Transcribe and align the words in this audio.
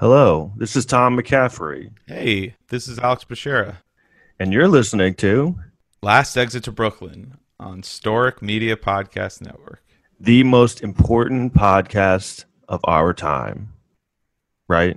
Hello, 0.00 0.52
this 0.56 0.76
is 0.76 0.86
Tom 0.86 1.16
McCaffrey, 1.18 1.90
Hey, 2.06 2.54
this 2.68 2.88
is 2.88 2.98
Alex 2.98 3.24
Bashera. 3.24 3.76
and 4.38 4.50
you're 4.52 4.66
listening 4.68 5.14
to 5.16 5.56
Last 6.02 6.36
Exit 6.38 6.64
to 6.64 6.72
Brooklyn 6.72 7.36
on 7.58 7.82
Storic 7.82 8.40
Media 8.40 8.76
Podcast 8.76 9.42
Network. 9.42 9.82
the 10.18 10.42
most 10.44 10.82
important 10.82 11.52
podcast 11.54 12.44
of 12.68 12.80
our 12.84 13.12
time. 13.12 13.72
Right? 14.68 14.96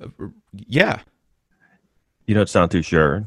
Uh, 0.00 0.08
yeah, 0.54 1.00
You 2.26 2.34
don't 2.34 2.48
sound 2.48 2.70
too 2.70 2.82
sure. 2.82 3.26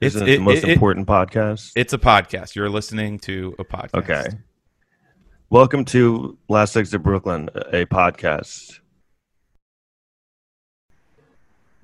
It's- 0.00 0.14
Isn't 0.16 0.28
it, 0.28 0.32
it- 0.32 0.36
the 0.38 0.42
most 0.44 0.58
it- 0.58 0.64
it- 0.64 0.72
important 0.72 1.06
podcast? 1.06 1.72
it's 1.76 1.92
a 1.92 1.98
podcast. 1.98 2.54
You're 2.54 2.68
listening 2.70 3.18
to 3.20 3.54
a 3.58 3.64
podcast. 3.64 3.94
okay. 3.94 4.26
Welcome 5.50 5.84
to 5.86 6.38
Last 6.48 6.76
Exit 6.76 6.92
to 6.92 6.98
Brooklyn, 6.98 7.50
a 7.54 7.84
podcast. 7.86 8.79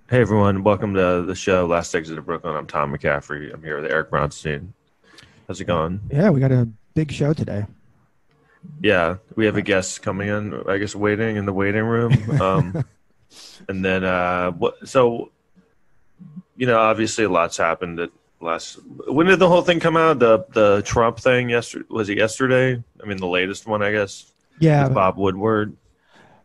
Hey 0.09 0.20
everyone, 0.20 0.62
welcome 0.62 0.95
to 0.95 1.24
the 1.27 1.34
show 1.34 1.66
Last 1.66 1.92
Exit 1.92 2.14
to 2.14 2.23
Brooklyn. 2.23 2.55
I'm 2.55 2.69
Tom 2.69 2.95
McCaffrey. 2.95 3.52
I'm 3.52 3.60
here 3.60 3.80
with 3.80 3.91
Eric 3.91 4.09
Bronstein. 4.09 4.69
How's 5.48 5.60
it 5.60 5.64
going? 5.64 6.01
Yeah, 6.12 6.30
we 6.30 6.38
got 6.38 6.52
a 6.52 6.69
big 6.95 7.10
show 7.10 7.33
today. 7.33 7.66
Yeah, 8.80 9.16
we 9.34 9.47
have 9.47 9.56
a 9.56 9.62
guest 9.62 10.02
coming 10.02 10.28
in. 10.28 10.62
I 10.69 10.78
guess 10.78 10.95
waiting 10.95 11.34
in 11.34 11.45
the 11.45 11.52
waiting 11.52 11.83
room. 11.83 12.41
Um, 12.41 12.84
and 13.69 13.84
then, 13.84 14.05
uh, 14.05 14.52
what? 14.52 14.88
So, 14.88 15.33
you 16.56 16.69
know, 16.69 16.78
obviously, 16.78 17.25
a 17.25 17.28
lot's 17.28 17.56
happened. 17.56 17.98
At 17.98 18.11
last, 18.41 18.78
when 19.09 19.27
did 19.27 19.41
the 19.41 19.48
whole 19.48 19.62
thing 19.62 19.80
come 19.80 19.97
out? 19.97 20.20
The 20.20 20.47
the 20.52 20.83
Trump 20.86 21.19
thing 21.19 21.50
yesterday 21.50 21.86
was 21.91 22.09
it 22.09 22.16
yesterday? 22.16 22.80
I 23.02 23.06
mean, 23.06 23.16
the 23.16 23.27
latest 23.27 23.66
one, 23.66 23.83
I 23.83 23.91
guess. 23.91 24.30
Yeah, 24.61 24.88
Bob 24.88 25.16
Woodward 25.19 25.77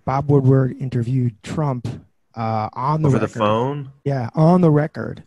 Bob 0.03 0.29
Woodward 0.29 0.75
interviewed 0.79 1.41
Trump 1.43 1.87
uh, 2.35 2.69
on 2.73 3.01
the 3.01 3.07
over 3.07 3.19
the 3.19 3.27
phone. 3.27 3.91
Yeah, 4.03 4.29
on 4.35 4.61
the 4.61 4.71
record, 4.71 5.23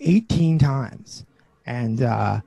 eighteen 0.00 0.58
times, 0.58 1.24
and 1.64 2.02
uh, 2.02 2.40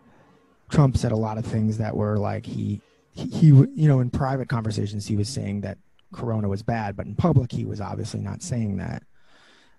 Trump 0.70 0.98
said 0.98 1.12
a 1.12 1.18
lot 1.18 1.38
of 1.38 1.46
things 1.46 1.78
that 1.78 1.96
were 1.96 2.18
like 2.18 2.46
he, 2.46 2.82
he 3.12 3.28
he 3.28 3.48
you 3.48 3.88
know 3.88 4.00
in 4.00 4.10
private 4.10 4.50
conversations 4.50 5.08
he 5.08 5.16
was 5.16 5.30
saying 5.30 5.62
that 5.62 5.78
Corona 6.14 6.48
was 6.48 6.64
bad, 6.64 6.96
but 6.96 7.06
in 7.06 7.16
public 7.16 7.52
he 7.52 7.66
was 7.66 7.82
obviously 7.82 8.22
not 8.22 8.42
saying 8.42 8.78
that. 8.78 9.04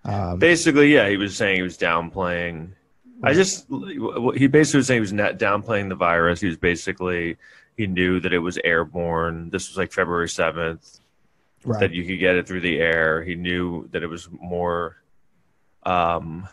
Um, 0.04 0.38
Basically, 0.38 0.92
yeah, 0.92 1.08
he 1.08 1.16
was 1.16 1.36
saying 1.36 1.56
he 1.56 1.62
was 1.62 1.76
downplaying. 1.76 2.72
I 3.22 3.34
just 3.34 3.66
he 3.68 4.46
basically 4.46 4.78
was 4.78 4.86
saying 4.86 4.96
he 4.96 5.00
was 5.00 5.12
not 5.12 5.38
downplaying 5.38 5.88
the 5.88 5.94
virus. 5.94 6.40
He 6.40 6.46
was 6.46 6.56
basically 6.56 7.36
he 7.76 7.86
knew 7.86 8.20
that 8.20 8.32
it 8.32 8.38
was 8.38 8.58
airborne. 8.64 9.50
This 9.50 9.68
was 9.68 9.76
like 9.76 9.92
February 9.92 10.28
seventh. 10.28 10.99
Right. 11.64 11.80
that 11.80 11.92
you 11.92 12.04
could 12.04 12.18
get 12.18 12.36
it 12.36 12.46
through 12.46 12.60
the 12.60 12.78
air. 12.78 13.22
He 13.22 13.34
knew 13.34 13.88
that 13.92 14.02
it 14.02 14.06
was 14.08 14.28
more 14.30 14.96
um, 15.84 16.48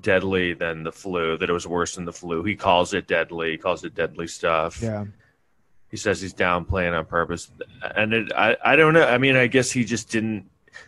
deadly 0.00 0.54
than 0.54 0.82
the 0.82 0.92
flu, 0.92 1.36
that 1.38 1.48
it 1.48 1.52
was 1.52 1.66
worse 1.66 1.94
than 1.94 2.04
the 2.04 2.12
flu. 2.12 2.42
He 2.42 2.56
calls 2.56 2.94
it 2.94 3.06
deadly. 3.06 3.52
He 3.52 3.58
calls 3.58 3.84
it 3.84 3.94
deadly 3.94 4.26
stuff. 4.26 4.80
yeah. 4.82 5.04
He 5.90 5.96
says 5.96 6.20
he's 6.20 6.34
downplaying 6.34 6.96
on 6.96 7.06
purpose. 7.06 7.50
And 7.96 8.12
it, 8.12 8.32
I, 8.36 8.56
I 8.62 8.76
don't 8.76 8.92
know. 8.92 9.04
I 9.04 9.16
mean, 9.16 9.36
I 9.36 9.46
guess 9.46 9.70
he 9.70 9.84
just 9.84 10.10
didn't. 10.10 10.44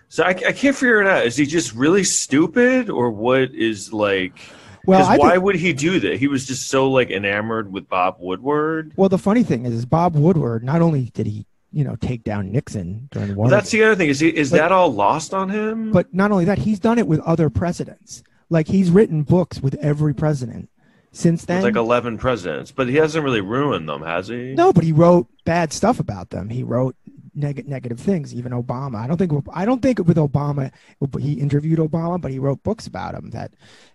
So 0.08 0.24
I, 0.24 0.28
I 0.28 0.52
can't 0.52 0.76
figure 0.76 1.00
it 1.00 1.06
out. 1.06 1.24
Is 1.24 1.36
he 1.36 1.46
just 1.46 1.74
really 1.74 2.04
stupid 2.04 2.90
or 2.90 3.10
what 3.10 3.54
is 3.54 3.94
like. 3.94 4.38
Well, 4.86 4.98
Because 5.00 5.18
why 5.18 5.30
think, 5.32 5.44
would 5.44 5.56
he 5.56 5.72
do 5.72 6.00
that? 6.00 6.18
He 6.18 6.26
was 6.28 6.46
just 6.46 6.68
so 6.68 6.90
like 6.90 7.10
enamored 7.10 7.72
with 7.72 7.88
Bob 7.88 8.16
Woodward. 8.18 8.92
well 8.96 9.08
the 9.08 9.18
funny 9.18 9.42
thing 9.42 9.64
is, 9.66 9.72
is 9.72 9.86
Bob 9.86 10.14
Woodward 10.16 10.64
not 10.64 10.80
only 10.82 11.10
did 11.14 11.26
he 11.26 11.46
you 11.72 11.84
know 11.84 11.96
take 11.96 12.24
down 12.24 12.50
Nixon 12.52 13.08
during 13.10 13.28
the 13.28 13.34
war, 13.34 13.44
Well, 13.44 13.50
that's 13.50 13.70
the 13.70 13.82
other 13.84 13.94
thing. 13.96 14.08
Is 14.08 14.20
he, 14.20 14.28
is 14.28 14.50
But- 14.50 14.56
that 14.58 14.72
all 14.72 14.92
lost 14.92 15.32
on 15.34 15.48
him? 15.50 15.92
But 15.92 16.12
not 16.14 16.30
only 16.32 16.44
that, 16.46 16.58
he's 16.58 16.78
done 16.78 16.98
it 16.98 17.06
with 17.06 17.20
other 17.20 17.50
presidents. 17.50 18.22
Like 18.48 18.66
he's 18.68 18.90
written 18.90 19.22
books 19.22 19.60
with 19.60 19.74
every 19.76 20.12
president 20.14 20.68
since 21.12 21.44
then. 21.44 21.62
Like 21.62 21.76
11 21.76 22.18
presidents, 22.18 22.72
but 22.72 22.88
he 22.88 22.96
hasn't 22.96 23.24
really 23.24 23.40
ruined 23.40 23.88
them, 23.88 24.02
has 24.02 24.28
he? 24.28 24.54
no, 24.54 24.72
but 24.72 24.84
he 24.84 24.92
wrote 24.92 25.28
bad 25.44 25.72
stuff 25.72 26.00
about 26.00 26.30
them. 26.30 26.48
He 26.48 26.62
wrote 26.64 26.96
neg- 27.34 27.68
negative 27.68 28.00
things. 28.00 28.34
Even 28.34 28.50
Obama. 28.52 28.96
I 28.96 29.06
don't 29.06 29.16
think. 29.16 29.32
I 29.52 29.64
don't 29.64 29.80
think 29.82 29.98
with 30.00 30.16
Obama. 30.16 30.72
He 31.20 31.34
interviewed 31.34 31.78
Obama, 31.78 32.20
but 32.20 32.30
he 32.32 32.38
wrote 32.40 32.62
books 32.64 32.86
about 32.88 33.14
him. 33.14 33.30
That 33.30 33.52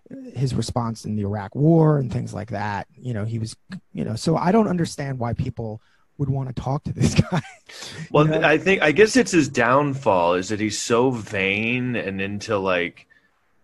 uh, 0.09 0.15
his 0.35 0.53
response 0.55 1.03
in 1.05 1.15
the 1.17 1.23
Iraq 1.23 1.53
War 1.55 1.97
and 1.97 2.11
things 2.11 2.33
like 2.33 2.51
that. 2.51 2.87
You 2.97 3.13
know, 3.13 3.25
he 3.25 3.39
was. 3.39 3.55
You 3.93 4.05
know, 4.05 4.15
so 4.15 4.37
I 4.37 4.51
don't 4.53 4.67
understand 4.69 5.19
why 5.19 5.33
people 5.33 5.81
would 6.17 6.29
want 6.29 6.47
to 6.47 6.61
talk 6.61 6.83
to 6.85 6.93
this 6.93 7.13
guy. 7.31 7.41
Well, 8.11 8.25
know? 8.25 8.41
I 8.41 8.57
think 8.57 8.81
I 8.81 8.91
guess 8.91 9.15
it's 9.15 9.31
his 9.31 9.49
downfall 9.49 10.35
is 10.35 10.49
that 10.49 10.59
he's 10.59 10.81
so 10.81 11.11
vain 11.11 11.95
and 11.95 12.21
into 12.21 12.57
like 12.57 13.07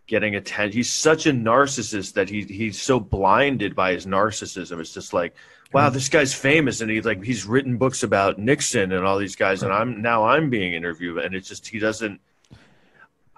getting 0.07 0.35
attention. 0.35 0.75
He's 0.75 0.91
such 0.91 1.25
a 1.25 1.31
narcissist 1.31 2.13
that 2.13 2.29
he 2.29 2.43
he's 2.43 2.81
so 2.81 2.99
blinded 2.99 3.75
by 3.75 3.93
his 3.93 4.05
narcissism. 4.05 4.79
It's 4.79 4.93
just 4.93 5.13
like, 5.13 5.33
wow, 5.73 5.89
this 5.89 6.09
guy's 6.09 6.33
famous 6.33 6.81
and 6.81 6.91
he's 6.91 7.05
like 7.05 7.23
he's 7.23 7.45
written 7.45 7.77
books 7.77 8.03
about 8.03 8.37
Nixon 8.37 8.91
and 8.91 9.05
all 9.05 9.17
these 9.17 9.35
guys, 9.35 9.63
and 9.63 9.71
I'm 9.71 10.01
now 10.01 10.25
I'm 10.25 10.49
being 10.49 10.73
interviewed, 10.73 11.19
and 11.19 11.33
it's 11.33 11.47
just 11.47 11.67
he 11.67 11.79
doesn't. 11.79 12.19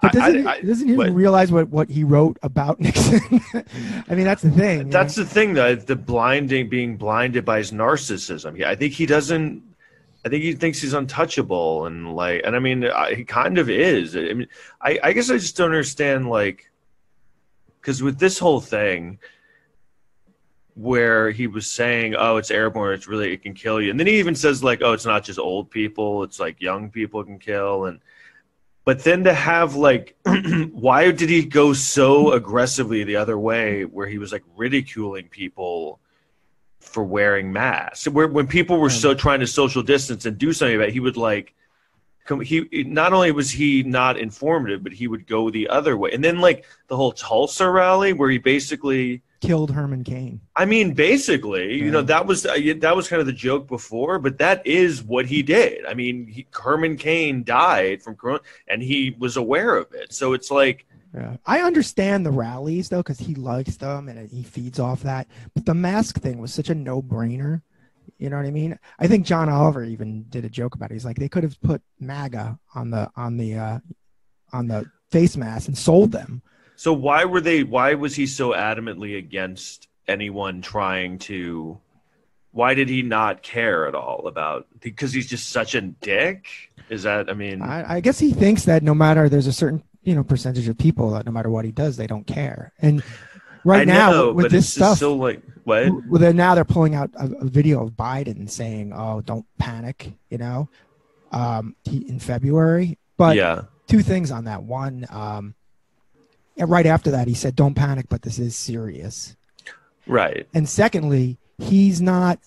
But 0.04 0.12
doesn't, 0.12 0.46
I- 0.46 0.60
he, 0.60 0.66
doesn't 0.66 0.88
he 0.88 0.96
but- 0.96 1.10
realize 1.12 1.50
what, 1.52 1.68
what 1.68 1.88
he 1.90 2.04
wrote 2.04 2.38
about 2.42 2.80
Nixon? 2.86 3.20
I 4.08 4.14
mean, 4.14 4.24
that's 4.24 4.42
the 4.42 4.50
thing. 4.50 4.78
you 4.78 4.84
know? 4.84 4.90
That's 4.90 5.14
the 5.14 5.24
thing, 5.24 5.54
though. 5.54 5.74
The 5.74 5.96
blinding, 5.96 6.68
being 6.68 6.96
blinded 6.96 7.44
by 7.44 7.58
his 7.58 7.72
narcissism. 7.72 8.56
Yeah, 8.58 8.70
I 8.70 8.74
think 8.76 8.92
he 8.92 9.06
doesn't. 9.06 9.62
I 10.26 10.30
think 10.30 10.42
he 10.42 10.54
thinks 10.54 10.80
he's 10.80 10.94
untouchable, 10.94 11.84
and 11.86 12.14
like, 12.16 12.40
and 12.44 12.56
I 12.56 12.58
mean, 12.58 12.84
I, 12.86 13.14
he 13.14 13.24
kind 13.24 13.58
of 13.58 13.68
is. 13.68 14.16
I 14.16 14.32
mean, 14.32 14.46
I, 14.80 14.98
I 15.02 15.12
guess 15.12 15.28
I 15.30 15.34
just 15.34 15.54
don't 15.54 15.66
understand, 15.66 16.30
like, 16.30 16.70
because 17.80 18.02
with 18.02 18.18
this 18.18 18.38
whole 18.38 18.60
thing, 18.60 19.18
where 20.76 21.30
he 21.30 21.46
was 21.46 21.70
saying, 21.70 22.14
"Oh, 22.18 22.36
it's 22.38 22.50
airborne. 22.50 22.94
It's 22.94 23.06
really 23.06 23.32
it 23.32 23.42
can 23.42 23.54
kill 23.54 23.80
you," 23.80 23.90
and 23.90 24.00
then 24.00 24.06
he 24.06 24.18
even 24.18 24.34
says, 24.34 24.64
like, 24.64 24.80
"Oh, 24.82 24.92
it's 24.92 25.04
not 25.06 25.24
just 25.24 25.38
old 25.38 25.70
people. 25.70 26.22
It's 26.24 26.40
like 26.40 26.60
young 26.60 26.90
people 26.90 27.22
can 27.22 27.38
kill," 27.38 27.84
and 27.86 28.00
but 28.84 29.02
then 29.02 29.24
to 29.24 29.32
have 29.32 29.76
like, 29.76 30.16
why 30.72 31.10
did 31.10 31.30
he 31.30 31.44
go 31.44 31.72
so 31.72 32.32
aggressively 32.32 33.02
the 33.02 33.16
other 33.16 33.38
way, 33.38 33.84
where 33.84 34.06
he 34.06 34.18
was 34.18 34.30
like 34.30 34.44
ridiculing 34.56 35.28
people 35.28 36.00
for 36.80 37.02
wearing 37.02 37.52
masks? 37.52 38.06
Where 38.06 38.28
when 38.28 38.46
people 38.46 38.78
were 38.78 38.90
so 38.90 39.14
trying 39.14 39.40
to 39.40 39.46
social 39.46 39.82
distance 39.82 40.26
and 40.26 40.36
do 40.36 40.52
something 40.52 40.76
about 40.76 40.88
it, 40.88 40.92
he 40.92 41.00
would 41.00 41.16
like, 41.16 41.54
come. 42.24 42.40
He 42.40 42.84
not 42.84 43.14
only 43.14 43.32
was 43.32 43.50
he 43.50 43.82
not 43.82 44.18
informative, 44.18 44.82
but 44.82 44.92
he 44.92 45.08
would 45.08 45.26
go 45.26 45.48
the 45.48 45.68
other 45.68 45.96
way. 45.96 46.10
And 46.12 46.22
then 46.22 46.40
like 46.40 46.66
the 46.88 46.96
whole 46.96 47.12
Tulsa 47.12 47.68
rally, 47.68 48.12
where 48.12 48.30
he 48.30 48.38
basically. 48.38 49.22
Killed 49.46 49.70
Herman 49.70 50.04
Cain. 50.04 50.40
I 50.56 50.64
mean, 50.64 50.94
basically, 50.94 51.74
you 51.74 51.90
know, 51.90 52.02
that 52.02 52.26
was 52.26 52.46
uh, 52.46 52.56
that 52.78 52.96
was 52.96 53.08
kind 53.08 53.20
of 53.20 53.26
the 53.26 53.32
joke 53.32 53.66
before, 53.68 54.18
but 54.18 54.38
that 54.38 54.66
is 54.66 55.02
what 55.02 55.26
he 55.26 55.42
did. 55.42 55.84
I 55.86 55.94
mean, 55.94 56.26
he, 56.26 56.46
Herman 56.52 56.96
Cain 56.96 57.44
died 57.44 58.02
from 58.02 58.16
corona, 58.16 58.40
and 58.68 58.82
he 58.82 59.14
was 59.18 59.36
aware 59.36 59.76
of 59.76 59.92
it. 59.92 60.12
So 60.12 60.32
it's 60.32 60.50
like, 60.50 60.86
Yeah. 61.14 61.36
I 61.46 61.60
understand 61.60 62.24
the 62.24 62.30
rallies 62.30 62.88
though, 62.88 63.02
because 63.02 63.18
he 63.18 63.34
likes 63.34 63.76
them 63.76 64.08
and 64.08 64.28
he 64.28 64.42
feeds 64.42 64.78
off 64.78 65.02
that. 65.02 65.26
But 65.54 65.66
the 65.66 65.74
mask 65.74 66.20
thing 66.20 66.38
was 66.38 66.52
such 66.52 66.70
a 66.70 66.74
no 66.74 67.02
brainer. 67.02 67.62
You 68.18 68.30
know 68.30 68.36
what 68.36 68.46
I 68.46 68.50
mean? 68.50 68.78
I 68.98 69.06
think 69.06 69.26
John 69.26 69.48
Oliver 69.48 69.84
even 69.84 70.26
did 70.28 70.44
a 70.44 70.48
joke 70.50 70.74
about 70.74 70.90
it. 70.90 70.94
He's 70.94 71.04
like, 71.04 71.18
they 71.18 71.28
could 71.28 71.42
have 71.42 71.60
put 71.60 71.82
MAGA 72.00 72.58
on 72.74 72.90
the 72.90 73.10
on 73.16 73.36
the 73.36 73.56
uh, 73.56 73.78
on 74.52 74.68
the 74.68 74.86
face 75.10 75.36
mask 75.36 75.68
and 75.68 75.76
sold 75.76 76.12
them. 76.12 76.42
So 76.76 76.92
why 76.92 77.24
were 77.24 77.40
they? 77.40 77.62
Why 77.62 77.94
was 77.94 78.14
he 78.14 78.26
so 78.26 78.50
adamantly 78.50 79.18
against 79.18 79.88
anyone 80.08 80.62
trying 80.62 81.18
to? 81.20 81.78
Why 82.52 82.74
did 82.74 82.88
he 82.88 83.02
not 83.02 83.42
care 83.42 83.88
at 83.88 83.94
all 83.94 84.26
about? 84.28 84.66
Because 84.80 85.12
he's 85.12 85.26
just 85.26 85.50
such 85.50 85.74
a 85.74 85.80
dick. 85.80 86.46
Is 86.88 87.02
that? 87.04 87.28
I 87.28 87.34
mean, 87.34 87.62
I, 87.62 87.96
I 87.96 88.00
guess 88.00 88.18
he 88.18 88.32
thinks 88.32 88.64
that 88.64 88.82
no 88.82 88.94
matter 88.94 89.28
there's 89.28 89.46
a 89.46 89.52
certain 89.52 89.82
you 90.02 90.14
know 90.14 90.22
percentage 90.22 90.68
of 90.68 90.78
people 90.78 91.10
that 91.10 91.26
no 91.26 91.32
matter 91.32 91.50
what 91.50 91.64
he 91.64 91.72
does, 91.72 91.96
they 91.96 92.06
don't 92.06 92.26
care. 92.26 92.72
And 92.80 93.02
right 93.64 93.82
I 93.82 93.84
now 93.84 94.10
know, 94.10 94.32
with 94.32 94.50
this 94.50 94.72
stuff, 94.72 94.98
so 94.98 95.14
like 95.14 95.42
what? 95.64 95.90
well, 96.08 96.20
then 96.20 96.36
now 96.36 96.54
they're 96.54 96.64
pulling 96.64 96.94
out 96.94 97.10
a, 97.14 97.26
a 97.40 97.44
video 97.44 97.82
of 97.82 97.92
Biden 97.92 98.48
saying, 98.48 98.92
"Oh, 98.94 99.20
don't 99.20 99.46
panic," 99.58 100.12
you 100.28 100.38
know, 100.38 100.68
um, 101.32 101.74
he, 101.84 102.08
in 102.08 102.18
February. 102.18 102.98
But 103.16 103.36
yeah, 103.36 103.62
two 103.86 104.02
things 104.02 104.30
on 104.30 104.44
that. 104.44 104.62
One, 104.62 105.06
um, 105.10 105.54
right 106.58 106.86
after 106.86 107.10
that, 107.10 107.28
he 107.28 107.34
said, 107.34 107.56
"Don't 107.56 107.74
panic, 107.74 108.06
but 108.08 108.22
this 108.22 108.38
is 108.38 108.56
serious." 108.56 109.36
right. 110.06 110.46
And 110.52 110.68
secondly, 110.68 111.38
he's 111.58 112.00
not 112.00 112.38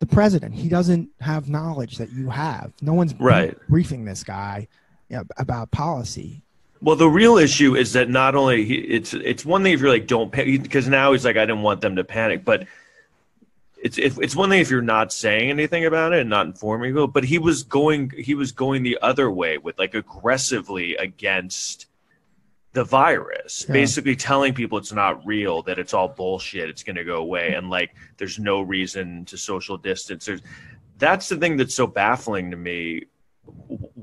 the 0.00 0.06
president. 0.06 0.54
He 0.54 0.68
doesn't 0.68 1.08
have 1.20 1.48
knowledge 1.48 1.96
that 1.96 2.12
you 2.12 2.28
have. 2.28 2.72
No 2.82 2.92
one's 2.92 3.14
Right. 3.14 3.56
briefing 3.68 4.04
this 4.04 4.22
guy 4.22 4.68
you 5.08 5.16
know, 5.16 5.24
about 5.38 5.70
policy. 5.70 6.42
Well, 6.82 6.96
the 6.96 7.08
real 7.08 7.38
issue 7.38 7.74
is 7.74 7.94
that 7.94 8.10
not 8.10 8.34
only 8.34 8.64
he, 8.64 8.74
it's 8.74 9.14
it's 9.14 9.46
one 9.46 9.62
thing 9.62 9.72
if 9.72 9.80
you're 9.80 9.88
like 9.88 10.06
don't 10.06 10.30
panic 10.30 10.62
because 10.62 10.88
now 10.88 11.12
he's 11.12 11.24
like 11.24 11.36
I 11.36 11.46
didn't 11.46 11.62
want 11.62 11.80
them 11.80 11.96
to 11.96 12.04
panic, 12.04 12.44
but 12.44 12.66
it's 13.82 13.98
if, 13.98 14.18
it's 14.18 14.36
one 14.36 14.50
thing 14.50 14.60
if 14.60 14.70
you're 14.70 14.82
not 14.82 15.12
saying 15.12 15.48
anything 15.48 15.86
about 15.86 16.12
it 16.12 16.20
and 16.20 16.30
not 16.30 16.46
informing 16.46 16.90
people, 16.90 17.06
but 17.06 17.24
he 17.24 17.38
was 17.38 17.62
going 17.62 18.10
he 18.10 18.34
was 18.34 18.52
going 18.52 18.82
the 18.82 18.98
other 19.00 19.30
way 19.30 19.56
with 19.58 19.78
like 19.78 19.94
aggressively 19.94 20.96
against 20.96 21.85
the 22.76 22.84
virus, 22.84 23.64
Yeah. 23.66 23.72
basically 23.72 24.14
telling 24.14 24.52
people 24.52 24.76
it's 24.76 24.92
not 24.92 25.24
real, 25.26 25.62
that 25.62 25.78
it's 25.78 25.94
all 25.94 26.08
bullshit, 26.08 26.68
it's 26.68 26.82
going 26.82 26.96
to 26.96 27.04
go 27.04 27.16
away, 27.16 27.54
and 27.54 27.70
like 27.70 27.90
there's 28.18 28.38
no 28.38 28.60
reason 28.60 29.24
to 29.24 29.38
social 29.38 29.78
distance. 29.78 30.26
There's 30.26 30.42
that's 30.98 31.28
the 31.30 31.36
thing 31.36 31.56
that's 31.56 31.74
so 31.74 31.86
baffling 31.86 32.50
to 32.50 32.56
me. 32.56 33.04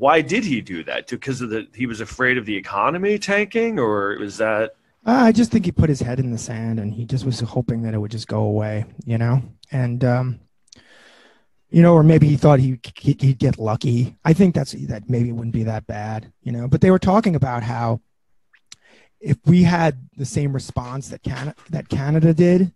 Why 0.04 0.22
did 0.22 0.44
he 0.44 0.60
do 0.62 0.84
that? 0.86 1.08
Because 1.08 1.40
of 1.42 1.50
the 1.52 1.68
he 1.76 1.86
was 1.86 2.02
afraid 2.02 2.40
of 2.40 2.46
the 2.48 2.56
economy 2.56 3.20
tanking, 3.20 3.78
or 3.80 4.18
was 4.20 4.38
that? 4.38 4.76
Uh, 5.06 5.22
I 5.28 5.32
just 5.32 5.52
think 5.52 5.66
he 5.66 5.72
put 5.72 5.90
his 5.90 6.00
head 6.00 6.20
in 6.20 6.32
the 6.32 6.38
sand 6.38 6.80
and 6.80 6.92
he 6.94 7.06
just 7.06 7.26
was 7.26 7.40
hoping 7.42 7.84
that 7.84 7.94
it 7.94 8.00
would 8.00 8.10
just 8.10 8.28
go 8.28 8.42
away, 8.44 8.86
you 9.06 9.18
know? 9.18 9.42
And, 9.70 10.02
um, 10.06 10.40
you 11.70 11.82
know, 11.82 11.94
or 11.94 12.04
maybe 12.04 12.26
he 12.30 12.38
thought 12.38 12.60
he, 12.62 12.80
he, 12.98 13.18
he'd 13.20 13.38
get 13.38 13.60
lucky. 13.60 14.16
I 14.24 14.32
think 14.32 14.56
that's 14.56 14.72
that 14.88 15.10
maybe 15.10 15.28
it 15.28 15.34
wouldn't 15.34 15.54
be 15.54 15.64
that 15.64 15.88
bad, 15.88 16.32
you 16.42 16.54
know? 16.54 16.70
But 16.70 16.80
they 16.80 16.90
were 16.90 17.00
talking 17.00 17.36
about 17.36 17.64
how 17.64 18.00
if 19.24 19.38
we 19.46 19.64
had 19.64 19.98
the 20.18 20.26
same 20.26 20.54
response 20.54 21.10
that 21.10 21.24
Canada, 21.24 21.56
that 21.70 21.88
Canada 21.88 22.34
did, 22.34 22.72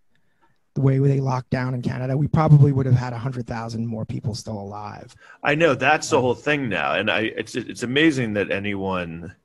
the 0.73 0.81
way 0.81 0.97
they 0.99 1.19
locked 1.19 1.49
down 1.49 1.73
in 1.73 1.81
Canada, 1.81 2.15
we 2.15 2.27
probably 2.27 2.71
would 2.71 2.85
have 2.85 2.95
had 2.95 3.11
100,000 3.11 3.85
more 3.85 4.05
people 4.05 4.33
still 4.33 4.57
alive. 4.59 5.13
I 5.43 5.55
know 5.55 5.75
that's 5.75 6.09
the 6.09 6.21
whole 6.21 6.35
thing 6.35 6.69
now, 6.69 6.93
and 6.93 7.11
I 7.11 7.31
it's 7.35 7.55
it's 7.55 7.83
amazing 7.83 8.33
that 8.33 8.49
anyone, 8.49 9.35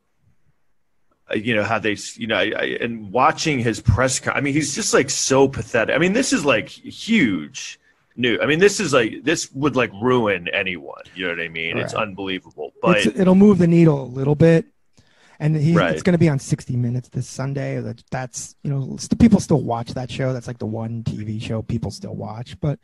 uh, 1.30 1.34
you 1.34 1.54
know, 1.56 1.64
how 1.64 1.78
they 1.78 1.96
you 2.14 2.28
know, 2.28 2.36
I, 2.36 2.52
I, 2.56 2.64
and 2.80 3.10
watching 3.10 3.58
his 3.58 3.80
press. 3.80 4.20
Con- 4.20 4.36
I 4.36 4.40
mean, 4.40 4.54
he's 4.54 4.74
just 4.74 4.94
like 4.94 5.10
so 5.10 5.48
pathetic. 5.48 5.94
I 5.94 5.98
mean, 5.98 6.12
this 6.12 6.32
is 6.32 6.44
like 6.44 6.68
huge. 6.68 7.80
New. 8.14 8.38
I 8.42 8.46
mean, 8.46 8.58
this 8.58 8.78
is 8.78 8.92
like 8.92 9.24
this 9.24 9.50
would 9.52 9.74
like 9.74 9.90
ruin 9.94 10.46
anyone. 10.48 11.02
You 11.14 11.24
know 11.26 11.32
what 11.32 11.40
I 11.40 11.48
mean? 11.48 11.78
It's 11.78 11.94
unbelievable. 11.94 12.74
But 12.82 12.98
it's, 12.98 13.18
it'll 13.18 13.34
move 13.34 13.56
the 13.56 13.66
needle 13.66 14.02
a 14.02 14.04
little 14.04 14.34
bit. 14.34 14.66
And 15.42 15.56
he, 15.56 15.74
Right. 15.74 15.92
it's 15.92 16.04
going 16.04 16.12
to 16.12 16.18
be 16.18 16.28
on 16.28 16.38
60 16.38 16.76
Minutes 16.76 17.08
this 17.08 17.26
Sunday. 17.26 17.80
That, 17.80 18.00
that's, 18.12 18.54
you 18.62 18.70
know, 18.70 18.96
people 19.18 19.40
still 19.40 19.60
watch 19.60 19.92
that 19.94 20.08
show. 20.08 20.32
That's 20.32 20.46
like 20.46 20.58
the 20.58 20.66
one 20.66 21.02
TV 21.02 21.42
show 21.42 21.62
people 21.62 21.90
still 21.90 22.14
watch. 22.14 22.58
But, 22.60 22.78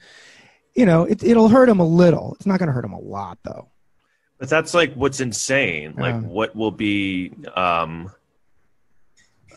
you 0.74 0.84
know, 0.84 1.04
it, 1.04 1.22
it'll 1.22 1.48
hurt 1.48 1.68
him 1.68 1.78
a 1.78 1.86
little. 1.86 2.34
It's 2.34 2.46
not 2.46 2.58
going 2.58 2.66
to 2.66 2.72
hurt 2.72 2.84
him 2.84 2.94
a 2.94 2.98
lot, 2.98 3.38
though. 3.44 3.68
But 4.40 4.48
that's 4.48 4.74
like 4.74 4.92
what's 4.94 5.20
insane. 5.20 5.94
Like 5.96 6.20
what 6.22 6.56
will 6.56 6.72
be 6.72 7.32
um 7.54 8.10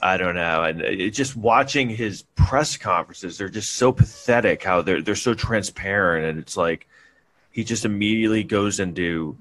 I 0.03 0.17
don't 0.17 0.33
know. 0.35 0.63
And 0.63 0.81
it, 0.81 1.11
just 1.11 1.35
watching 1.35 1.89
his 1.89 2.23
press 2.35 2.77
conferences, 2.77 3.37
they're 3.37 3.49
just 3.49 3.73
so 3.73 3.91
pathetic 3.91 4.63
how 4.63 4.81
they're 4.83 5.01
they're 5.01 5.15
so 5.15 5.33
transparent 5.33 6.25
and 6.27 6.39
it's 6.39 6.57
like 6.57 6.87
he 7.51 7.63
just 7.63 7.85
immediately 7.85 8.43
goes 8.43 8.79
into 8.79 9.37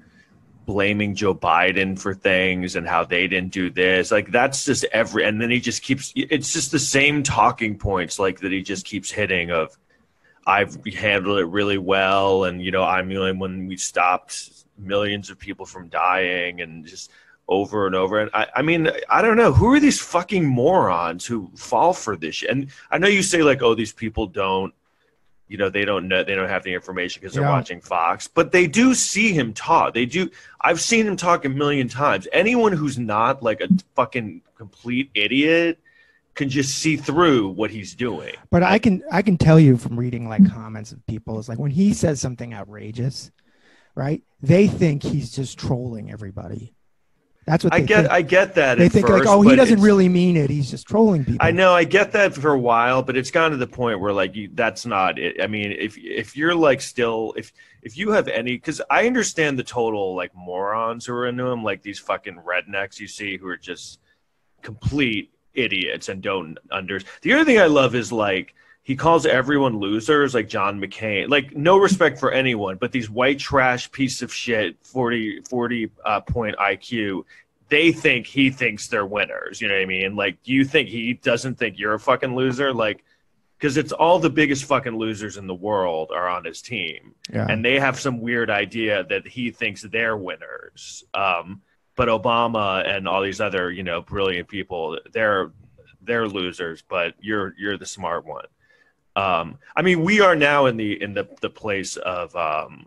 blaming 0.65 1.15
Joe 1.15 1.33
Biden 1.33 1.99
for 1.99 2.13
things 2.13 2.75
and 2.75 2.87
how 2.87 3.03
they 3.03 3.27
didn't 3.27 3.51
do 3.51 3.69
this. 3.69 4.11
Like 4.11 4.31
that's 4.31 4.65
just 4.65 4.85
every 4.85 5.25
and 5.25 5.41
then 5.41 5.49
he 5.49 5.59
just 5.59 5.81
keeps 5.81 6.11
it's 6.15 6.53
just 6.53 6.71
the 6.71 6.79
same 6.79 7.23
talking 7.23 7.77
points 7.77 8.19
like 8.19 8.39
that 8.41 8.51
he 8.51 8.61
just 8.61 8.85
keeps 8.85 9.11
hitting 9.11 9.51
of 9.51 9.77
I've 10.45 10.83
handled 10.85 11.39
it 11.39 11.45
really 11.45 11.77
well, 11.77 12.45
and 12.45 12.61
you 12.61 12.71
know 12.71 12.83
I'm 12.83 13.09
the 13.09 13.17
only 13.17 13.33
one 13.33 13.67
we 13.67 13.77
stopped 13.77 14.49
millions 14.77 15.29
of 15.29 15.37
people 15.37 15.65
from 15.65 15.87
dying, 15.89 16.61
and 16.61 16.85
just 16.85 17.11
over 17.47 17.85
and 17.85 17.95
over. 17.95 18.19
And 18.19 18.31
I, 18.33 18.47
I 18.55 18.61
mean, 18.61 18.89
I 19.09 19.21
don't 19.21 19.37
know 19.37 19.51
who 19.51 19.73
are 19.73 19.79
these 19.79 19.99
fucking 19.99 20.45
morons 20.45 21.25
who 21.25 21.51
fall 21.55 21.93
for 21.93 22.15
this. 22.15 22.35
shit? 22.35 22.49
And 22.49 22.69
I 22.89 22.97
know 22.97 23.07
you 23.07 23.21
say 23.21 23.43
like, 23.43 23.61
oh, 23.61 23.75
these 23.75 23.91
people 23.91 24.25
don't, 24.25 24.73
you 25.51 25.57
know, 25.57 25.69
they 25.69 25.83
don't 25.83 26.07
know, 26.07 26.23
they 26.23 26.33
don't 26.33 26.47
have 26.47 26.63
the 26.63 26.73
information 26.73 27.19
because 27.19 27.33
they're 27.35 27.43
Yeah. 27.43 27.49
watching 27.49 27.81
Fox, 27.81 28.25
but 28.25 28.53
they 28.53 28.67
do 28.67 28.95
see 28.95 29.33
him 29.33 29.51
talk. 29.53 29.93
They 29.93 30.05
do. 30.05 30.29
I've 30.61 30.79
seen 30.79 31.05
him 31.05 31.17
talk 31.17 31.43
a 31.43 31.49
million 31.49 31.89
times. 31.89 32.25
Anyone 32.31 32.71
who's 32.71 32.97
not 32.97 33.43
like 33.43 33.59
a 33.59 33.67
fucking 33.93 34.43
complete 34.57 35.11
idiot 35.13 35.77
can 36.35 36.47
just 36.47 36.75
see 36.75 36.95
through 36.95 37.49
what 37.49 37.69
he's 37.69 37.93
doing. 37.93 38.33
But 38.49 38.63
I 38.63 38.79
can, 38.79 39.03
I 39.11 39.21
can 39.21 39.37
tell 39.37 39.59
you 39.59 39.75
from 39.75 39.99
reading 39.99 40.29
like 40.29 40.49
comments 40.49 40.93
of 40.93 41.05
people, 41.05 41.37
is 41.37 41.49
like 41.49 41.59
when 41.59 41.71
he 41.71 41.93
says 41.93 42.21
something 42.21 42.53
outrageous, 42.53 43.29
right? 43.93 44.23
They 44.41 44.67
think 44.67 45.03
he's 45.03 45.33
just 45.33 45.59
trolling 45.59 46.11
everybody. 46.11 46.73
That's 47.47 47.63
what 47.63 47.73
I 47.73 47.79
get, 47.79 48.01
think. 48.01 48.11
I 48.11 48.21
get 48.21 48.55
that. 48.55 48.77
they 48.77 48.87
think 48.87 49.07
first, 49.07 49.25
like, 49.25 49.33
oh, 49.35 49.41
he 49.41 49.55
doesn't 49.55 49.81
really 49.81 50.07
mean 50.07 50.37
it. 50.37 50.49
He's 50.49 50.69
just 50.69 50.87
trolling 50.87 51.25
people. 51.25 51.39
I 51.45 51.51
know, 51.51 51.73
I 51.73 51.83
get 51.83 52.11
that 52.11 52.35
for 52.35 52.51
a 52.51 52.59
while, 52.59 53.01
but 53.01 53.17
it's 53.17 53.31
gotten 53.31 53.51
to 53.51 53.57
the 53.57 53.65
point 53.65 53.99
where 53.99 54.13
like 54.13 54.35
you, 54.35 54.49
that's 54.53 54.85
not 54.85 55.17
it. 55.17 55.41
I 55.41 55.47
mean, 55.47 55.71
if 55.71 55.97
if 55.97 56.37
you're 56.37 56.53
like 56.53 56.81
still 56.81 57.33
if 57.35 57.51
if 57.81 57.97
you 57.97 58.11
have 58.11 58.27
any, 58.27 58.51
because 58.53 58.79
I 58.91 59.07
understand 59.07 59.57
the 59.57 59.63
total 59.63 60.15
like 60.15 60.35
morons 60.35 61.05
who 61.05 61.13
are 61.13 61.27
into 61.27 61.47
him, 61.47 61.63
like 61.63 61.81
these 61.81 61.97
fucking 61.97 62.39
rednecks 62.45 62.99
you 62.99 63.07
see 63.07 63.37
who 63.37 63.47
are 63.47 63.57
just 63.57 63.99
complete 64.61 65.31
idiots 65.55 66.09
and 66.09 66.21
don't 66.21 66.59
under. 66.69 66.99
The 67.23 67.33
other 67.33 67.45
thing 67.45 67.59
I 67.59 67.65
love 67.65 67.95
is 67.95 68.11
like 68.11 68.53
he 68.83 68.95
calls 68.95 69.25
everyone 69.25 69.79
losers, 69.79 70.33
like 70.33 70.49
John 70.49 70.81
McCain, 70.81 71.29
like 71.29 71.55
no 71.55 71.77
respect 71.77 72.19
for 72.19 72.31
anyone, 72.31 72.77
but 72.77 72.91
these 72.91 73.09
white 73.09 73.39
trash 73.39 73.91
piece 73.91 74.21
of 74.21 74.33
shit, 74.33 74.75
40, 74.85 75.41
40 75.41 75.91
uh, 76.03 76.21
point 76.21 76.55
IQ. 76.57 77.23
They 77.69 77.93
think 77.93 78.27
he 78.27 78.49
thinks 78.49 78.87
they're 78.87 79.05
winners. 79.05 79.61
You 79.61 79.69
know 79.69 79.75
what 79.75 79.83
I 79.83 79.85
mean? 79.85 80.15
Like, 80.15 80.43
do 80.43 80.51
you 80.51 80.65
think 80.65 80.89
he 80.89 81.13
doesn't 81.13 81.55
think 81.55 81.79
you're 81.79 81.93
a 81.93 81.99
fucking 81.99 82.35
loser? 82.35 82.73
Like, 82.73 83.05
because 83.57 83.77
it's 83.77 83.91
all 83.91 84.19
the 84.19 84.29
biggest 84.29 84.65
fucking 84.65 84.97
losers 84.97 85.37
in 85.37 85.45
the 85.45 85.53
world 85.53 86.11
are 86.13 86.27
on 86.27 86.43
his 86.43 86.63
team 86.63 87.13
yeah. 87.31 87.45
and 87.47 87.63
they 87.63 87.79
have 87.79 87.99
some 87.99 88.19
weird 88.19 88.49
idea 88.49 89.03
that 89.03 89.27
he 89.27 89.51
thinks 89.51 89.83
they're 89.83 90.17
winners. 90.17 91.03
Um, 91.13 91.61
but 91.95 92.07
Obama 92.07 92.87
and 92.87 93.07
all 93.07 93.21
these 93.21 93.39
other, 93.39 93.69
you 93.71 93.83
know, 93.83 94.01
brilliant 94.01 94.47
people, 94.47 94.97
they're 95.13 95.51
they're 96.01 96.27
losers. 96.27 96.81
But 96.81 97.13
you're 97.19 97.53
you're 97.57 97.77
the 97.77 97.85
smart 97.85 98.25
one. 98.25 98.45
Um, 99.15 99.57
I 99.75 99.81
mean, 99.81 100.03
we 100.03 100.21
are 100.21 100.35
now 100.35 100.67
in 100.67 100.77
the 100.77 101.01
in 101.01 101.13
the 101.13 101.27
the 101.41 101.49
place 101.49 101.97
of 101.97 102.35
um, 102.35 102.85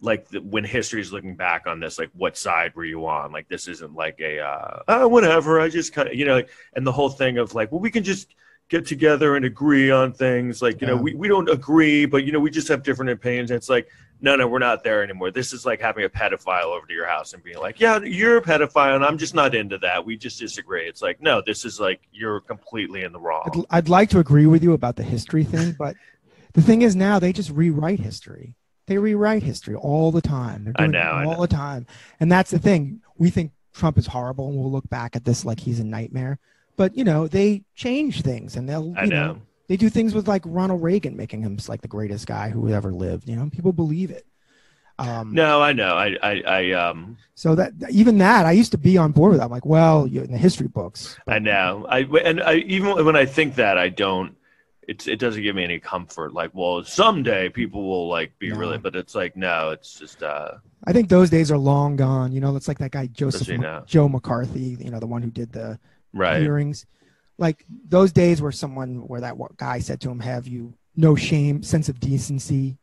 like 0.00 0.28
the, 0.28 0.40
when 0.40 0.64
history 0.64 1.00
is 1.00 1.12
looking 1.12 1.36
back 1.36 1.66
on 1.66 1.80
this, 1.80 1.98
like 1.98 2.10
what 2.14 2.36
side 2.36 2.74
were 2.74 2.84
you 2.84 3.06
on? 3.06 3.32
Like 3.32 3.48
this 3.48 3.68
isn't 3.68 3.94
like 3.94 4.20
a 4.20 4.40
uh, 4.40 4.82
oh, 4.88 5.08
whatever. 5.08 5.60
I 5.60 5.68
just 5.68 5.92
kind 5.92 6.08
of 6.08 6.14
you 6.14 6.24
know, 6.24 6.42
and 6.74 6.86
the 6.86 6.92
whole 6.92 7.08
thing 7.08 7.38
of 7.38 7.54
like, 7.54 7.72
well, 7.72 7.80
we 7.80 7.90
can 7.90 8.04
just 8.04 8.34
get 8.68 8.86
together 8.86 9.36
and 9.36 9.44
agree 9.44 9.90
on 9.90 10.12
things. 10.12 10.62
Like 10.62 10.80
you 10.80 10.86
know, 10.86 10.96
we 10.96 11.14
we 11.14 11.28
don't 11.28 11.48
agree, 11.48 12.06
but 12.06 12.24
you 12.24 12.32
know, 12.32 12.40
we 12.40 12.50
just 12.50 12.68
have 12.68 12.82
different 12.82 13.10
opinions. 13.10 13.50
And 13.50 13.56
it's 13.56 13.68
like 13.68 13.88
no, 14.22 14.36
no, 14.36 14.46
we're 14.46 14.58
not 14.58 14.84
there 14.84 15.02
anymore. 15.02 15.30
This 15.30 15.52
is 15.52 15.64
like 15.64 15.80
having 15.80 16.04
a 16.04 16.08
pedophile 16.08 16.66
over 16.66 16.86
to 16.86 16.92
your 16.92 17.06
house 17.06 17.32
and 17.32 17.42
being 17.42 17.58
like, 17.58 17.80
yeah, 17.80 17.98
you're 18.00 18.36
a 18.36 18.42
pedophile, 18.42 18.94
and 18.94 19.04
I'm 19.04 19.18
just 19.18 19.34
not 19.34 19.54
into 19.54 19.78
that. 19.78 20.04
We 20.04 20.16
just 20.16 20.38
disagree. 20.38 20.86
It's 20.86 21.02
like, 21.02 21.22
no, 21.22 21.42
this 21.44 21.64
is 21.64 21.80
like 21.80 22.00
you're 22.12 22.40
completely 22.40 23.02
in 23.02 23.12
the 23.12 23.20
wrong. 23.20 23.66
I'd, 23.70 23.78
I'd 23.78 23.88
like 23.88 24.10
to 24.10 24.18
agree 24.18 24.46
with 24.46 24.62
you 24.62 24.72
about 24.72 24.96
the 24.96 25.02
history 25.02 25.44
thing, 25.44 25.72
but 25.78 25.96
the 26.52 26.62
thing 26.62 26.82
is 26.82 26.94
now 26.94 27.18
they 27.18 27.32
just 27.32 27.50
rewrite 27.50 28.00
history. 28.00 28.54
They 28.86 28.98
rewrite 28.98 29.42
history 29.42 29.76
all 29.76 30.10
the 30.10 30.20
time. 30.20 30.64
They're 30.64 30.74
I 30.76 30.86
know, 30.86 30.98
it 30.98 31.26
all 31.26 31.34
know. 31.34 31.40
the 31.42 31.48
time, 31.48 31.86
and 32.18 32.30
that's 32.30 32.50
the 32.50 32.58
thing. 32.58 33.00
We 33.16 33.30
think 33.30 33.52
Trump 33.72 33.96
is 33.98 34.06
horrible, 34.06 34.48
and 34.48 34.58
we'll 34.58 34.70
look 34.70 34.88
back 34.90 35.16
at 35.16 35.24
this 35.24 35.44
like 35.44 35.60
he's 35.60 35.80
a 35.80 35.84
nightmare. 35.84 36.38
But 36.76 36.96
you 36.96 37.04
know, 37.04 37.28
they 37.28 37.62
change 37.74 38.22
things, 38.22 38.56
and 38.56 38.68
they'll 38.68 38.94
I 38.96 39.04
you 39.04 39.10
know. 39.10 39.40
They 39.70 39.76
do 39.76 39.88
things 39.88 40.14
with 40.14 40.26
like 40.26 40.42
Ronald 40.46 40.82
Reagan, 40.82 41.16
making 41.16 41.42
him 41.42 41.56
like 41.68 41.80
the 41.80 41.86
greatest 41.86 42.26
guy 42.26 42.48
who 42.50 42.70
ever 42.70 42.92
lived. 42.92 43.28
You 43.28 43.36
know, 43.36 43.48
people 43.50 43.72
believe 43.72 44.10
it. 44.10 44.26
Um, 44.98 45.32
No, 45.32 45.62
I 45.62 45.72
know. 45.72 45.94
I, 45.94 46.16
I, 46.20 46.42
I 46.44 46.70
um, 46.72 47.16
So 47.36 47.54
that 47.54 47.74
even 47.88 48.18
that, 48.18 48.46
I 48.46 48.50
used 48.50 48.72
to 48.72 48.78
be 48.78 48.98
on 48.98 49.12
board 49.12 49.30
with. 49.30 49.38
That. 49.38 49.44
I'm 49.44 49.50
like, 49.52 49.64
well, 49.64 50.08
you 50.08 50.22
in 50.22 50.32
the 50.32 50.38
history 50.38 50.66
books. 50.66 51.16
I 51.28 51.38
know. 51.38 51.86
I 51.88 52.00
and 52.00 52.42
I 52.42 52.54
even 52.56 53.04
when 53.04 53.14
I 53.14 53.24
think 53.24 53.54
that, 53.54 53.78
I 53.78 53.90
don't. 53.90 54.34
It's 54.88 55.06
it 55.06 55.20
doesn't 55.20 55.40
give 55.40 55.54
me 55.54 55.62
any 55.62 55.78
comfort. 55.78 56.34
Like, 56.34 56.50
well, 56.52 56.82
someday 56.82 57.48
people 57.48 57.88
will 57.88 58.08
like 58.08 58.36
be 58.40 58.48
No. 58.48 58.56
really, 58.58 58.78
but 58.78 58.96
it's 58.96 59.14
like 59.14 59.36
no, 59.36 59.70
it's 59.70 60.00
just 60.00 60.20
uh, 60.24 60.54
I 60.82 60.92
think 60.92 61.08
those 61.08 61.30
days 61.30 61.52
are 61.52 61.58
long 61.58 61.94
gone. 61.94 62.32
You 62.32 62.40
know, 62.40 62.56
it's 62.56 62.66
like 62.66 62.78
that 62.78 62.90
guy 62.90 63.06
Joseph 63.06 63.56
now. 63.56 63.84
Joe 63.86 64.08
McCarthy. 64.08 64.78
You 64.80 64.90
know, 64.90 64.98
the 64.98 65.06
one 65.06 65.22
who 65.22 65.30
did 65.30 65.52
the 65.52 65.78
right. 66.12 66.40
hearings. 66.40 66.86
Like 67.40 67.64
those 67.88 68.12
days 68.12 68.40
where 68.40 68.52
someone, 68.52 69.08
where 69.08 69.22
that 69.22 69.34
guy 69.56 69.80
said 69.80 70.00
to 70.02 70.10
him, 70.10 70.20
"Have 70.20 70.46
you 70.46 70.74
no 70.94 71.16
shame, 71.16 71.62
sense 71.64 71.88
of 71.88 71.98
decency?" 71.98 72.76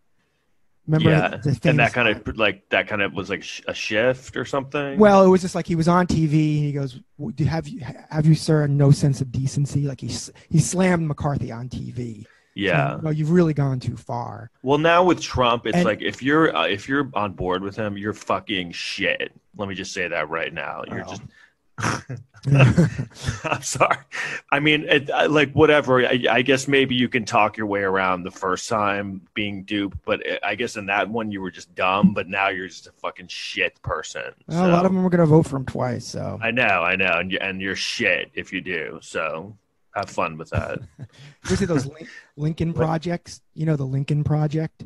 Remember, 0.88 1.10
yeah, 1.10 1.28
the 1.44 1.60
and 1.70 1.80
that 1.80 1.92
kind 1.94 2.08
of 2.08 2.38
like 2.38 2.68
that 2.70 2.88
kind 2.88 3.02
of 3.02 3.14
was 3.14 3.30
like 3.30 3.44
sh- 3.44 3.62
a 3.68 3.74
shift 3.74 4.38
or 4.38 4.46
something. 4.46 4.98
Well, 4.98 5.24
it 5.26 5.28
was 5.28 5.42
just 5.42 5.54
like 5.54 5.68
he 5.68 5.76
was 5.76 5.88
on 5.90 6.08
TV. 6.08 6.58
and 6.58 6.66
He 6.66 6.72
goes, 6.72 7.00
"Do 7.36 7.44
have 7.46 7.68
you 7.68 7.82
have 8.10 8.26
you, 8.26 8.36
sir, 8.36 8.66
no 8.68 8.92
sense 8.92 9.20
of 9.22 9.32
decency?" 9.32 9.82
Like 9.82 10.00
he 10.02 10.08
he 10.50 10.60
slammed 10.60 11.06
McCarthy 11.08 11.52
on 11.52 11.68
TV. 11.70 12.26
yeah. 12.56 12.98
no, 13.04 13.10
you've 13.12 13.30
really 13.32 13.54
gone 13.54 13.80
too 13.80 13.96
far. 13.98 14.50
Well, 14.64 14.78
now 14.80 15.04
with 15.04 15.22
Trump, 15.22 15.68
it's 15.68 15.76
And- 15.76 15.86
like 15.86 16.02
if 16.02 16.24
you're 16.24 16.56
uh, 16.56 16.68
if 16.68 16.88
you're 16.90 17.10
on 17.14 17.34
board 17.34 17.62
with 17.62 17.76
him, 17.76 17.98
you're 17.98 18.14
fucking 18.14 18.72
shit. 18.72 19.32
Let 19.58 19.68
me 19.70 19.76
just 19.76 19.92
say 19.94 20.08
that 20.08 20.30
right 20.30 20.54
now. 20.54 20.84
You're 20.90 21.04
just 21.04 21.22
I'm 22.50 23.62
sorry. 23.62 23.98
I 24.52 24.60
mean, 24.60 24.86
it, 24.88 25.10
like 25.30 25.52
whatever. 25.52 26.06
I, 26.06 26.24
I 26.30 26.42
guess 26.42 26.68
maybe 26.68 26.96
you 26.96 27.08
can 27.08 27.26
talk 27.26 27.58
your 27.58 27.68
way 27.68 27.82
around 27.82 28.24
the 28.24 28.32
first 28.32 28.70
time 28.70 29.22
being 29.34 29.64
duped, 29.64 29.98
but 30.06 30.28
uh, 30.28 30.40
I 30.44 30.56
guess 30.56 30.76
in 30.76 30.88
that 30.88 31.10
one 31.10 31.32
you 31.32 31.42
were 31.42 31.52
just 31.52 31.74
dumb, 31.76 32.14
but 32.14 32.28
now 32.28 32.50
you're 32.50 32.68
just 32.68 32.88
a 32.88 32.92
fucking 32.94 33.28
shit 33.28 33.80
person. 33.82 34.34
Well, 34.48 34.70
a 34.70 34.72
lot 34.72 34.86
of 34.86 34.94
them 34.94 35.04
were 35.04 35.10
going 35.10 35.20
to 35.20 35.26
vote 35.26 35.44
for 35.44 35.58
him 35.58 35.66
twice. 35.66 36.06
So 36.06 36.40
I 36.42 36.52
know, 36.52 36.64
I 36.64 36.96
know, 36.96 37.20
and, 37.20 37.32
you, 37.32 37.38
and 37.42 37.62
you're 37.62 37.76
shit 37.76 38.32
if 38.34 38.52
you 38.52 38.62
do. 38.62 39.00
So 39.02 39.56
have 39.94 40.10
fun 40.10 40.38
with 40.38 40.50
that. 40.52 40.80
you 41.50 41.56
see 41.56 41.66
those 41.66 41.86
Lin- 41.86 42.08
Lincoln 42.38 42.74
projects? 42.74 43.42
You 43.54 43.66
know 43.66 43.76
the 43.76 43.86
Lincoln 43.86 44.24
Project. 44.24 44.84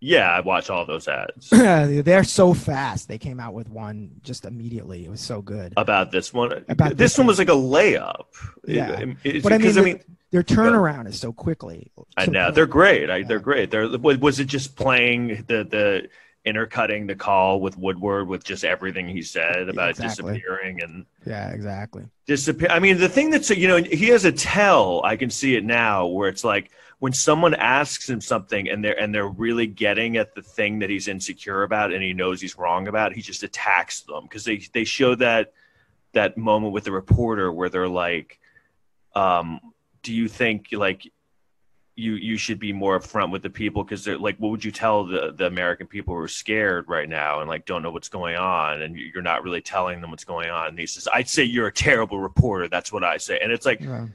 Yeah, 0.00 0.30
I 0.30 0.40
watch 0.40 0.68
all 0.70 0.84
those 0.86 1.08
ads 1.08 1.48
They're 1.50 2.24
so 2.24 2.52
fast. 2.54 3.08
They 3.08 3.18
came 3.18 3.40
out 3.40 3.54
with 3.54 3.68
one 3.68 4.10
just 4.22 4.44
immediately. 4.44 5.04
It 5.04 5.10
was 5.10 5.20
so 5.20 5.40
good. 5.42 5.72
about 5.76 6.10
this 6.10 6.32
one. 6.32 6.64
About 6.68 6.90
this, 6.90 6.98
this 7.12 7.18
one 7.18 7.26
was 7.26 7.38
like 7.38 7.48
a 7.48 7.52
layup. 7.52 8.26
Yeah. 8.66 8.90
It- 9.00 9.16
it's 9.24 9.42
but 9.42 9.52
I 9.52 9.58
mean, 9.58 9.78
I 9.78 9.82
mean, 9.82 10.00
their 10.32 10.42
turnaround 10.42 11.06
is 11.08 11.18
so 11.18 11.32
quickly. 11.32 11.92
I 12.16 12.26
know 12.26 12.50
they're 12.50 12.66
great. 12.66 13.10
I, 13.10 13.22
they're 13.22 13.38
great. 13.38 13.70
They're 13.70 13.88
was 13.88 14.18
was 14.18 14.40
it 14.40 14.46
just 14.46 14.76
playing 14.76 15.44
the 15.48 15.64
the 15.64 16.08
intercutting 16.44 17.06
the 17.08 17.14
call 17.16 17.60
with 17.60 17.76
Woodward 17.76 18.28
with 18.28 18.44
just 18.44 18.64
everything 18.64 19.08
he 19.08 19.20
said 19.22 19.68
about 19.68 19.90
Exactly. 19.90 20.34
disappearing 20.34 20.80
and 20.82 21.06
Yeah, 21.26 21.50
exactly. 21.50 22.04
disappear. 22.26 22.68
I 22.70 22.78
mean, 22.78 22.98
the 22.98 23.08
thing 23.08 23.30
that's 23.30 23.50
you 23.50 23.66
know 23.66 23.76
he 23.78 24.08
has 24.08 24.24
a 24.24 24.32
tell. 24.32 25.00
I 25.04 25.16
can 25.16 25.30
see 25.30 25.56
it 25.56 25.64
now 25.64 26.06
where 26.06 26.28
it's 26.28 26.44
like 26.44 26.70
when 26.98 27.12
someone 27.12 27.54
asks 27.54 28.08
him 28.08 28.20
something 28.20 28.68
and 28.68 28.82
they're 28.82 28.98
and 28.98 29.14
they're 29.14 29.28
really 29.28 29.66
getting 29.66 30.16
at 30.16 30.34
the 30.34 30.42
thing 30.42 30.78
that 30.78 30.88
he's 30.88 31.08
insecure 31.08 31.62
about 31.62 31.92
and 31.92 32.02
he 32.02 32.12
knows 32.12 32.40
he's 32.40 32.56
wrong 32.56 32.88
about, 32.88 33.12
he 33.12 33.20
just 33.20 33.42
attacks 33.42 34.00
them 34.02 34.22
because 34.22 34.44
they 34.44 34.58
they 34.72 34.84
show 34.84 35.14
that 35.14 35.52
that 36.12 36.38
moment 36.38 36.72
with 36.72 36.84
the 36.84 36.92
reporter 36.92 37.52
where 37.52 37.68
they're 37.68 37.88
like, 37.88 38.38
um, 39.14 39.60
"Do 40.02 40.12
you 40.12 40.28
think 40.28 40.68
like?" 40.72 41.10
You, 41.98 42.12
you 42.16 42.36
should 42.36 42.58
be 42.58 42.74
more 42.74 43.00
upfront 43.00 43.30
with 43.30 43.42
the 43.42 43.48
people 43.48 43.82
because 43.82 44.04
they're 44.04 44.18
like, 44.18 44.36
what 44.36 44.50
would 44.50 44.62
you 44.62 44.70
tell 44.70 45.06
the, 45.06 45.32
the 45.34 45.46
American 45.46 45.86
people 45.86 46.14
who 46.14 46.20
are 46.20 46.28
scared 46.28 46.90
right 46.90 47.08
now 47.08 47.40
and 47.40 47.48
like 47.48 47.64
don't 47.64 47.82
know 47.82 47.90
what's 47.90 48.10
going 48.10 48.36
on 48.36 48.82
and 48.82 48.98
you're 48.98 49.22
not 49.22 49.42
really 49.42 49.62
telling 49.62 50.02
them 50.02 50.10
what's 50.10 50.22
going 50.22 50.50
on? 50.50 50.68
And 50.68 50.78
he 50.78 50.86
says, 50.86 51.08
I'd 51.10 51.26
say 51.26 51.44
you're 51.44 51.68
a 51.68 51.72
terrible 51.72 52.20
reporter. 52.20 52.68
That's 52.68 52.92
what 52.92 53.02
I 53.02 53.16
say. 53.16 53.38
And 53.42 53.50
it's 53.50 53.64
like, 53.64 53.80
Yeah. 53.80 54.08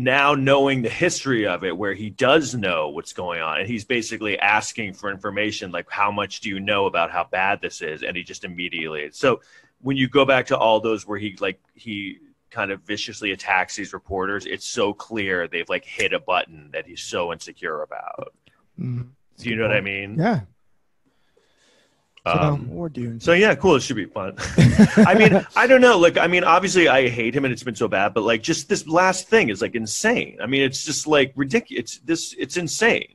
Now 0.00 0.32
knowing 0.34 0.80
the 0.82 0.88
history 0.88 1.44
of 1.44 1.64
it 1.64 1.76
where 1.76 1.92
he 1.92 2.08
does 2.08 2.54
know 2.54 2.88
what's 2.88 3.12
going 3.12 3.42
on 3.42 3.58
and 3.58 3.68
he's 3.68 3.84
basically 3.84 4.38
asking 4.38 4.94
for 4.94 5.10
information 5.10 5.72
like 5.72 5.90
how 5.90 6.10
much 6.10 6.40
do 6.40 6.48
you 6.48 6.60
know 6.60 6.86
about 6.86 7.10
how 7.10 7.24
bad 7.24 7.60
this 7.60 7.82
is 7.82 8.04
and 8.04 8.16
he 8.16 8.22
just 8.22 8.44
immediately 8.44 9.10
so 9.12 9.40
when 9.80 9.96
you 9.96 10.08
go 10.08 10.24
back 10.24 10.46
to 10.46 10.56
all 10.56 10.78
those 10.80 11.04
where 11.04 11.18
he 11.18 11.36
like 11.40 11.60
he 11.74 12.18
kind 12.50 12.70
of 12.70 12.80
viciously 12.82 13.32
attacks 13.32 13.74
these 13.74 13.92
reporters 13.92 14.46
it's 14.46 14.66
so 14.66 14.94
clear 14.94 15.48
they've 15.48 15.68
like 15.68 15.84
hit 15.84 16.12
a 16.12 16.20
button 16.20 16.70
that 16.72 16.86
he's 16.86 17.02
so 17.02 17.32
insecure 17.32 17.82
about 17.82 18.32
Mhm. 18.78 19.08
do 19.38 19.50
you 19.50 19.56
know 19.56 19.66
what 19.66 19.76
i 19.76 19.80
mean 19.80 20.14
Yeah. 20.16 20.42
So, 22.26 22.32
um, 22.32 22.70
or 22.72 22.88
Dune. 22.88 23.20
so 23.20 23.32
yeah 23.32 23.54
cool 23.54 23.76
it 23.76 23.80
should 23.80 23.96
be 23.96 24.04
fun 24.04 24.34
I 24.96 25.14
mean, 25.14 25.46
I 25.56 25.66
don't 25.66 25.80
know. 25.80 25.98
Like, 25.98 26.18
I 26.18 26.26
mean, 26.26 26.44
obviously, 26.44 26.88
I 26.88 27.08
hate 27.08 27.34
him, 27.34 27.44
and 27.44 27.52
it's 27.52 27.62
been 27.62 27.74
so 27.74 27.88
bad. 27.88 28.14
But 28.14 28.24
like, 28.24 28.42
just 28.42 28.68
this 28.68 28.86
last 28.86 29.28
thing 29.28 29.48
is 29.48 29.62
like 29.62 29.74
insane. 29.74 30.38
I 30.42 30.46
mean, 30.46 30.62
it's 30.62 30.84
just 30.84 31.06
like 31.06 31.32
ridiculous. 31.36 31.80
It's 31.80 31.98
this. 31.98 32.34
It's 32.38 32.56
insane. 32.56 33.14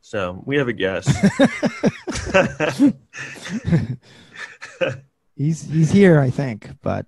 So 0.00 0.42
we 0.44 0.56
have 0.56 0.68
a 0.68 0.72
guess. 0.72 1.06
he's 5.36 5.62
he's 5.62 5.90
here, 5.90 6.18
I 6.18 6.30
think, 6.30 6.70
but 6.82 7.06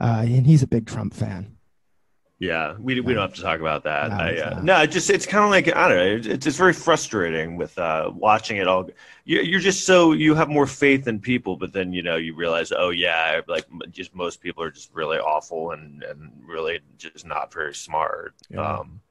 uh, 0.00 0.22
and 0.24 0.46
he's 0.46 0.62
a 0.62 0.68
big 0.68 0.86
Trump 0.86 1.14
fan. 1.14 1.56
Yeah, 2.40 2.74
we, 2.80 2.98
we 3.00 3.12
don't 3.12 3.20
have 3.20 3.34
to 3.34 3.42
talk 3.42 3.60
about 3.60 3.84
that. 3.84 4.08
No, 4.08 4.16
I, 4.16 4.28
it's 4.28 4.42
uh, 4.42 4.60
no, 4.62 4.80
it 4.80 4.90
just 4.90 5.10
it's 5.10 5.26
kind 5.26 5.44
of 5.44 5.50
like 5.50 5.68
I 5.76 5.88
don't 5.88 5.98
know. 5.98 6.30
It's 6.32 6.46
it's 6.46 6.56
very 6.56 6.72
frustrating 6.72 7.58
with 7.58 7.78
uh, 7.78 8.10
watching 8.14 8.56
it 8.56 8.66
all. 8.66 8.88
You, 9.26 9.42
you're 9.42 9.60
just 9.60 9.84
so 9.84 10.12
you 10.12 10.34
have 10.34 10.48
more 10.48 10.66
faith 10.66 11.06
in 11.06 11.20
people, 11.20 11.56
but 11.56 11.74
then 11.74 11.92
you 11.92 12.02
know 12.02 12.16
you 12.16 12.34
realize, 12.34 12.72
oh 12.72 12.88
yeah, 12.88 13.42
like 13.46 13.66
just 13.90 14.14
most 14.14 14.40
people 14.40 14.64
are 14.64 14.70
just 14.70 14.90
really 14.94 15.18
awful 15.18 15.72
and 15.72 16.02
and 16.02 16.32
really 16.42 16.80
just 16.96 17.26
not 17.26 17.52
very 17.52 17.74
smart. 17.74 18.34
Yeah. 18.48 18.78
Um, 18.78 19.02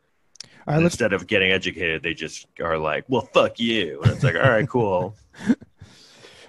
right, 0.65 0.81
instead 0.81 1.13
of 1.13 1.27
getting 1.27 1.51
educated, 1.51 2.01
they 2.01 2.15
just 2.15 2.47
are 2.59 2.79
like, 2.79 3.05
"Well, 3.09 3.29
fuck 3.31 3.59
you," 3.59 4.01
and 4.01 4.11
it's 4.11 4.23
like, 4.23 4.37
"All 4.37 4.41
right, 4.41 4.67
cool." 4.67 5.15
all 5.47 5.55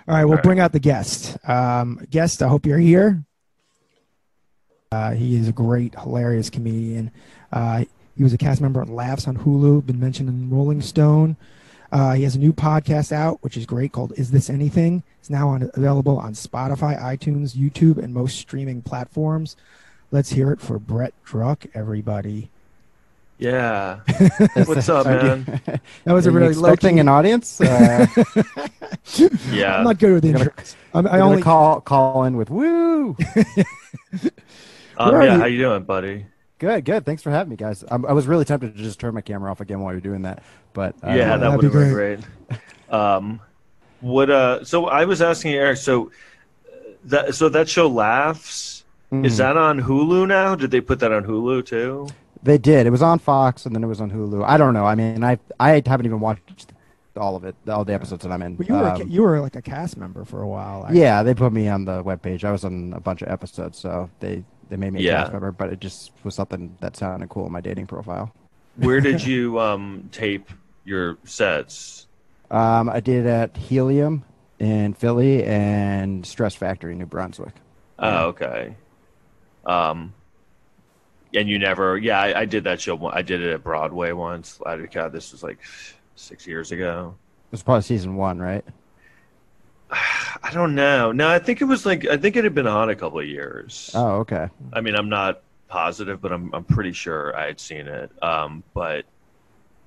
right. 0.09 0.25
We'll 0.25 0.31
all 0.31 0.37
right. 0.37 0.43
bring 0.43 0.61
out 0.61 0.73
the 0.73 0.81
guest. 0.81 1.37
Um, 1.47 2.07
guest, 2.09 2.43
I 2.43 2.49
hope 2.49 2.65
you're 2.65 2.79
here. 2.79 3.23
Uh, 4.93 5.13
he 5.13 5.37
is 5.37 5.47
a 5.47 5.53
great, 5.53 5.95
hilarious 5.95 6.51
comedian. 6.51 7.13
Uh, 7.53 7.85
he 8.17 8.25
was 8.25 8.33
a 8.33 8.37
cast 8.39 8.61
member 8.61 8.81
on 8.81 8.93
Laughs 8.93 9.29
on 9.29 9.37
Hulu. 9.37 9.87
Been 9.87 10.01
mentioned 10.01 10.29
in 10.29 10.51
Rolling 10.51 10.83
Stone. 10.83 11.37
Uh, 11.93 12.15
he 12.15 12.25
has 12.25 12.35
a 12.35 12.41
new 12.41 12.53
podcast 12.53 13.13
out, 13.13 13.39
which 13.41 13.57
is 13.57 13.67
great, 13.67 13.93
called 13.93 14.13
"Is 14.17 14.33
This 14.33 14.51
Anything?" 14.51 15.05
It's 15.21 15.31
now 15.31 15.49
on, 15.51 15.71
available 15.75 16.19
on 16.19 16.33
Spotify, 16.33 17.01
iTunes, 17.01 17.55
YouTube, 17.57 17.99
and 17.99 18.13
most 18.13 18.37
streaming 18.41 18.83
platforms. 18.83 19.55
Let's 20.11 20.31
hear 20.31 20.51
it 20.51 20.61
for 20.61 20.81
Brett 20.81 21.15
Druck, 21.25 21.69
everybody. 21.73 22.51
Yeah. 23.39 24.01
What's 24.65 24.89
up, 24.89 25.07
man? 25.07 25.61
That 26.05 26.13
was 26.15 26.27
Are 26.27 26.31
a 26.31 26.33
you 26.33 26.39
really 26.41 26.55
low 26.55 26.69
expecting 26.71 26.97
key. 26.97 27.01
an 27.01 27.09
audience. 27.09 27.61
Uh, 27.61 28.07
Yeah. 29.53 29.79
I'm 29.79 29.85
not 29.85 29.99
good 30.01 30.15
with 30.15 30.25
You're 30.25 30.35
gonna- 30.39 30.53
I'm, 30.95 31.07
I 31.07 31.11
I 31.11 31.21
only 31.21 31.35
only 31.35 31.43
call 31.43 31.81
call 31.81 32.25
in 32.25 32.37
with 32.37 32.51
woo. 32.51 33.17
Um, 35.01 35.23
yeah. 35.23 35.35
you? 35.35 35.41
How 35.41 35.47
you 35.47 35.59
doing, 35.59 35.83
buddy? 35.85 36.27
Good, 36.59 36.85
good. 36.85 37.07
Thanks 37.07 37.23
for 37.23 37.31
having 37.31 37.51
me, 37.51 37.57
guys. 37.57 37.85
I'm, 37.91 38.05
I 38.05 38.13
was 38.13 38.27
really 38.27 38.45
tempted 38.45 38.77
to 38.77 38.83
just 38.83 39.01
turn 39.01 39.15
my 39.15 39.23
camera 39.23 39.51
off 39.51 39.61
again 39.61 39.81
while 39.81 39.93
you're 39.95 40.01
doing 40.03 40.23
that, 40.23 40.43
but 40.75 40.95
uh, 41.03 41.13
yeah, 41.13 41.37
that 41.37 41.41
that'd 41.41 41.61
be 41.61 41.67
have 41.67 41.73
been 41.73 41.93
great. 41.93 42.21
Um, 42.91 43.41
what? 44.01 44.29
Uh, 44.31 44.65
so 44.65 44.87
I 44.87 45.05
was 45.07 45.23
asking 45.23 45.53
Eric. 45.55 45.79
So 45.79 46.11
uh, 46.67 46.77
that 47.05 47.35
so 47.35 47.49
that 47.49 47.69
show 47.69 47.87
laughs. 47.89 48.85
mhm. 49.11 49.25
Is 49.25 49.39
that 49.39 49.57
on 49.57 49.81
Hulu 49.81 50.27
now? 50.29 50.55
Did 50.55 50.71
they 50.71 50.81
put 50.81 50.99
that 51.01 51.13
on 51.13 51.25
Hulu 51.25 51.65
too? 51.65 52.09
They 52.43 52.59
did. 52.59 52.87
It 52.87 52.91
was 52.91 53.03
on 53.03 53.19
Fox, 53.19 53.65
and 53.67 53.75
then 53.75 53.83
it 53.85 53.87
was 53.87 54.01
on 54.01 54.11
Hulu. 54.11 54.45
I 54.45 54.57
don't 54.59 54.75
know. 54.75 54.85
I 54.85 54.95
mean, 54.95 55.23
I 55.25 55.39
I 55.59 55.83
haven't 55.87 56.07
even 56.07 56.21
watched 56.21 56.73
all 57.17 57.37
of 57.37 57.45
it, 57.45 57.55
all 57.69 57.85
the 57.85 57.93
episodes 57.95 58.23
that 58.23 58.33
I'm 58.33 58.43
in. 58.43 58.57
But 58.57 58.69
you 58.69 58.75
were 58.75 58.87
Um, 58.89 59.09
you 59.09 59.23
were 59.23 59.41
like 59.41 59.57
a 59.57 59.63
cast 59.63 59.97
member 59.97 60.25
for 60.25 60.43
a 60.43 60.47
while. 60.49 60.85
I- 60.89 60.93
yeah, 60.93 61.23
they 61.23 61.35
put 61.35 61.53
me 61.53 61.69
on 61.69 61.85
the 61.87 62.03
webpage. 62.05 62.45
I 62.45 62.53
was 62.53 62.65
on 62.65 62.93
a 62.95 63.01
bunch 63.01 63.23
of 63.23 63.29
episodes, 63.29 63.79
so 63.79 64.11
they 64.21 64.45
they 64.71 64.77
made 64.77 64.93
me 64.93 65.01
a 65.01 65.03
Yeah. 65.03 65.21
cast 65.21 65.33
member. 65.33 65.53
But 65.53 65.73
it 65.73 65.81
just 65.81 66.13
was 66.25 66.35
something 66.35 66.77
that 66.81 66.97
sounded 66.97 67.29
cool 67.29 67.47
in 67.47 67.53
my 67.53 67.61
dating 67.61 67.87
profile. 67.87 68.33
Where 68.77 69.01
did 69.01 69.23
you 69.27 69.59
um 69.61 70.09
tape 70.13 70.49
your 70.85 71.19
sets? 71.25 72.07
Um, 72.51 72.89
I 72.89 73.01
did 73.01 73.27
at 73.27 73.57
Helium 73.57 74.25
in 74.59 74.95
Philly 74.95 75.45
and 75.45 76.25
Stress 76.27 76.55
Factory 76.55 76.93
in 76.93 76.99
New 76.99 77.07
Brunswick. 77.07 77.55
Oh, 77.99 78.27
okay. 78.29 78.75
Um, 79.65 80.13
and 81.35 81.49
you 81.49 81.59
never, 81.59 81.97
yeah, 81.97 82.21
I, 82.21 82.41
I 82.41 82.45
did 82.45 82.65
that 82.65 82.81
show. 82.81 83.07
I 83.07 83.23
did 83.23 83.41
it 83.43 83.53
at 83.53 83.63
Broadway 83.63 84.13
once. 84.13 84.61
God, 84.93 85.13
this 85.13 85.33
was 85.33 85.43
like 85.43 85.59
six 86.17 86.47
years 86.47 86.73
ago. 86.73 87.15
It 87.17 87.53
was 87.53 87.63
probably 87.63 87.83
season 87.83 88.17
one, 88.17 88.41
right? 88.41 88.65
I 90.43 90.51
don't 90.53 90.75
know. 90.75 91.13
No, 91.13 91.29
I 91.29 91.39
think 91.39 91.61
it 91.61 91.65
was 91.65 91.85
like 91.87 92.07
I 92.07 92.17
think 92.17 92.37
it 92.37 92.45
had 92.45 92.55
been 92.55 92.67
on 92.67 92.91
a 92.91 92.97
couple 92.97 93.21
of 93.21 93.27
years. 93.27 93.91
Oh, 93.95 94.17
okay. 94.19 94.49
I 94.73 94.81
mean, 94.81 94.95
I'm 94.95 95.09
not 95.09 95.43
positive, 95.69 96.21
but 96.21 96.33
I'm 96.33 96.55
I'm 96.55 96.65
pretty 96.65 96.93
sure 96.93 97.37
I 97.37 97.47
had 97.47 97.61
seen 97.61 97.87
it. 97.89 98.11
Um, 98.23 98.63
but 98.75 99.05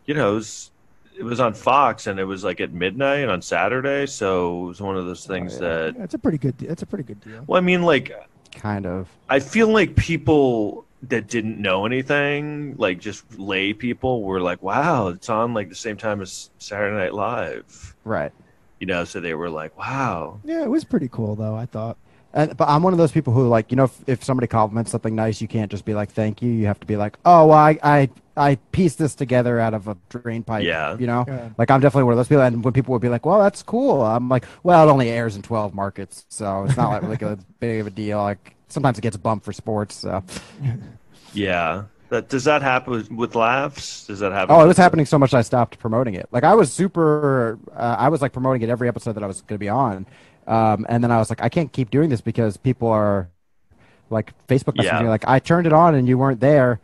you 0.05 0.13
know, 0.13 0.31
it 0.31 0.35
was 0.35 0.71
it 1.17 1.23
was 1.23 1.39
on 1.39 1.53
Fox, 1.53 2.07
and 2.07 2.19
it 2.19 2.25
was 2.25 2.43
like 2.43 2.59
at 2.61 2.73
midnight 2.73 3.29
on 3.29 3.41
Saturday, 3.41 4.05
so 4.07 4.63
it 4.63 4.67
was 4.67 4.81
one 4.81 4.97
of 4.97 5.05
those 5.05 5.25
things 5.25 5.53
yeah. 5.53 5.59
that. 5.59 5.97
That's 5.97 6.13
a 6.13 6.19
pretty 6.19 6.37
good. 6.37 6.57
That's 6.57 6.81
a 6.81 6.87
pretty 6.87 7.03
good 7.03 7.21
deal. 7.21 7.43
Well, 7.47 7.57
I 7.57 7.61
mean, 7.61 7.83
like 7.83 8.11
Kind 8.55 8.85
of. 8.85 9.09
I 9.29 9.39
feel 9.39 9.67
like 9.67 9.95
people 9.95 10.85
that 11.03 11.27
didn't 11.27 11.59
know 11.59 11.85
anything, 11.85 12.75
like 12.77 12.99
just 12.99 13.37
lay 13.37 13.73
people, 13.73 14.23
were 14.23 14.39
like, 14.39 14.61
"Wow, 14.61 15.07
it's 15.07 15.29
on 15.29 15.53
like 15.53 15.69
the 15.69 15.75
same 15.75 15.97
time 15.97 16.21
as 16.21 16.49
Saturday 16.59 16.95
Night 16.95 17.13
Live," 17.13 17.95
Right. 18.03 18.31
You 18.83 18.87
know. 18.93 19.05
So 19.05 19.19
they 19.21 19.33
were 19.33 19.49
like, 19.49 19.77
"Wow." 19.77 20.39
Yeah, 20.43 20.63
it 20.63 20.69
was 20.69 20.83
pretty 20.83 21.07
cool 21.07 21.35
though. 21.35 21.55
I 21.55 21.65
thought. 21.65 21.97
And, 22.35 22.57
but 22.57 22.67
I'm 22.67 22.81
one 22.81 22.93
of 22.93 22.97
those 22.97 23.11
people 23.11 23.31
who 23.31 23.47
like, 23.47 23.71
you 23.71 23.75
know, 23.77 23.83
if, 23.83 24.03
if 24.07 24.23
somebody 24.23 24.47
compliments 24.47 24.89
something 24.89 25.13
nice, 25.13 25.39
you 25.39 25.47
can't 25.47 25.69
just 25.71 25.85
be 25.85 25.93
like, 25.93 26.11
"Thank 26.11 26.41
you." 26.41 26.51
You 26.51 26.65
have 26.65 26.79
to 26.81 26.87
be 26.87 26.97
like, 26.97 27.17
"Oh, 27.25 27.47
well, 27.47 27.57
I 27.57 27.77
I 27.83 28.09
I 28.35 28.55
pieced 28.71 28.97
this 28.97 29.13
together 29.15 29.59
out 29.59 29.73
of 29.73 29.87
a 29.87 29.95
drain 30.09 30.43
pipe." 30.43 30.63
Yeah. 30.65 30.97
You 30.97 31.07
know, 31.07 31.23
Yeah. 31.27 31.49
like 31.57 31.69
I'm 31.71 31.79
definitely 31.79 32.05
one 32.05 32.13
of 32.13 32.17
those 32.17 32.27
people. 32.27 32.43
And 32.43 32.63
when 32.63 32.73
people 32.73 32.91
would 32.93 33.01
be 33.03 33.09
like, 33.09 33.25
"Well, 33.25 33.39
that's 33.39 33.61
cool," 33.63 34.01
I'm 34.01 34.27
like, 34.29 34.45
"Well, 34.63 34.87
it 34.87 34.91
only 34.91 35.09
airs 35.09 35.35
in 35.37 35.43
12 35.43 35.73
markets, 35.73 36.25
so 36.29 36.63
it's 36.65 36.75
not 36.75 36.89
like, 36.91 37.03
like 37.03 37.21
a 37.21 37.37
big 37.59 37.81
of 37.81 37.87
a 37.87 37.91
deal." 37.91 38.17
Like 38.17 38.55
sometimes 38.67 38.97
it 38.97 39.01
gets 39.01 39.15
bumped 39.17 39.45
for 39.45 39.53
sports. 39.53 39.95
So. 39.95 40.23
Yeah. 41.33 41.83
That 42.13 42.29
does 42.29 42.43
that 42.45 42.61
happen 42.61 42.93
with, 42.93 43.11
with 43.11 43.35
laughs? 43.35 44.05
Does 44.07 44.19
that 44.19 44.31
happen? 44.31 44.53
Oh, 44.55 44.59
it 44.59 44.63
with- 44.63 44.67
was 44.69 44.77
happening 44.77 45.05
so 45.05 45.17
much 45.17 45.33
I 45.33 45.41
stopped 45.41 45.79
promoting 45.79 46.13
it. 46.13 46.27
Like 46.31 46.43
I 46.43 46.53
was 46.53 46.71
super, 46.71 47.57
uh, 47.75 47.95
I 47.97 48.09
was 48.09 48.21
like 48.21 48.33
promoting 48.33 48.61
it 48.61 48.69
every 48.69 48.87
episode 48.87 49.13
that 49.13 49.23
I 49.23 49.27
was 49.27 49.41
going 49.41 49.55
to 49.55 49.59
be 49.59 49.69
on, 49.69 50.05
Um, 50.45 50.85
and 50.89 51.03
then 51.03 51.11
I 51.11 51.17
was 51.17 51.29
like, 51.29 51.41
I 51.41 51.49
can't 51.49 51.71
keep 51.71 51.89
doing 51.89 52.09
this 52.09 52.21
because 52.21 52.57
people 52.57 52.87
are 52.89 53.29
like 54.09 54.33
Facebook 54.47 54.75
messaging 54.75 54.99
Yeah. 54.99 55.03
me 55.03 55.09
like, 55.09 55.27
I 55.27 55.39
turned 55.39 55.65
it 55.65 55.73
on 55.73 55.95
and 55.95 56.07
you 56.07 56.17
weren't 56.17 56.39
there. 56.39 56.79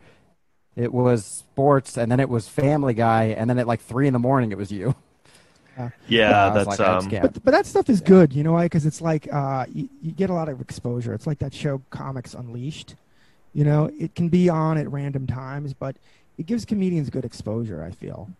It 0.76 0.92
was 0.92 1.24
sports, 1.24 1.96
and 1.98 2.10
then 2.10 2.20
it 2.20 2.28
was 2.28 2.48
Family 2.48 2.94
Guy, 2.94 3.34
and 3.38 3.50
then 3.50 3.58
at 3.58 3.66
like 3.66 3.80
three 3.82 4.06
in 4.06 4.12
the 4.12 4.18
morning, 4.18 4.50
it 4.52 4.58
was 4.58 4.70
you. 4.72 4.94
Yeah, 6.08 6.30
I 6.44 6.46
was 6.48 6.54
that's 6.66 6.78
like, 6.78 6.80
I 6.80 6.94
just 6.94 7.12
um. 7.12 7.20
But 7.22 7.44
but 7.44 7.50
that 7.52 7.66
stuff 7.66 7.88
is 7.90 8.00
good, 8.00 8.32
you 8.32 8.42
know 8.42 8.52
why? 8.52 8.64
Because 8.66 8.86
it's 8.86 9.00
like 9.00 9.28
uh, 9.32 9.66
you, 9.72 9.88
you 10.02 10.12
get 10.12 10.30
a 10.30 10.32
lot 10.34 10.48
of 10.48 10.60
exposure. 10.60 11.12
It's 11.12 11.26
like 11.26 11.38
that 11.40 11.52
show 11.54 11.82
Comics 11.90 12.34
Unleashed. 12.34 12.94
You 13.52 13.64
know, 13.64 13.90
it 13.98 14.14
can 14.14 14.28
be 14.28 14.48
on 14.48 14.78
at 14.78 14.90
random 14.90 15.26
times, 15.26 15.74
but 15.74 15.96
it 16.38 16.46
gives 16.46 16.64
comedians 16.64 17.10
good 17.10 17.24
exposure. 17.24 17.82
I 17.82 17.90
feel. 17.90 18.30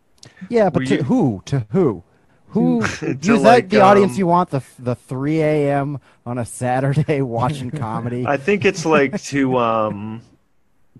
Yeah, 0.48 0.70
but 0.70 0.80
Were 0.80 0.86
to 0.86 0.96
you- 0.96 1.02
who? 1.02 1.42
To 1.46 1.66
who? 1.70 2.02
Who 2.48 2.82
To, 2.98 3.06
is 3.06 3.20
that 3.20 3.40
like, 3.42 3.68
the 3.68 3.80
audience 3.80 4.12
um, 4.12 4.18
you 4.18 4.26
want? 4.26 4.50
The 4.50 4.62
the 4.78 4.94
three 4.94 5.40
a.m. 5.40 6.00
on 6.26 6.38
a 6.38 6.44
Saturday 6.44 7.22
watching 7.38 7.70
comedy. 7.70 8.26
I 8.26 8.36
think 8.36 8.64
it's 8.64 8.84
like 8.84 9.22
to 9.24 9.56
um, 9.58 10.22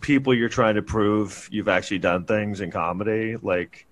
people 0.01 0.35
you're 0.35 0.49
trying 0.49 0.77
to 0.77 0.83
prove 0.83 1.49
you've 1.51 1.69
actually 1.69 1.99
done 1.99 2.25
things 2.25 2.61
in 2.61 2.71
comedy, 2.71 3.37
like 3.43 3.87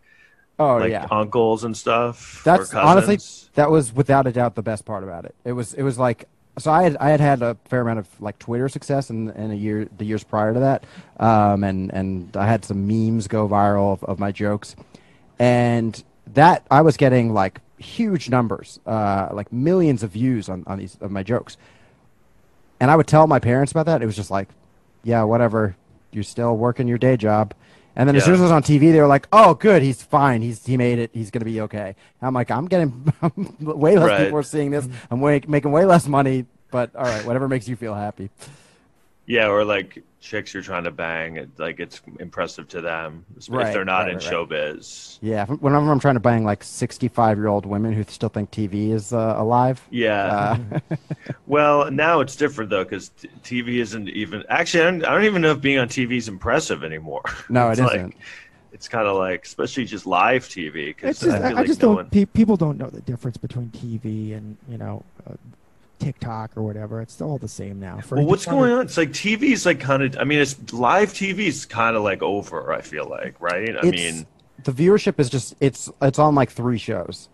oh 0.58 0.76
like 0.76 0.90
yeah, 0.90 1.06
uncles 1.10 1.64
and 1.64 1.76
stuff. 1.76 2.42
That's 2.44 2.72
or 2.72 2.78
honestly 2.78 3.18
that 3.54 3.70
was 3.70 3.92
without 3.92 4.26
a 4.26 4.32
doubt 4.32 4.54
the 4.54 4.62
best 4.62 4.84
part 4.84 5.02
about 5.02 5.24
it. 5.24 5.34
It 5.44 5.52
was 5.52 5.74
it 5.74 5.82
was 5.82 5.98
like 5.98 6.28
so 6.58 6.70
I 6.70 6.82
had 6.82 6.96
I 6.98 7.10
had 7.10 7.20
had 7.20 7.42
a 7.42 7.56
fair 7.64 7.80
amount 7.80 8.00
of 8.00 8.20
like 8.20 8.38
Twitter 8.38 8.68
success 8.68 9.10
in 9.10 9.30
in 9.30 9.50
a 9.50 9.54
year 9.54 9.88
the 9.96 10.04
years 10.04 10.24
prior 10.24 10.54
to 10.54 10.60
that, 10.60 10.84
um, 11.18 11.64
and 11.64 11.92
and 11.92 12.36
I 12.36 12.46
had 12.46 12.64
some 12.64 12.86
memes 12.86 13.28
go 13.28 13.48
viral 13.48 13.92
of, 13.92 14.04
of 14.04 14.18
my 14.18 14.32
jokes, 14.32 14.76
and 15.38 16.02
that 16.34 16.66
I 16.70 16.82
was 16.82 16.96
getting 16.96 17.32
like 17.32 17.60
huge 17.78 18.28
numbers, 18.28 18.80
uh, 18.86 19.28
like 19.32 19.52
millions 19.52 20.02
of 20.02 20.10
views 20.10 20.48
on 20.48 20.64
on 20.66 20.78
these 20.78 20.96
of 21.00 21.10
my 21.10 21.22
jokes, 21.22 21.56
and 22.80 22.90
I 22.90 22.96
would 22.96 23.06
tell 23.06 23.26
my 23.26 23.38
parents 23.38 23.72
about 23.72 23.86
that. 23.86 24.02
It 24.02 24.06
was 24.06 24.16
just 24.16 24.30
like, 24.30 24.48
yeah, 25.04 25.22
whatever, 25.22 25.76
you're 26.12 26.24
still 26.24 26.56
working 26.56 26.88
your 26.88 26.98
day 26.98 27.16
job. 27.16 27.54
And 27.98 28.08
then 28.08 28.14
as 28.16 28.24
soon 28.24 28.34
as 28.34 28.40
it 28.40 28.44
was 28.44 28.52
on 28.52 28.62
TV, 28.62 28.92
they 28.92 29.00
were 29.00 29.08
like, 29.08 29.26
"Oh, 29.32 29.54
good, 29.54 29.82
he's 29.82 30.00
fine. 30.02 30.40
He's 30.40 30.64
he 30.64 30.76
made 30.76 30.98
it. 31.00 31.10
He's 31.12 31.30
gonna 31.32 31.44
be 31.44 31.60
okay." 31.62 31.88
And 32.20 32.26
I'm 32.28 32.32
like, 32.32 32.50
"I'm 32.50 32.66
getting 32.66 33.12
way 33.60 33.98
less 33.98 34.08
Right. 34.08 34.24
people 34.24 34.38
are 34.38 34.42
seeing 34.44 34.70
this. 34.70 34.88
I'm 35.10 35.20
way, 35.20 35.42
making 35.48 35.72
way 35.72 35.84
less 35.84 36.06
money, 36.06 36.46
but 36.70 36.94
all 36.94 37.04
right, 37.04 37.26
whatever 37.26 37.48
makes 37.48 37.66
you 37.68 37.74
feel 37.74 37.94
happy." 37.94 38.30
Yeah, 39.28 39.48
or 39.48 39.62
like 39.62 40.02
chicks 40.20 40.54
you're 40.54 40.62
trying 40.62 40.84
to 40.84 40.90
bang. 40.90 41.36
It, 41.36 41.50
like 41.58 41.80
it's 41.80 42.00
impressive 42.18 42.66
to 42.68 42.80
them 42.80 43.26
if 43.36 43.46
they're 43.46 43.84
not 43.84 44.06
right, 44.06 44.08
in 44.12 44.16
right, 44.16 44.24
right. 44.24 44.32
showbiz. 44.32 45.18
Yeah, 45.20 45.44
whenever 45.44 45.92
I'm 45.92 46.00
trying 46.00 46.14
to 46.14 46.20
bang 46.20 46.44
like 46.44 46.64
65 46.64 47.36
year 47.36 47.46
old 47.48 47.66
women 47.66 47.92
who 47.92 48.02
still 48.04 48.30
think 48.30 48.50
TV 48.50 48.90
is 48.92 49.12
uh, 49.12 49.34
alive. 49.36 49.86
Yeah. 49.90 50.56
Uh, 50.90 50.96
Well, 51.46 51.90
now 51.90 52.20
it's 52.20 52.36
different 52.36 52.70
though 52.70 52.84
because 52.84 53.10
t- 53.10 53.28
TV 53.42 53.80
isn't 53.80 54.08
even. 54.08 54.44
Actually, 54.48 54.82
I 54.84 54.90
don't, 54.90 55.04
I 55.04 55.10
don't 55.14 55.24
even 55.24 55.42
know 55.42 55.52
if 55.52 55.60
being 55.60 55.78
on 55.78 55.88
TV 55.88 56.16
is 56.16 56.28
impressive 56.28 56.82
anymore. 56.82 57.22
no, 57.50 57.68
It's 57.70 57.80
it 57.80 57.84
like- 57.84 57.94
isn't. 57.96 58.14
It's 58.70 58.86
kind 58.86 59.08
of 59.08 59.16
like, 59.16 59.44
especially 59.46 59.86
just 59.86 60.06
live 60.06 60.44
TV. 60.44 60.88
Because 60.94 61.10
It's 61.10 61.20
just, 61.20 61.42
I 61.42 61.48
I, 61.50 61.52
like 61.52 61.66
just 61.66 61.80
no 61.82 61.88
don't. 61.88 61.96
one. 61.96 62.10
Pe- 62.10 62.26
people 62.26 62.56
don't 62.56 62.76
know 62.78 62.88
the 62.90 63.00
difference 63.00 63.36
between 63.38 63.68
TV 63.70 64.36
and 64.36 64.56
you 64.68 64.76
know, 64.78 65.02
uh, 65.28 65.34
TikTok 66.08 66.56
or 66.56 66.62
whatever. 66.62 67.02
It's 67.02 67.20
all 67.20 67.36
the 67.38 67.48
same 67.48 67.78
now. 67.78 68.00
For 68.00 68.16
Well, 68.16 68.24
what's 68.24 68.46
going 68.46 68.72
on? 68.72 68.86
It's 68.86 68.96
like 68.96 69.10
TV's 69.10 69.66
like 69.66 69.78
kind 69.78 70.02
of. 70.02 70.16
I 70.18 70.24
mean, 70.24 70.38
it's 70.38 70.72
live 70.72 71.12
TV's 71.12 71.66
kind 71.66 71.96
of 71.96 72.02
like 72.02 72.22
over. 72.22 72.72
I 72.72 72.80
feel 72.80 73.06
like, 73.06 73.38
right? 73.40 73.76
I 73.76 73.90
mean, 73.90 74.26
the 74.64 74.72
viewership 74.72 75.20
is 75.20 75.28
just 75.28 75.54
it's 75.60 75.90
it's 76.00 76.18
on 76.18 76.34
like 76.34 76.50
three 76.50 76.78
shows 76.78 77.28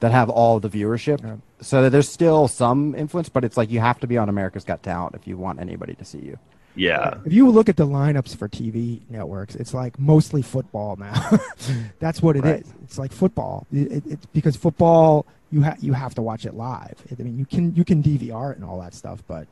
that 0.00 0.12
have 0.12 0.30
all 0.30 0.60
the 0.60 0.68
viewership. 0.68 1.22
Yeah. 1.22 1.36
So 1.60 1.88
there's 1.90 2.08
still 2.08 2.46
some 2.48 2.94
influence, 2.94 3.28
but 3.28 3.44
it's 3.44 3.56
like 3.56 3.70
you 3.70 3.80
have 3.80 3.98
to 4.00 4.06
be 4.06 4.18
on 4.18 4.28
America's 4.28 4.64
Got 4.64 4.82
Talent 4.82 5.14
if 5.14 5.26
you 5.26 5.36
want 5.36 5.60
anybody 5.60 5.94
to 5.94 6.04
see 6.04 6.18
you. 6.18 6.38
yeah. 6.76 6.98
Uh, 6.98 7.18
if 7.24 7.32
you 7.32 7.48
look 7.50 7.68
at 7.68 7.76
the 7.76 7.86
lineups 7.86 8.36
for 8.36 8.48
TV 8.48 9.00
networks, 9.10 9.54
it's 9.56 9.74
like 9.74 9.98
mostly 9.98 10.42
football 10.42 10.96
now. 10.96 11.38
That's 11.98 12.22
what 12.22 12.36
it 12.36 12.44
is. 12.44 12.52
Right. 12.52 12.66
It's 12.84 12.98
like 12.98 13.12
football. 13.12 13.66
It, 13.72 13.92
it, 13.92 14.02
it's 14.06 14.26
because 14.26 14.56
football 14.56 15.26
you 15.52 15.60
have 15.62 15.82
you 15.84 15.92
have 15.92 16.14
to 16.14 16.22
watch 16.22 16.46
it 16.46 16.54
live. 16.54 16.96
I 17.18 17.22
mean, 17.22 17.38
you 17.38 17.44
can 17.44 17.74
you 17.74 17.84
can 17.84 18.02
DVR 18.02 18.52
it 18.52 18.56
and 18.56 18.64
all 18.64 18.80
that 18.80 18.94
stuff, 18.94 19.22
but 19.28 19.46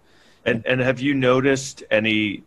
And 0.45 0.65
and 0.67 0.81
have 0.81 1.01
you 1.01 1.15
noticed 1.15 1.85
any? 1.91 2.43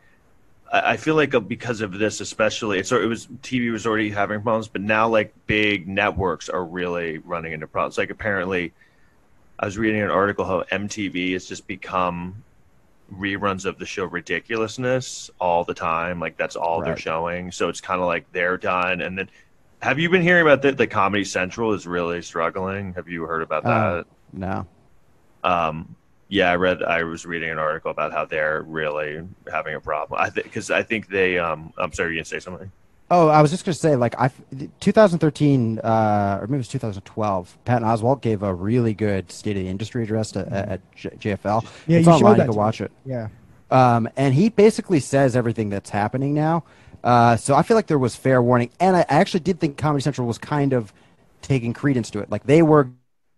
I 0.71 0.97
feel 0.97 1.13
like 1.13 1.35
uh, 1.35 1.39
because 1.39 1.81
of 1.81 1.99
this, 1.99 2.19
especially, 2.19 2.79
it's 2.79 2.91
it 2.91 3.05
was 3.05 3.27
TV 3.43 3.71
was 3.71 3.85
already 3.85 4.09
having 4.09 4.41
problems, 4.41 4.67
but 4.67 4.81
now 4.81 5.07
like 5.07 5.31
big 5.45 5.87
networks 5.87 6.49
are 6.49 6.65
really 6.65 7.19
running 7.19 7.53
into 7.53 7.67
problems. 7.67 7.99
Like 7.99 8.09
apparently, 8.09 8.73
I 9.59 9.65
was 9.65 9.77
reading 9.77 10.01
an 10.01 10.09
article 10.09 10.45
how 10.45 10.63
MTV 10.71 11.33
has 11.33 11.45
just 11.45 11.67
become 11.67 12.43
reruns 13.13 13.65
of 13.65 13.77
the 13.77 13.85
show 13.85 14.05
Ridiculousness 14.05 15.29
all 15.39 15.63
the 15.63 15.75
time. 15.75 16.19
Like 16.19 16.37
that's 16.37 16.55
all 16.55 16.81
they're 16.83 16.97
showing. 16.97 17.51
So 17.51 17.69
it's 17.69 17.81
kind 17.81 18.01
of 18.01 18.07
like 18.07 18.25
they're 18.31 18.57
done. 18.57 19.01
And 19.01 19.15
then, 19.15 19.29
have 19.83 19.99
you 19.99 20.09
been 20.09 20.21
hearing 20.21 20.43
about 20.43 20.61
that? 20.61 20.77
The 20.77 20.87
Comedy 20.87 21.25
Central 21.25 21.73
is 21.73 21.85
really 21.85 22.21
struggling. 22.21 22.93
Have 22.93 23.09
you 23.09 23.23
heard 23.23 23.41
about 23.41 23.63
that? 23.63 23.69
Uh, 23.69 24.03
no. 24.31 24.65
Um, 25.43 25.95
yeah, 26.29 26.49
I 26.49 26.55
read. 26.55 26.81
I 26.81 27.03
was 27.03 27.25
reading 27.25 27.49
an 27.49 27.59
article 27.59 27.91
about 27.91 28.13
how 28.13 28.23
they're 28.23 28.61
really 28.61 29.27
having 29.51 29.75
a 29.75 29.81
problem. 29.81 30.21
I 30.21 30.29
think 30.29 30.45
because 30.45 30.71
I 30.71 30.83
think 30.83 31.09
they. 31.09 31.37
Um, 31.37 31.73
I'm 31.77 31.91
sorry, 31.91 32.11
you 32.11 32.19
gonna 32.19 32.25
say 32.25 32.39
something? 32.39 32.71
Oh, 33.11 33.27
I 33.27 33.41
was 33.41 33.51
just 33.51 33.65
going 33.65 33.73
to 33.73 33.79
say, 33.79 33.95
like, 33.95 34.15
I 34.19 34.31
2013, 34.79 35.79
uh, 35.79 36.39
or 36.41 36.47
maybe 36.47 36.55
it 36.55 36.57
was 36.57 36.67
2012. 36.69 37.57
Patton 37.65 37.87
Oswalt 37.87 38.21
gave 38.21 38.41
a 38.41 38.51
really 38.51 38.93
good 38.93 39.31
State 39.31 39.57
of 39.57 39.63
the 39.63 39.69
Industry 39.69 40.03
address 40.03 40.31
to, 40.31 40.51
at 40.51 40.95
J- 40.95 41.09
JFL. 41.09 41.67
Yeah, 41.85 41.99
it's 41.99 42.07
you 42.07 42.13
online. 42.13 42.39
You 42.39 42.45
can 42.45 42.55
watch 42.55 42.79
me. 42.79 42.85
it. 42.85 42.91
yeah. 43.05 43.27
Um, 43.69 44.09
and 44.15 44.33
he 44.33 44.49
basically 44.49 44.99
says 44.99 45.35
everything 45.35 45.69
that's 45.69 45.89
happening 45.89 46.33
now. 46.33 46.63
Uh, 47.03 47.35
so 47.35 47.55
I 47.55 47.63
feel 47.63 47.75
like 47.75 47.87
there 47.87 47.99
was 47.99 48.15
fair 48.15 48.41
warning, 48.41 48.69
and 48.79 48.95
I 48.95 49.01
I 49.01 49.15
actually 49.15 49.41
did 49.41 49.59
think 49.59 49.77
Comedy 49.77 50.01
Central 50.01 50.27
was 50.27 50.37
kind 50.37 50.73
of 50.73 50.93
taking 51.41 51.73
credence 51.73 52.09
to 52.11 52.19
it. 52.19 52.31
Like 52.31 52.43
they 52.45 52.61
were 52.61 52.89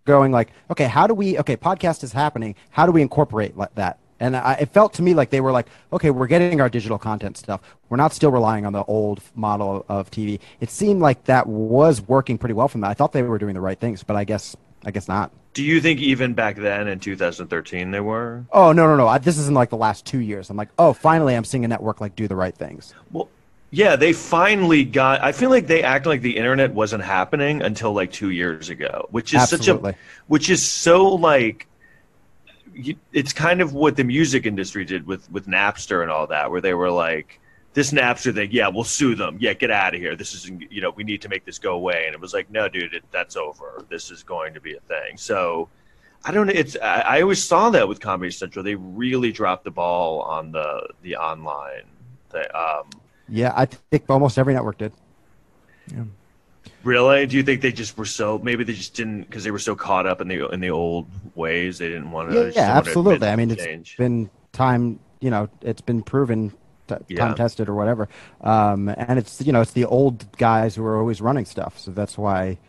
going 0.05 0.31
like, 0.31 0.51
okay, 0.69 0.85
how 0.85 1.07
do 1.07 1.13
we? 1.13 1.37
Okay, 1.39 1.57
podcast 1.57 2.03
is 2.03 2.13
happening. 2.13 2.55
How 2.69 2.85
do 2.85 2.91
we 2.91 3.01
incorporate 3.01 3.57
like 3.57 3.73
that? 3.75 3.99
And 4.19 4.37
I, 4.37 4.53
it 4.53 4.69
felt 4.69 4.93
to 4.93 5.01
me 5.01 5.13
like 5.13 5.29
they 5.29 5.41
were 5.41 5.51
like, 5.51 5.67
okay, 5.91 6.09
we're 6.09 6.27
getting 6.27 6.61
our 6.61 6.69
digital 6.69 6.97
content 6.97 7.37
stuff. 7.37 7.59
We're 7.89 7.97
not 7.97 8.13
still 8.13 8.31
relying 8.31 8.65
on 8.65 8.71
the 8.71 8.83
old 8.85 9.21
model 9.35 9.85
of 9.89 10.09
TV. 10.09 10.39
It 10.61 10.69
seemed 10.69 11.01
like 11.01 11.25
that 11.25 11.47
was 11.47 12.01
working 12.01 12.37
pretty 12.37 12.53
well 12.53 12.69
from 12.69 12.81
that. 12.81 12.91
I 12.91 12.93
thought 12.93 13.11
they 13.11 13.23
were 13.23 13.37
doing 13.37 13.55
the 13.55 13.61
right 13.61 13.79
things, 13.79 14.03
but 14.03 14.15
I 14.15 14.23
guess 14.23 14.55
I 14.85 14.91
guess 14.91 15.07
not. 15.07 15.31
Do 15.53 15.63
you 15.63 15.79
think 15.81 15.99
even 16.01 16.33
back 16.33 16.57
then 16.57 16.87
in 16.87 16.99
2013 16.99 17.91
they 17.91 17.99
were? 17.99 18.45
Oh 18.51 18.71
no 18.71 18.87
no 18.87 18.95
no! 18.95 19.07
I, 19.07 19.17
this 19.17 19.37
is 19.37 19.47
in 19.47 19.53
like 19.53 19.69
the 19.69 19.77
last 19.77 20.05
two 20.05 20.19
years. 20.19 20.49
I'm 20.49 20.57
like, 20.57 20.69
oh, 20.77 20.93
finally, 20.93 21.35
I'm 21.35 21.45
seeing 21.45 21.65
a 21.65 21.67
network 21.67 22.01
like 22.01 22.15
do 22.15 22.27
the 22.27 22.35
right 22.35 22.55
things. 22.55 22.93
Well, 23.11 23.29
yeah, 23.75 23.97
they 23.97 24.13
finally 24.13 24.85
got. 24.85 25.21
I 25.21 25.33
feel 25.33 25.49
like 25.49 25.67
they 25.67 25.83
act 25.83 26.05
like 26.05 26.21
the 26.21 26.37
internet 26.37 26.73
wasn't 26.73 27.03
happening 27.03 27.61
until 27.61 27.91
like 27.91 28.09
two 28.09 28.29
years 28.29 28.69
ago, 28.69 29.05
which 29.11 29.33
is 29.33 29.41
Absolutely. 29.41 29.91
such 29.91 29.95
a, 29.95 29.99
which 30.27 30.49
is 30.49 30.65
so 30.65 31.05
like. 31.05 31.67
You, 32.73 32.95
it's 33.11 33.33
kind 33.33 33.59
of 33.61 33.73
what 33.73 33.97
the 33.97 34.03
music 34.05 34.45
industry 34.45 34.85
did 34.85 35.05
with 35.05 35.29
with 35.29 35.47
Napster 35.47 36.03
and 36.03 36.11
all 36.11 36.25
that, 36.27 36.51
where 36.51 36.61
they 36.61 36.73
were 36.73 36.89
like, 36.89 37.41
"This 37.73 37.91
Napster 37.91 38.33
thing, 38.33 38.49
yeah, 38.53 38.69
we'll 38.69 38.85
sue 38.85 39.13
them. 39.13 39.37
Yeah, 39.41 39.51
get 39.53 39.71
out 39.71 39.93
of 39.93 39.99
here. 39.99 40.15
This 40.15 40.33
is, 40.33 40.49
you 40.69 40.79
know, 40.81 40.91
we 40.91 41.03
need 41.03 41.21
to 41.23 41.29
make 41.29 41.43
this 41.43 41.59
go 41.59 41.73
away." 41.73 42.03
And 42.05 42.13
it 42.13 42.21
was 42.21 42.33
like, 42.33 42.49
"No, 42.49 42.69
dude, 42.69 42.93
it, 42.93 43.03
that's 43.11 43.35
over. 43.35 43.83
This 43.89 44.09
is 44.09 44.23
going 44.23 44.53
to 44.53 44.61
be 44.61 44.75
a 44.75 44.79
thing." 44.81 45.17
So, 45.17 45.67
I 46.23 46.31
don't 46.31 46.47
know. 46.47 46.53
It's 46.55 46.77
I, 46.81 46.99
I 47.01 47.21
always 47.21 47.43
saw 47.43 47.69
that 47.71 47.89
with 47.89 47.99
Comedy 47.99 48.31
Central. 48.31 48.63
They 48.63 48.75
really 48.75 49.33
dropped 49.33 49.65
the 49.65 49.71
ball 49.71 50.21
on 50.21 50.53
the 50.53 50.87
the 51.01 51.17
online. 51.17 51.83
Thing. 52.29 52.43
Um, 52.53 52.89
Yeah, 53.27 53.53
I 53.55 53.65
think 53.65 54.05
almost 54.09 54.37
every 54.37 54.53
network 54.53 54.77
did. 54.77 54.93
Yeah. 55.91 56.03
Really? 56.83 57.25
Do 57.25 57.37
you 57.37 57.43
think 57.43 57.61
they 57.61 57.71
just 57.71 57.97
were 57.97 58.05
so? 58.05 58.39
Maybe 58.39 58.63
they 58.63 58.73
just 58.73 58.93
didn't 58.93 59.23
because 59.23 59.43
they 59.43 59.51
were 59.51 59.59
so 59.59 59.75
caught 59.75 60.05
up 60.05 60.21
in 60.21 60.27
the 60.27 60.47
in 60.49 60.59
the 60.59 60.69
old 60.69 61.07
ways. 61.33 61.79
They 61.79 61.87
didn't 61.87 62.11
want 62.11 62.31
to. 62.31 62.45
Yeah, 62.45 62.51
yeah 62.55 62.77
absolutely. 62.77 63.27
I 63.27 63.35
mean, 63.35 63.51
it's 63.51 63.63
change. 63.63 63.97
been 63.97 64.29
time. 64.51 64.99
You 65.19 65.31
know, 65.31 65.49
it's 65.61 65.81
been 65.81 66.03
proven, 66.03 66.53
t- 66.87 66.95
Yeah. 67.07 67.25
time 67.25 67.35
tested 67.35 67.69
or 67.69 67.73
whatever. 67.73 68.07
Um, 68.41 68.89
and 68.89 69.17
it's 69.17 69.41
you 69.41 69.51
know, 69.51 69.61
it's 69.61 69.73
the 69.73 69.85
old 69.85 70.31
guys 70.37 70.75
who 70.75 70.85
are 70.85 70.97
always 70.97 71.21
running 71.21 71.45
stuff. 71.45 71.79
So 71.79 71.91
that's 71.91 72.17
why 72.17 72.59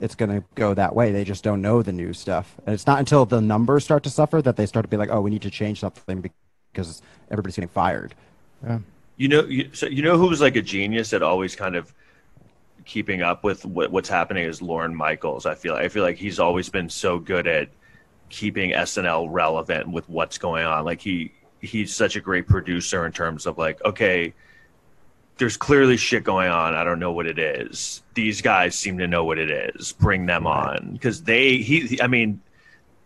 it's 0.00 0.16
going 0.16 0.30
to 0.30 0.44
go 0.56 0.74
that 0.74 0.94
way. 0.94 1.12
They 1.12 1.24
just 1.24 1.44
don't 1.44 1.62
know 1.62 1.82
the 1.82 1.92
new 1.92 2.12
stuff, 2.12 2.56
and 2.66 2.74
it's 2.74 2.86
not 2.86 2.98
until 2.98 3.26
the 3.26 3.40
numbers 3.40 3.84
start 3.84 4.02
to 4.04 4.10
suffer 4.10 4.42
that 4.42 4.56
they 4.56 4.66
start 4.66 4.84
to 4.84 4.88
be 4.88 4.96
like, 4.96 5.10
oh, 5.10 5.20
we 5.20 5.30
need 5.30 5.42
to 5.42 5.50
change 5.50 5.80
something 5.80 6.28
because 6.72 7.00
everybody's 7.30 7.54
getting 7.56 7.68
fired. 7.68 8.14
Yeah. 8.64 8.80
You 9.16 9.28
know, 9.28 9.44
you, 9.44 9.70
so 9.72 9.86
you 9.86 10.02
know 10.02 10.18
who 10.18 10.28
was 10.28 10.40
like 10.40 10.56
a 10.56 10.62
genius 10.62 11.12
at 11.12 11.22
always 11.22 11.56
kind 11.56 11.74
of 11.76 11.92
keeping 12.84 13.22
up 13.22 13.44
with 13.44 13.64
what, 13.64 13.90
what's 13.90 14.08
happening 14.08 14.44
is 14.44 14.62
Lorne 14.62 14.94
Michaels. 14.94 15.46
I 15.46 15.54
feel 15.54 15.74
I 15.74 15.88
feel 15.88 16.02
like 16.02 16.16
he's 16.16 16.38
always 16.38 16.68
been 16.68 16.88
so 16.88 17.18
good 17.18 17.46
at 17.46 17.68
keeping 18.28 18.70
SNL 18.70 19.28
relevant 19.30 19.90
with 19.90 20.08
what's 20.08 20.38
going 20.38 20.64
on. 20.64 20.84
Like 20.84 21.00
he 21.00 21.32
he's 21.60 21.94
such 21.94 22.16
a 22.16 22.20
great 22.20 22.46
producer 22.46 23.06
in 23.06 23.12
terms 23.12 23.46
of 23.46 23.58
like, 23.58 23.82
okay, 23.84 24.34
there's 25.38 25.56
clearly 25.56 25.96
shit 25.96 26.24
going 26.24 26.48
on. 26.48 26.74
I 26.74 26.84
don't 26.84 26.98
know 26.98 27.12
what 27.12 27.26
it 27.26 27.38
is. 27.38 28.02
These 28.14 28.40
guys 28.40 28.74
seem 28.74 28.98
to 28.98 29.06
know 29.06 29.24
what 29.24 29.38
it 29.38 29.50
is. 29.50 29.92
Bring 29.92 30.26
them 30.26 30.46
on 30.46 30.92
because 30.92 31.22
they 31.22 31.58
he. 31.58 32.00
I 32.00 32.06
mean, 32.06 32.40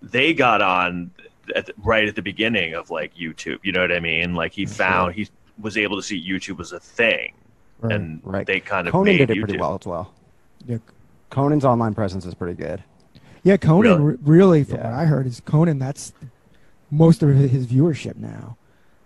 they 0.03 0.35
got 0.35 0.63
on 0.63 1.11
at 1.57 1.67
the, 1.67 1.75
right 1.79 2.07
at 2.07 2.15
the 2.15 2.23
beginning 2.23 2.75
of 2.75 2.91
like 2.91 3.15
YouTube. 3.17 3.59
You 3.63 3.73
know 3.73 3.81
what 3.81 3.93
I 3.93 4.01
mean? 4.01 4.35
Like 4.35 4.53
he 4.53 4.67
found 4.67 5.15
he 5.15 5.29
was 5.61 5.77
able 5.77 5.97
to 5.97 6.03
see 6.03 6.21
YouTube 6.21 6.57
was 6.59 6.73
a 6.73 6.81
thing, 6.81 7.33
Right. 7.81 7.95
and 7.95 8.21
Right. 8.25 8.47
they 8.47 8.61
kind 8.61 8.87
of 8.89 8.93
Conan 8.93 9.05
made 9.13 9.19
did 9.19 9.31
it 9.31 9.37
YouTube. 9.37 9.41
pretty 9.45 9.59
well 9.59 9.79
as 9.81 9.87
well. 9.87 10.13
Yeah, 10.67 10.79
Conan's 11.31 11.65
online 11.65 11.95
presence 11.95 12.25
is 12.27 12.35
pretty 12.35 12.55
good. 12.55 12.83
yeah 13.43 13.57
Conan 13.57 14.03
Really? 14.05 14.19
really, 14.23 14.65
from 14.65 14.79
Yeah. 14.79 14.91
what 14.91 15.01
I 15.01 15.05
heard, 15.07 15.27
is 15.27 15.41
Conan. 15.41 15.79
That's 15.79 16.13
most 16.91 17.23
of 17.23 17.31
his 17.31 17.67
viewership 17.67 18.17
now. 18.17 18.57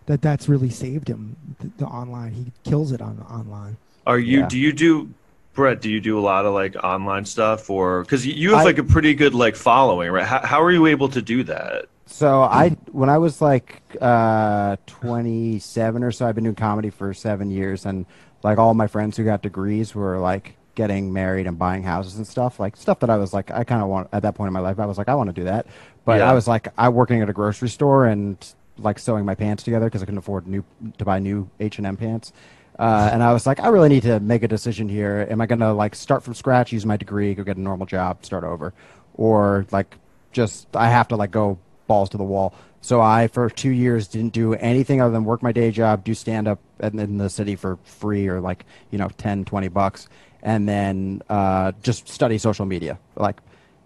That 0.06 0.20
that's 0.20 0.48
really 0.48 0.68
saved 0.70 1.08
him. 1.08 1.36
The, 1.60 1.70
the 1.78 1.86
online, 1.86 2.32
he 2.32 2.52
kills 2.68 2.92
it 2.92 3.00
on 3.00 3.24
online. 3.30 3.76
Are 4.06 4.18
you? 4.18 4.40
Yeah. 4.40 4.48
Do 4.48 4.58
you 4.58 4.72
do? 4.72 5.08
Brett, 5.54 5.80
do 5.80 5.88
you 5.88 6.00
do 6.00 6.18
a 6.18 6.20
lot 6.20 6.44
of 6.46 6.52
like 6.52 6.74
online 6.82 7.24
stuff, 7.24 7.70
or 7.70 8.02
because 8.02 8.26
you 8.26 8.54
have 8.54 8.64
like 8.64 8.78
a 8.78 8.82
pretty 8.84 9.14
good 9.14 9.34
like 9.34 9.54
following, 9.54 10.10
right? 10.10 10.26
How, 10.26 10.40
how 10.44 10.60
are 10.60 10.72
you 10.72 10.86
able 10.86 11.08
to 11.10 11.22
do 11.22 11.44
that? 11.44 11.86
So 12.06 12.42
I, 12.42 12.70
when 12.92 13.08
I 13.08 13.18
was 13.18 13.40
like 13.40 13.82
uh, 14.00 14.76
27 14.86 16.02
or 16.04 16.12
so, 16.12 16.26
I've 16.26 16.34
been 16.34 16.44
doing 16.44 16.56
comedy 16.56 16.90
for 16.90 17.14
seven 17.14 17.50
years, 17.50 17.86
and 17.86 18.04
like 18.42 18.58
all 18.58 18.74
my 18.74 18.86
friends 18.86 19.16
who 19.16 19.24
got 19.24 19.42
degrees 19.42 19.94
were 19.94 20.18
like 20.18 20.56
getting 20.74 21.12
married 21.12 21.46
and 21.46 21.58
buying 21.58 21.82
houses 21.82 22.16
and 22.16 22.26
stuff, 22.26 22.60
like 22.60 22.76
stuff 22.76 23.00
that 23.00 23.08
I 23.08 23.16
was 23.16 23.32
like, 23.32 23.50
I 23.50 23.64
kind 23.64 23.80
of 23.82 23.88
want 23.88 24.08
at 24.12 24.22
that 24.22 24.34
point 24.34 24.48
in 24.48 24.52
my 24.52 24.60
life, 24.60 24.78
I 24.78 24.86
was 24.86 24.98
like, 24.98 25.08
I 25.08 25.14
want 25.14 25.28
to 25.28 25.32
do 25.32 25.44
that, 25.44 25.66
but 26.04 26.18
Yeah. 26.18 26.30
I 26.30 26.34
was 26.34 26.46
like, 26.48 26.68
I'm 26.76 26.92
working 26.94 27.22
at 27.22 27.30
a 27.30 27.32
grocery 27.32 27.68
store 27.68 28.06
and 28.06 28.36
like 28.78 28.98
sewing 28.98 29.24
my 29.24 29.34
pants 29.36 29.62
together 29.62 29.86
because 29.86 30.02
I 30.02 30.04
couldn't 30.04 30.18
afford 30.18 30.46
new 30.48 30.64
to 30.98 31.04
buy 31.04 31.20
new 31.20 31.48
H 31.60 31.78
and 31.78 31.86
M 31.86 31.96
pants. 31.96 32.32
Uh, 32.76 33.08
and 33.12 33.22
I 33.22 33.32
was 33.32 33.46
like, 33.46 33.60
I 33.60 33.68
really 33.68 33.88
need 33.88 34.02
to 34.02 34.18
make 34.18 34.42
a 34.42 34.48
decision 34.48 34.88
here. 34.88 35.26
Am 35.30 35.40
I 35.40 35.46
going 35.46 35.60
to 35.60 35.72
like 35.72 35.94
start 35.94 36.24
from 36.24 36.34
scratch, 36.34 36.72
use 36.72 36.84
my 36.84 36.96
degree, 36.96 37.32
go 37.34 37.44
get 37.44 37.56
a 37.56 37.60
normal 37.60 37.86
job, 37.86 38.24
start 38.24 38.42
over, 38.42 38.74
or 39.14 39.64
like 39.70 39.96
just 40.32 40.74
I 40.74 40.90
have 40.90 41.06
to 41.08 41.16
like 41.16 41.30
go 41.30 41.56
balls 41.86 42.08
to 42.10 42.16
the 42.16 42.24
wall. 42.24 42.54
So 42.80 43.00
I 43.00 43.28
for 43.28 43.48
two 43.48 43.70
years 43.70 44.08
didn't 44.08 44.34
do 44.34 44.54
anything 44.54 45.00
other 45.00 45.12
than 45.12 45.24
work 45.24 45.42
my 45.42 45.52
day 45.52 45.70
job, 45.70 46.04
do 46.04 46.12
stand 46.14 46.46
up 46.46 46.58
in, 46.80 47.18
the 47.18 47.30
city 47.30 47.56
for 47.56 47.78
free 47.84 48.28
or 48.28 48.40
like 48.40 48.66
you 48.90 48.98
know 48.98 49.08
10, 49.16 49.46
20 49.46 49.68
bucks, 49.68 50.08
and 50.42 50.68
then 50.68 51.22
uh, 51.30 51.72
just 51.82 52.08
study 52.08 52.36
social 52.36 52.66
media. 52.66 52.98
Like 53.16 53.40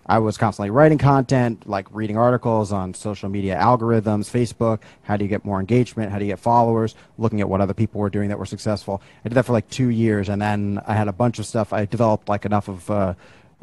I 0.09 0.19
was 0.19 0.39
constantly 0.39 0.71
writing 0.71 0.97
content, 0.97 1.69
like 1.69 1.87
reading 1.93 2.17
articles 2.17 2.73
on 2.73 2.95
social 2.95 3.29
media 3.29 3.57
algorithms, 3.57 4.31
Facebook. 4.31 4.81
How 5.03 5.19
do 5.19 5.25
you 5.25 5.29
get 5.29 5.45
more 5.45 5.61
engagement? 5.61 6.11
How 6.11 6.19
do 6.19 6.25
you 6.25 6.33
get 6.33 6.39
followers? 6.39 6.95
Looking 7.19 7.43
at 7.43 7.49
what 7.49 7.61
other 7.61 7.75
people 7.75 8.01
were 8.01 8.09
doing 8.09 8.31
that 8.31 8.39
were 8.39 8.47
successful. 8.47 9.03
I 9.25 9.29
did 9.29 9.35
that 9.35 9.45
for 9.45 9.53
like 9.53 9.69
two 9.69 9.91
years, 9.91 10.31
and 10.31 10.41
then 10.41 10.81
I 10.87 10.95
had 10.95 11.09
a 11.09 11.13
bunch 11.13 11.39
of 11.39 11.47
stuff. 11.47 11.75
I 11.75 11.85
developed 11.85 12.29
like 12.29 12.47
enough 12.47 12.69
of 12.69 12.91
uh, 12.91 13.15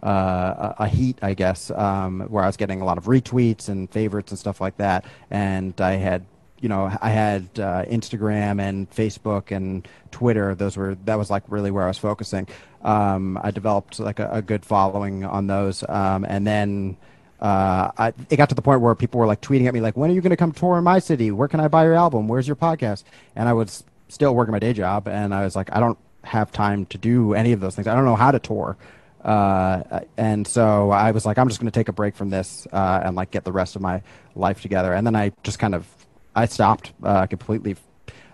uh, 0.04 0.74
a 0.78 0.88
heat, 0.88 1.18
I 1.22 1.34
guess, 1.34 1.72
um, 1.72 2.22
where 2.22 2.44
I 2.44 2.48
was 2.48 2.58
getting 2.58 2.82
a 2.82 2.86
lot 2.86 2.98
of 2.98 3.06
retweets 3.06 3.70
and 3.70 3.90
favorites 3.90 4.32
and 4.32 4.40
stuff 4.40 4.62
like 4.62 4.78
that. 4.78 5.06
And 5.32 5.80
I 5.80 5.94
had, 5.94 6.26
you 6.60 6.70
know, 6.70 6.92
I 7.02 7.10
had 7.10 7.44
uh, 7.56 7.86
Instagram 7.86 8.62
and 8.62 8.90
Facebook 8.92 9.56
and 9.56 9.88
Twitter. 10.12 10.56
Those 10.56 10.78
were 10.78 10.96
that 11.06 11.18
was 11.18 11.30
like 11.30 11.44
really 11.48 11.72
where 11.72 11.84
I 11.84 11.88
was 11.88 11.98
focusing. 11.98 12.48
Um, 12.84 13.40
I 13.42 13.52
developed 13.52 14.00
like 14.00 14.20
a, 14.20 14.30
a 14.32 14.42
good 14.42 14.66
following 14.66 15.24
on 15.26 15.48
those, 15.48 15.84
um, 15.88 16.26
and 16.26 16.46
then. 16.46 16.98
Uh, 17.38 17.92
I, 17.98 18.14
it 18.30 18.38
got 18.38 18.48
to 18.50 18.56
the 18.56 18.62
point 18.62 18.80
where 18.80 18.96
people 18.96 19.20
were 19.20 19.28
like 19.28 19.42
tweeting 19.42 19.68
at 19.68 19.74
me, 19.74 19.82
like, 19.82 19.98
"When 19.98 20.10
are 20.10 20.14
you 20.14 20.22
going 20.22 20.32
to 20.32 20.38
come 20.38 20.54
tour 20.54 20.78
in 20.78 20.86
my 20.86 21.00
city? 21.00 21.32
Where 21.32 21.50
can 21.50 21.60
I 21.60 21.68
buy 21.68 21.84
your 21.84 21.94
album? 21.94 22.30
Where's 22.30 22.48
your 22.48 22.56
podcast?" 22.56 23.04
And 23.36 23.50
I 23.50 23.54
was 23.54 23.84
still 24.08 24.34
working 24.34 24.54
my 24.54 24.58
day 24.60 24.72
job, 24.72 25.10
and 25.10 25.36
I 25.36 25.44
was 25.44 25.54
like, 25.54 25.70
"I 25.74 25.82
don't 25.82 25.98
have 26.24 26.54
time 26.54 26.86
to 26.88 26.98
do 26.98 27.34
any 27.34 27.52
of 27.52 27.60
those 27.60 27.76
things. 27.76 27.88
I 27.88 27.94
don't 27.94 28.06
know 28.06 28.16
how 28.16 28.32
to 28.32 28.40
tour." 28.40 28.78
Uh, 29.26 30.02
and 30.18 30.48
so 30.48 30.92
I 30.92 31.10
was 31.10 31.26
like, 31.26 31.40
I'm 31.40 31.48
just 31.48 31.60
going 31.60 31.72
to 31.72 31.78
take 31.78 31.90
a 31.90 31.94
break 31.94 32.16
from 32.16 32.30
this 32.30 32.68
uh, 32.72 33.02
and 33.04 33.16
like 33.16 33.32
get 33.32 33.44
the 33.44 33.52
rest 33.52 33.76
of 33.76 33.82
my 33.82 34.04
life 34.36 34.62
together. 34.62 34.94
And 34.94 35.06
then 35.06 35.16
I 35.16 35.32
just 35.44 35.58
kind 35.58 35.74
of 35.74 35.88
I 36.36 36.46
stopped 36.46 36.94
uh, 37.04 37.26
completely. 37.26 37.76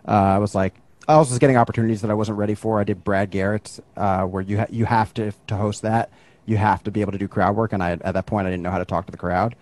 Uh, 0.06 0.12
I 0.12 0.38
was 0.40 0.54
like, 0.54 0.74
I 1.08 1.18
was 1.18 1.30
just 1.30 1.40
getting 1.40 1.56
opportunities 1.58 2.02
that 2.02 2.12
I 2.12 2.14
wasn't 2.14 2.38
ready 2.38 2.56
for. 2.56 2.80
I 2.80 2.84
did 2.84 3.04
Brad 3.04 3.32
Garrett's, 3.32 3.80
uh, 3.96 4.24
where 4.24 4.42
you 4.42 4.58
ha- 4.60 4.68
you 4.70 4.86
have 4.86 5.14
to 5.16 5.32
to 5.48 5.56
host 5.56 5.82
that, 5.84 6.10
you 6.46 6.58
have 6.58 6.84
to 6.84 6.92
be 6.92 7.02
able 7.02 7.14
to 7.14 7.18
do 7.18 7.28
crowd 7.28 7.56
work. 7.56 7.72
And 7.74 7.82
I 7.82 7.92
at 7.94 8.14
that 8.14 8.26
point 8.26 8.48
I 8.48 8.50
didn't 8.50 8.64
know 8.64 8.72
how 8.72 8.80
to 8.80 8.86
talk 8.86 9.06
to 9.06 9.12
the 9.12 9.18
crowd, 9.18 9.56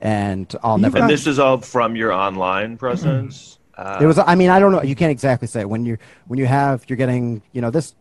and 0.00 0.54
I'll 0.62 0.78
never. 0.78 0.98
And 0.98 1.10
this 1.10 1.26
is 1.26 1.38
all 1.38 1.60
from 1.60 1.96
your 1.96 2.12
online 2.12 2.76
presence. 2.76 3.58
Uh, 3.76 3.98
It 4.00 4.06
was. 4.06 4.18
I 4.18 4.34
mean, 4.36 4.50
I 4.50 4.58
don't 4.60 4.72
know. 4.72 4.82
You 4.82 4.94
can't 4.94 5.10
exactly 5.10 5.48
say 5.48 5.64
when 5.64 5.84
you 5.84 5.98
when 6.28 6.38
you 6.38 6.46
have 6.46 6.84
you're 6.88 6.96
getting 6.96 7.42
you 7.52 7.60
know 7.60 7.70
this 7.70 7.94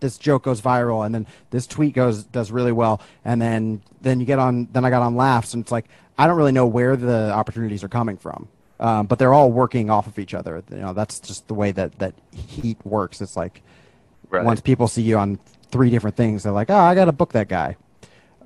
this 0.00 0.18
joke 0.18 0.44
goes 0.44 0.60
viral 0.60 1.04
and 1.04 1.14
then 1.14 1.26
this 1.50 1.66
tweet 1.66 1.94
goes 1.94 2.24
does 2.24 2.50
really 2.50 2.72
well 2.72 3.00
and 3.24 3.40
then 3.42 3.82
then 4.00 4.20
you 4.20 4.26
get 4.26 4.38
on 4.38 4.68
then 4.72 4.84
I 4.84 4.90
got 4.90 5.02
on 5.02 5.16
laughs 5.16 5.54
and 5.54 5.62
it's 5.62 5.72
like 5.72 5.86
I 6.18 6.26
don't 6.26 6.36
really 6.36 6.52
know 6.52 6.66
where 6.66 6.96
the 6.96 7.32
opportunities 7.32 7.84
are 7.84 7.88
coming 7.88 8.16
from. 8.16 8.48
Um, 8.80 9.06
but 9.06 9.18
they're 9.18 9.34
all 9.34 9.50
working 9.50 9.90
off 9.90 10.06
of 10.06 10.18
each 10.18 10.34
other. 10.34 10.62
You 10.70 10.76
know, 10.76 10.92
that's 10.92 11.18
just 11.18 11.48
the 11.48 11.54
way 11.54 11.72
that 11.72 11.98
that 11.98 12.14
heat 12.32 12.78
works. 12.84 13.20
It's 13.20 13.36
like 13.36 13.62
right. 14.30 14.44
once 14.44 14.60
people 14.60 14.86
see 14.86 15.02
you 15.02 15.18
on 15.18 15.38
three 15.70 15.90
different 15.90 16.16
things, 16.16 16.44
they're 16.44 16.52
like, 16.52 16.70
"Oh, 16.70 16.76
I 16.76 16.94
got 16.94 17.06
to 17.06 17.12
book 17.12 17.32
that 17.32 17.48
guy." 17.48 17.76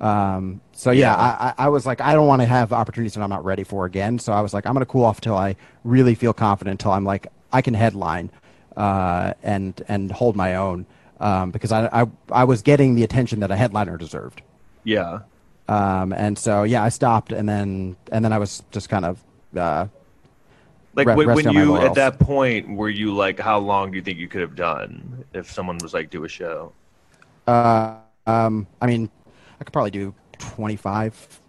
Um, 0.01 0.61
so 0.73 0.91
yeah, 0.91 1.13
Yeah. 1.13 1.53
I, 1.59 1.67
I 1.67 1.69
was 1.69 1.87
like, 1.87 2.01
I 2.01 2.15
don't 2.15 2.27
want 2.27 2.41
to 2.43 2.47
have 2.47 2.73
opportunities 2.73 3.15
that 3.15 3.23
I'm 3.23 3.31
not 3.31 3.45
ready 3.45 3.63
for 3.63 3.85
again. 3.85 4.19
So 4.19 4.33
I 4.33 4.41
was 4.41 4.53
like, 4.53 4.67
I'm 4.67 4.73
going 4.73 4.81
to 4.85 4.91
cool 4.91 5.05
off 5.05 5.21
till 5.21 5.37
I 5.37 5.55
really 5.85 6.15
feel 6.15 6.33
confident, 6.33 6.81
until 6.81 6.93
I'm 6.93 7.05
like, 7.05 7.29
I 7.53 7.61
can 7.63 7.75
headline 7.75 8.31
uh, 8.77 9.35
and 9.43 9.81
and 9.87 10.11
hold 10.11 10.35
my 10.35 10.57
own, 10.57 10.87
um, 11.23 11.51
because 11.51 11.73
I, 11.73 11.89
I 12.03 12.07
I 12.31 12.45
was 12.45 12.63
getting 12.63 12.95
the 12.97 13.05
attention 13.05 13.41
that 13.41 13.51
a 13.51 13.57
headliner 13.57 13.97
deserved. 13.97 14.43
yeah. 14.85 15.21
Um, 15.69 16.13
and 16.13 16.37
so 16.39 16.65
yeah, 16.65 16.83
I 16.83 16.91
stopped, 16.91 17.33
and 17.33 17.49
then 17.49 17.97
and 18.13 18.25
then 18.25 18.33
I 18.33 18.39
was 18.39 18.63
just 18.73 18.89
kind 18.91 19.05
of 19.07 19.25
uh, 19.57 19.87
Like 20.95 21.09
Re- 21.09 21.15
when, 21.15 21.29
rest 21.29 21.37
when 21.37 21.47
on 21.49 21.55
my 21.55 21.63
you 21.63 21.77
at 21.79 21.95
that 21.95 22.19
point 22.19 22.69
were 22.69 22.91
you 22.91 23.15
like 23.15 23.41
how 23.41 23.59
long 23.59 23.91
do 23.91 23.97
you 23.97 24.03
think 24.03 24.19
you 24.19 24.29
could 24.29 24.43
have 24.43 24.55
done 24.57 25.25
if 25.33 25.51
someone 25.51 25.79
was 25.83 25.95
like 25.95 26.11
do 26.11 26.25
a 26.25 26.29
show? 26.29 26.75
Uh, 27.47 27.97
um, 28.27 28.67
I 28.81 28.87
mean, 28.87 29.11
I 29.61 29.65
could 29.65 29.73
probably 29.73 29.91
do 29.91 30.15
25 30.39 31.41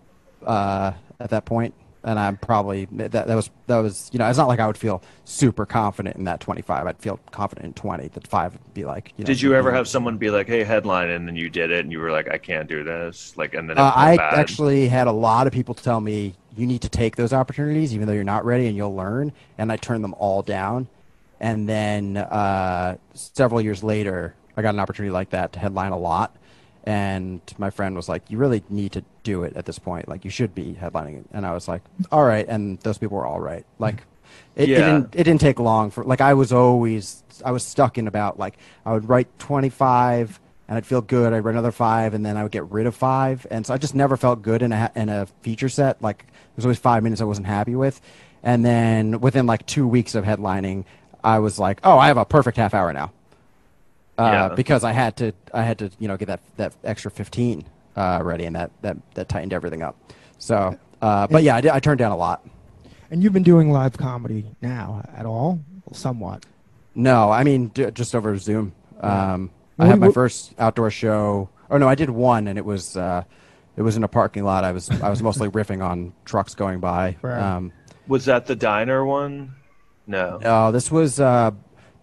uh, 0.45 0.93
at 1.19 1.29
that 1.31 1.45
point, 1.45 1.73
and 2.03 2.19
I'm 2.19 2.37
probably 2.37 2.85
that 2.91 3.11
that 3.11 3.35
was 3.35 3.49
that 3.67 3.77
was 3.77 4.09
you 4.11 4.19
know 4.19 4.27
it's 4.27 4.37
not 4.37 4.47
like 4.47 4.59
I 4.59 4.67
would 4.67 4.77
feel 4.77 5.01
super 5.25 5.65
confident 5.65 6.17
in 6.17 6.25
that 6.25 6.39
25. 6.39 6.87
I'd 6.87 6.97
feel 6.99 7.19
confident 7.31 7.65
in 7.65 7.73
20. 7.73 8.07
That 8.09 8.27
five 8.27 8.53
would 8.53 8.73
be 8.73 8.85
like. 8.85 9.13
You 9.17 9.23
know, 9.23 9.27
Did 9.27 9.41
you 9.41 9.53
ever 9.55 9.71
have 9.71 9.87
someone 9.87 10.17
be 10.17 10.29
like, 10.29 10.47
"Hey, 10.47 10.63
headline," 10.63 11.09
and 11.09 11.27
then 11.27 11.35
you 11.35 11.49
did 11.49 11.71
it, 11.71 11.79
and 11.79 11.91
you 11.91 11.99
were 11.99 12.11
like, 12.11 12.29
"I 12.29 12.37
can't 12.37 12.67
do 12.67 12.83
this," 12.83 13.33
like, 13.37 13.53
and 13.53 13.69
then 13.69 13.77
it 13.77 13.81
Uh, 13.81 13.93
I 13.95 14.17
bad? 14.17 14.33
actually 14.39 14.87
had 14.87 15.07
a 15.07 15.11
lot 15.11 15.47
of 15.47 15.53
people 15.53 15.75
tell 15.75 15.99
me 16.01 16.35
you 16.55 16.67
need 16.67 16.81
to 16.81 16.89
take 16.89 17.15
those 17.15 17.33
opportunities, 17.33 17.93
even 17.93 18.07
though 18.07 18.13
you're 18.13 18.23
not 18.23 18.45
ready, 18.45 18.67
and 18.67 18.75
you'll 18.77 18.95
learn. 18.95 19.31
And 19.57 19.71
I 19.71 19.77
turned 19.77 20.03
them 20.03 20.13
all 20.17 20.41
down. 20.41 20.87
And 21.39 21.67
then 21.67 22.17
uh, 22.17 22.97
several 23.13 23.61
years 23.61 23.83
later, 23.83 24.35
I 24.55 24.61
got 24.61 24.73
an 24.73 24.79
opportunity 24.79 25.11
like 25.11 25.31
that 25.31 25.53
to 25.53 25.59
headline 25.59 25.91
a 25.91 25.97
lot. 25.97 26.35
And 26.85 27.41
my 27.57 27.69
friend 27.69 27.95
was 27.95 28.09
like, 28.09 28.29
"You 28.29 28.37
really 28.37 28.63
need 28.69 28.91
to 28.93 29.03
do 29.23 29.43
it 29.43 29.55
at 29.55 29.65
this 29.65 29.79
point. 29.79 30.09
Like, 30.09 30.25
you 30.25 30.31
should 30.31 30.53
be 30.53 30.77
headlining." 30.79 31.25
And 31.31 31.45
I 31.45 31.53
was 31.53 31.67
like, 31.67 31.81
"All 32.11 32.25
right." 32.25 32.45
And 32.47 32.79
those 32.79 32.97
people 32.97 33.17
were 33.17 33.25
all 33.25 33.39
right. 33.39 33.65
Like, 33.79 34.03
it, 34.55 34.69
it 34.69 34.75
didn't 34.75 35.15
it 35.15 35.23
didn't 35.23 35.41
take 35.41 35.59
long 35.59 35.91
for 35.91 36.03
like 36.03 36.21
I 36.21 36.33
was 36.33 36.51
always 36.53 37.23
I 37.43 37.51
was 37.51 37.63
stuck 37.65 37.97
in 37.97 38.07
about 38.07 38.37
like 38.37 38.57
I 38.85 38.93
would 38.93 39.09
write 39.09 39.27
25 39.39 40.39
and 40.67 40.77
I'd 40.77 40.85
feel 40.85 41.01
good 41.01 41.33
I'd 41.33 41.39
write 41.39 41.53
another 41.53 41.71
5 41.71 42.13
and 42.13 42.25
then 42.25 42.37
I 42.37 42.43
would 42.43 42.51
get 42.51 42.69
rid 42.71 42.85
of 42.85 42.95
5 42.95 43.47
and 43.49 43.65
so 43.65 43.73
I 43.73 43.77
just 43.77 43.95
never 43.95 44.17
felt 44.17 44.41
good 44.41 44.61
in 44.61 44.71
a 44.71 44.91
in 44.95 45.09
a 45.09 45.25
feature 45.41 45.69
set 45.69 46.01
like 46.01 46.25
there's 46.55 46.65
always 46.65 46.79
5 46.79 47.03
minutes 47.03 47.21
I 47.21 47.25
wasn't 47.25 47.47
happy 47.47 47.75
with 47.75 47.99
and 48.43 48.63
then 48.63 49.21
within 49.21 49.45
like 49.45 49.65
2 49.65 49.87
weeks 49.87 50.15
of 50.15 50.23
headlining 50.23 50.85
I 51.23 51.39
was 51.39 51.57
like 51.57 51.79
oh 51.83 51.97
I 51.97 52.07
have 52.07 52.17
a 52.17 52.25
perfect 52.25 52.57
half 52.57 52.73
hour 52.73 52.93
now 52.93 53.11
uh, 54.17 54.23
Yeah. 54.49 54.56
because 54.56 54.84
I 54.84 54.91
had 54.91 55.15
to 55.17 55.34
I 55.54 55.63
had 55.63 55.80
to 55.80 55.91
you 55.99 56.08
know 56.08 56.17
get 56.17 56.28
that 56.28 56.39
that 56.58 56.73
extra 56.84 57.10
15 57.12 57.65
uh, 57.95 58.19
ready 58.23 58.45
and 58.45 58.56
that 58.56 58.71
that 58.82 58.97
that 59.15 59.30
tightened 59.30 59.54
everything 59.54 59.82
up 59.82 59.95
so 60.38 60.78
uh, 61.02 61.28
but 61.28 61.43
yeah 61.43 61.56
I, 61.58 61.62
did, 61.62 61.71
I 61.71 61.80
turned 61.80 61.99
down 61.99 62.12
a 62.12 62.17
lot 62.17 62.45
And 63.12 63.21
you've 63.23 63.34
been 63.34 63.43
doing 63.43 63.71
live 63.71 63.97
comedy 63.97 64.45
now 64.62 65.04
at 65.15 65.26
all? 65.26 65.60
Somewhat. 65.91 66.45
No, 66.95 67.30
I 67.32 67.43
mean 67.43 67.67
d- 67.69 67.91
just 67.91 68.15
over 68.15 68.38
Zoom. 68.38 68.73
Um, 69.02 69.52
I 69.78 69.84
What- 69.84 69.89
had 69.89 69.99
my 69.99 70.08
what- 70.08 70.13
first 70.13 70.54
outdoor 70.60 70.89
show. 70.91 71.49
Oh 71.69 71.78
no, 71.78 71.88
I 71.88 71.95
did 71.95 72.10
one, 72.10 72.47
and 72.47 72.58
it 72.58 72.65
was 72.65 72.95
uh, 72.95 73.23
it 73.78 73.82
was 73.82 73.97
in 73.97 74.04
a 74.04 74.08
parking 74.08 74.43
lot. 74.43 74.63
I 74.63 74.71
was 74.71 74.89
I 75.02 75.10
was 75.10 75.21
mostly 75.23 75.49
riffing 75.60 75.84
on 75.84 76.13
trucks 76.26 76.54
going 76.56 76.80
by. 76.80 77.17
Right. 77.21 77.39
Um, 77.41 77.71
Was 78.08 78.26
that 78.26 78.45
the 78.45 78.56
diner 78.56 79.04
one? 79.06 79.56
No. 80.06 80.38
uh, 80.43 80.71
this 80.71 80.91
was 80.91 81.19
uh, 81.19 81.52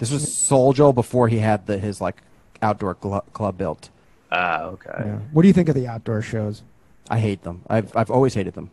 this 0.01 0.11
was 0.11 0.33
Soul 0.37 0.73
Joel 0.73 0.93
before 0.93 1.29
he 1.29 1.39
had 1.39 1.67
the 1.67 1.79
his 1.79 2.01
like 2.01 2.17
outdoor 2.61 2.97
gl- 2.97 3.23
club 3.33 3.57
built. 3.57 3.91
Ah, 4.33 4.63
okay. 4.65 4.91
Yeah. 4.99 5.19
What 5.33 5.43
do 5.43 5.49
you 5.49 5.55
think 5.55 5.69
of 5.69 5.75
the 5.77 5.87
outdoor 5.87 6.23
shows? 6.23 6.63
I 7.09 7.19
hate 7.21 7.43
them. 7.45 7.63
I've 7.69 7.95
I've 7.97 8.11
always 8.11 8.35
hated 8.35 8.55
them. 8.55 8.71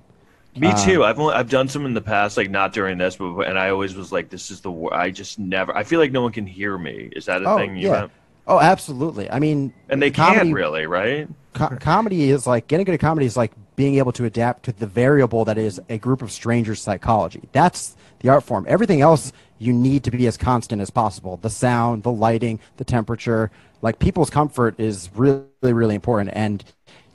Me 0.55 0.69
Uh, 0.69 0.85
too. 0.85 1.03
I've 1.03 1.19
only, 1.19 1.35
I've 1.35 1.49
done 1.51 1.67
some 1.67 1.85
in 1.85 1.93
the 1.93 2.01
past, 2.01 2.35
like 2.37 2.49
not 2.49 2.73
during 2.73 2.97
this, 2.97 3.15
but 3.17 3.41
and 3.41 3.59
I 3.59 3.69
always 3.69 3.93
was 3.95 4.11
like, 4.11 4.29
"This 4.29 4.49
is 4.49 4.61
the 4.61 4.71
wor-. 4.71 4.93
I 4.93 5.11
just 5.11 5.37
never. 5.37 5.75
I 5.77 5.83
feel 5.83 5.99
like 5.99 6.11
no 6.11 6.21
one 6.23 6.31
can 6.31 6.47
hear 6.47 6.77
me. 6.77 7.09
Is 7.15 7.25
that 7.25 7.43
a 7.43 7.45
Oh, 7.49 7.57
thing? 7.57 7.75
You 7.77 7.89
yeah. 7.89 7.95
have? 8.01 8.11
Oh, 8.47 8.59
absolutely. 8.59 9.29
I 9.29 9.39
mean, 9.39 9.73
And 9.89 10.01
they 10.01 10.09
comedy, 10.09 10.39
can't 10.45 10.53
really, 10.53 10.85
right? 10.87 11.27
co- 11.53 11.75
comedy 11.81 12.31
is 12.31 12.47
like 12.47 12.67
getting 12.67 12.85
good 12.85 12.93
at 12.93 12.99
comedy 13.01 13.25
is 13.25 13.35
like 13.35 13.51
being 13.75 13.95
able 13.95 14.11
to 14.13 14.23
adapt 14.25 14.63
to 14.63 14.71
the 14.71 14.87
variable 14.87 15.43
that 15.45 15.57
is 15.57 15.81
a 15.89 15.97
group 15.97 16.21
of 16.21 16.31
strangers' 16.31 16.81
psychology. 16.81 17.41
That's 17.51 17.95
the 18.19 18.29
art 18.29 18.43
form. 18.43 18.65
Everything 18.69 19.01
else 19.01 19.33
you 19.59 19.73
need 19.73 20.03
to 20.03 20.11
be 20.11 20.27
as 20.27 20.37
constant 20.37 20.81
as 20.81 20.89
possible. 20.89 21.37
The 21.37 21.49
sound, 21.49 22.03
the 22.03 22.11
lighting, 22.11 22.59
the 22.77 22.83
temperature. 22.83 23.51
Like 23.81 23.99
people's 23.99 24.29
comfort 24.29 24.79
is 24.79 25.09
really, 25.15 25.45
really 25.61 25.95
important. 25.95 26.31
And 26.33 26.63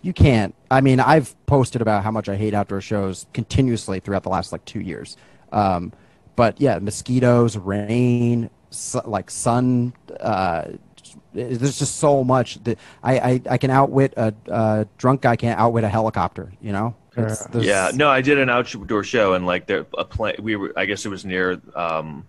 you 0.02 0.12
can't. 0.12 0.54
I 0.70 0.80
mean, 0.80 1.00
I've 1.00 1.34
posted 1.46 1.80
about 1.82 2.02
how 2.04 2.10
much 2.10 2.28
I 2.28 2.36
hate 2.36 2.54
outdoor 2.54 2.80
shows 2.80 3.26
continuously 3.32 4.00
throughout 4.00 4.22
the 4.24 4.28
last 4.30 4.52
like 4.52 4.64
two 4.64 4.80
years. 4.80 5.16
Um, 5.52 5.92
but 6.34 6.60
yeah, 6.60 6.78
mosquitoes, 6.78 7.56
rain, 7.56 8.50
su- 8.70 9.02
like 9.04 9.30
sun. 9.30 9.92
Uh, 10.18 10.72
there's 11.34 11.78
just 11.78 11.96
so 11.96 12.24
much 12.24 12.62
that 12.64 12.78
I, 13.02 13.18
I, 13.18 13.40
I 13.50 13.58
can 13.58 13.70
outwit 13.70 14.14
a, 14.16 14.34
a 14.48 14.86
drunk 14.98 15.22
guy 15.22 15.36
can't 15.36 15.58
outwit 15.58 15.84
a 15.84 15.88
helicopter. 15.88 16.52
You 16.60 16.72
know. 16.72 16.94
It's- 17.16 17.46
Yeah, 17.66 17.90
no, 17.94 18.08
I 18.08 18.22
did 18.22 18.38
an 18.38 18.48
outdoor 18.48 19.04
show 19.04 19.34
and 19.34 19.46
like 19.46 19.66
there 19.66 19.86
a 19.98 20.04
plane. 20.04 20.36
We 20.40 20.56
were, 20.56 20.72
I 20.76 20.86
guess 20.86 21.04
it 21.04 21.10
was 21.10 21.24
near 21.24 21.60
um, 21.74 22.26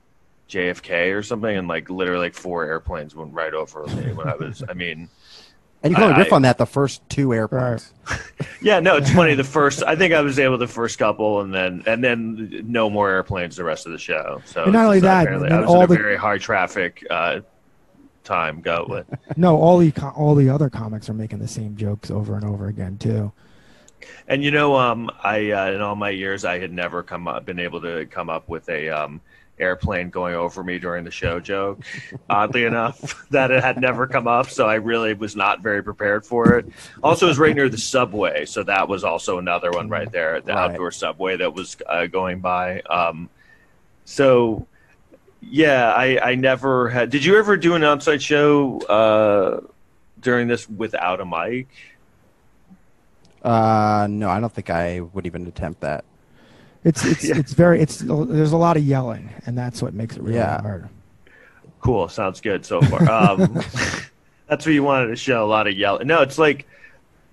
JFK 0.53 1.15
or 1.17 1.23
something, 1.23 1.55
and 1.57 1.67
like 1.67 1.89
literally 1.89 2.25
like 2.27 2.35
four 2.35 2.63
airplanes 2.65 3.15
went 3.15 3.33
right 3.33 3.53
over 3.53 3.85
me 3.87 4.13
when 4.13 4.27
I 4.27 4.35
was. 4.35 4.63
I 4.69 4.73
mean, 4.73 5.09
And 5.81 5.91
you 5.91 5.95
can 5.95 6.03
only 6.05 6.17
riff 6.17 6.31
on 6.31 6.43
that 6.43 6.57
the 6.57 6.65
first 6.65 7.07
two 7.09 7.33
airplanes. 7.33 7.91
yeah, 8.61 8.79
no, 8.79 8.95
it's 8.97 9.11
funny. 9.11 9.33
The 9.33 9.43
first, 9.43 9.83
I 9.83 9.95
think 9.95 10.13
I 10.13 10.21
was 10.21 10.37
able 10.39 10.57
the 10.57 10.67
first 10.67 10.99
couple, 10.99 11.41
and 11.41 11.53
then 11.53 11.83
and 11.87 12.03
then 12.03 12.63
no 12.67 12.89
more 12.89 13.09
airplanes 13.09 13.55
the 13.55 13.63
rest 13.63 13.85
of 13.85 13.91
the 13.91 13.97
show. 13.97 14.41
So 14.45 14.63
And 14.63 14.73
not 14.73 14.85
only 14.85 14.99
that, 14.99 15.23
apparently 15.23 15.49
I 15.49 15.61
was 15.61 15.69
all 15.69 15.77
in 15.77 15.83
a 15.83 15.87
the- 15.87 15.95
very 15.95 16.15
high 16.17 16.37
traffic 16.37 17.05
uh, 17.09 17.41
time. 18.23 18.61
Go 18.61 18.85
with. 18.87 19.07
No, 19.37 19.57
all 19.57 19.79
the 19.79 19.91
all 20.15 20.35
the 20.35 20.49
other 20.49 20.69
comics 20.69 21.09
are 21.09 21.13
making 21.15 21.39
the 21.39 21.47
same 21.47 21.75
jokes 21.75 22.11
over 22.11 22.35
and 22.35 22.45
over 22.45 22.67
again 22.67 22.97
too. 22.97 23.31
And 24.27 24.43
you 24.43 24.51
know, 24.51 24.75
um, 24.75 25.09
I 25.23 25.51
uh, 25.51 25.71
in 25.71 25.81
all 25.81 25.95
my 25.95 26.09
years, 26.11 26.45
I 26.45 26.59
had 26.59 26.71
never 26.71 27.01
come 27.03 27.27
up, 27.27 27.45
been 27.45 27.59
able 27.59 27.81
to 27.81 28.05
come 28.05 28.29
up 28.29 28.47
with 28.47 28.69
a 28.69 28.89
um, 28.89 29.21
airplane 29.59 30.09
going 30.09 30.35
over 30.35 30.63
me 30.63 30.79
during 30.79 31.03
the 31.03 31.11
show 31.11 31.39
joke. 31.39 31.79
Oddly 32.29 32.65
enough, 32.65 33.27
that 33.31 33.51
it 33.51 33.63
had 33.63 33.79
never 33.79 34.07
come 34.07 34.27
up, 34.27 34.49
so 34.49 34.67
I 34.67 34.75
really 34.75 35.13
was 35.13 35.35
not 35.35 35.61
very 35.61 35.83
prepared 35.83 36.25
for 36.25 36.55
it. 36.57 36.65
Also, 37.03 37.25
it 37.27 37.29
was 37.29 37.39
right 37.39 37.55
near 37.55 37.69
the 37.69 37.77
subway, 37.77 38.45
so 38.45 38.63
that 38.63 38.87
was 38.87 39.03
also 39.03 39.37
another 39.37 39.71
one 39.71 39.89
right 39.89 40.11
there, 40.11 40.41
the 40.41 40.53
Right. 40.53 40.71
outdoor 40.71 40.91
subway 40.91 41.37
that 41.37 41.53
was 41.53 41.77
uh, 41.87 42.07
going 42.07 42.39
by. 42.39 42.81
Um, 42.81 43.29
so. 44.05 44.67
Yeah, 45.45 45.91
I, 45.91 46.29
I 46.31 46.35
never 46.35 46.87
had. 46.87 47.09
Did 47.09 47.25
you 47.25 47.37
ever 47.37 47.57
do 47.57 47.75
an 47.75 47.83
outside 47.83 48.21
show 48.23 48.79
uh, 48.83 49.59
during 50.21 50.47
this 50.47 50.69
without 50.69 51.19
a 51.19 51.25
mic? 51.25 51.67
Uh, 53.43 54.07
no, 54.09 54.29
I 54.29 54.39
don't 54.39 54.53
think 54.53 54.69
I 54.69 55.01
would 55.01 55.25
even 55.25 55.45
attempt 55.45 55.81
that. 55.81 56.05
It's 56.83 57.05
it's 57.13 57.23
Yeah. 57.23 57.37
it's 57.37 57.53
very 57.53 57.81
it's 57.81 57.99
there's 57.99 58.51
a 58.51 58.57
lot 58.57 58.77
of 58.77 58.83
yelling, 58.83 59.29
and 59.45 59.57
that's 59.57 59.81
what 59.81 59.93
makes 59.93 60.15
it 60.17 60.23
really 60.23 60.35
Yeah. 60.37 60.61
hard. 60.61 60.89
Cool. 61.81 62.07
Sounds 62.09 62.39
good 62.41 62.65
so 62.65 62.81
far. 62.81 63.01
Um, 63.09 63.53
that's 64.47 64.65
what 64.65 64.73
you 64.73 64.83
wanted 64.83 65.07
to 65.07 65.15
show 65.15 65.43
a 65.43 65.47
lot 65.47 65.67
of 65.67 65.73
yelling. 65.77 66.07
No, 66.07 66.21
it's 66.21 66.37
like 66.37 66.65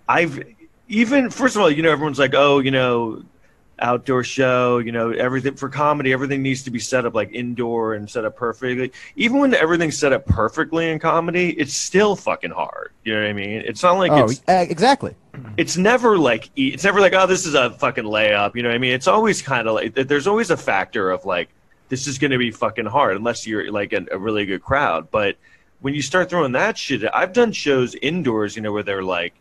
I've 0.08 0.42
even 0.88 1.30
first 1.30 1.54
of 1.56 1.62
all, 1.62 1.70
you 1.70 1.82
know, 1.82 1.90
everyone's 1.90 2.18
like, 2.18 2.34
oh, 2.34 2.58
you 2.58 2.70
know, 2.70 3.22
outdoor 3.80 4.24
show, 4.24 4.78
you 4.78 4.92
know, 4.92 5.10
everything 5.10 5.54
for 5.54 5.68
comedy, 5.68 6.12
everything 6.12 6.42
needs 6.42 6.62
to 6.64 6.70
be 6.70 6.78
set 6.78 7.06
up 7.06 7.14
like 7.14 7.32
indoor 7.32 7.94
and 7.94 8.08
set 8.08 8.24
up 8.24 8.36
perfectly. 8.36 8.92
Even 9.16 9.38
when 9.38 9.54
everything's 9.54 9.98
set 9.98 10.12
up 10.12 10.26
perfectly 10.26 10.90
in 10.90 10.98
comedy, 10.98 11.50
it's 11.58 11.74
still 11.74 12.16
fucking 12.16 12.50
hard. 12.50 12.92
You 13.04 13.14
know 13.14 13.20
what 13.20 13.28
I 13.28 13.32
mean? 13.32 13.62
It's 13.64 13.82
not 13.82 13.92
like 13.92 14.12
oh, 14.12 14.24
it's 14.26 14.42
eh, 14.48 14.62
exactly. 14.62 15.14
it's 15.56 15.76
never 15.76 16.18
like 16.18 16.50
it's 16.56 16.84
never 16.84 17.00
like 17.00 17.12
oh 17.12 17.26
this 17.26 17.46
is 17.46 17.54
a 17.54 17.70
fucking 17.70 18.04
layup 18.04 18.54
you 18.54 18.62
know 18.62 18.68
what 18.68 18.74
i 18.74 18.78
mean 18.78 18.92
it's 18.92 19.06
always 19.06 19.40
kind 19.40 19.68
of 19.68 19.74
like 19.74 19.94
there's 19.94 20.26
always 20.26 20.50
a 20.50 20.56
factor 20.56 21.10
of 21.10 21.24
like 21.24 21.48
this 21.88 22.06
is 22.06 22.18
going 22.18 22.30
to 22.30 22.38
be 22.38 22.50
fucking 22.50 22.86
hard 22.86 23.16
unless 23.16 23.46
you're 23.46 23.70
like 23.70 23.92
a, 23.92 24.04
a 24.10 24.18
really 24.18 24.44
good 24.44 24.62
crowd 24.62 25.10
but 25.10 25.36
when 25.80 25.94
you 25.94 26.02
start 26.02 26.28
throwing 26.28 26.52
that 26.52 26.76
shit 26.76 27.08
i've 27.14 27.32
done 27.32 27.52
shows 27.52 27.94
indoors 27.96 28.56
you 28.56 28.62
know 28.62 28.72
where 28.72 28.82
they're 28.82 29.04
like 29.04 29.34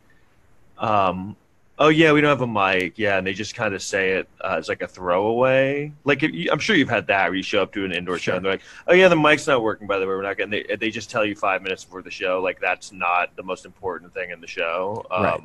um 0.78 1.36
oh 1.80 1.88
yeah 1.88 2.12
we 2.12 2.22
don't 2.22 2.30
have 2.30 2.42
a 2.42 2.48
mic 2.48 2.98
yeah 3.00 3.18
and 3.18 3.26
they 3.26 3.34
just 3.34 3.56
kind 3.56 3.74
of 3.74 3.82
say 3.82 4.12
it 4.12 4.28
uh, 4.42 4.56
as 4.58 4.68
like 4.70 4.82
a 4.82 4.88
throwaway 4.88 5.92
like 6.04 6.22
if 6.24 6.32
you, 6.34 6.52
i'm 6.52 6.60
sure 6.60 6.76
you've 6.76 6.90
had 6.90 7.08
that 7.08 7.26
where 7.30 7.36
you 7.36 7.44
show 7.44 7.62
up 7.62 7.72
to 7.74 7.86
an 7.86 7.92
indoor 7.92 8.18
show 8.20 8.36
and 8.36 8.44
they're 8.46 8.52
like 8.54 8.62
oh 8.88 8.94
yeah 8.94 9.08
the 9.08 9.16
mic's 9.16 9.48
not 9.48 9.64
working 9.64 9.88
by 9.88 9.98
the 9.98 10.06
way 10.06 10.14
we're 10.14 10.22
not 10.22 10.38
getting 10.38 10.52
they, 10.52 10.76
they 10.76 10.90
just 10.90 11.10
tell 11.10 11.26
you 11.26 11.36
five 11.36 11.62
minutes 11.62 11.84
before 11.86 12.02
the 12.02 12.12
show 12.12 12.42
like 12.42 12.60
that's 12.60 12.92
not 12.92 13.36
the 13.36 13.44
most 13.44 13.66
important 13.66 14.14
thing 14.14 14.30
in 14.32 14.42
the 14.42 14.48
show 14.48 15.06
um 15.12 15.24
Right. 15.24 15.42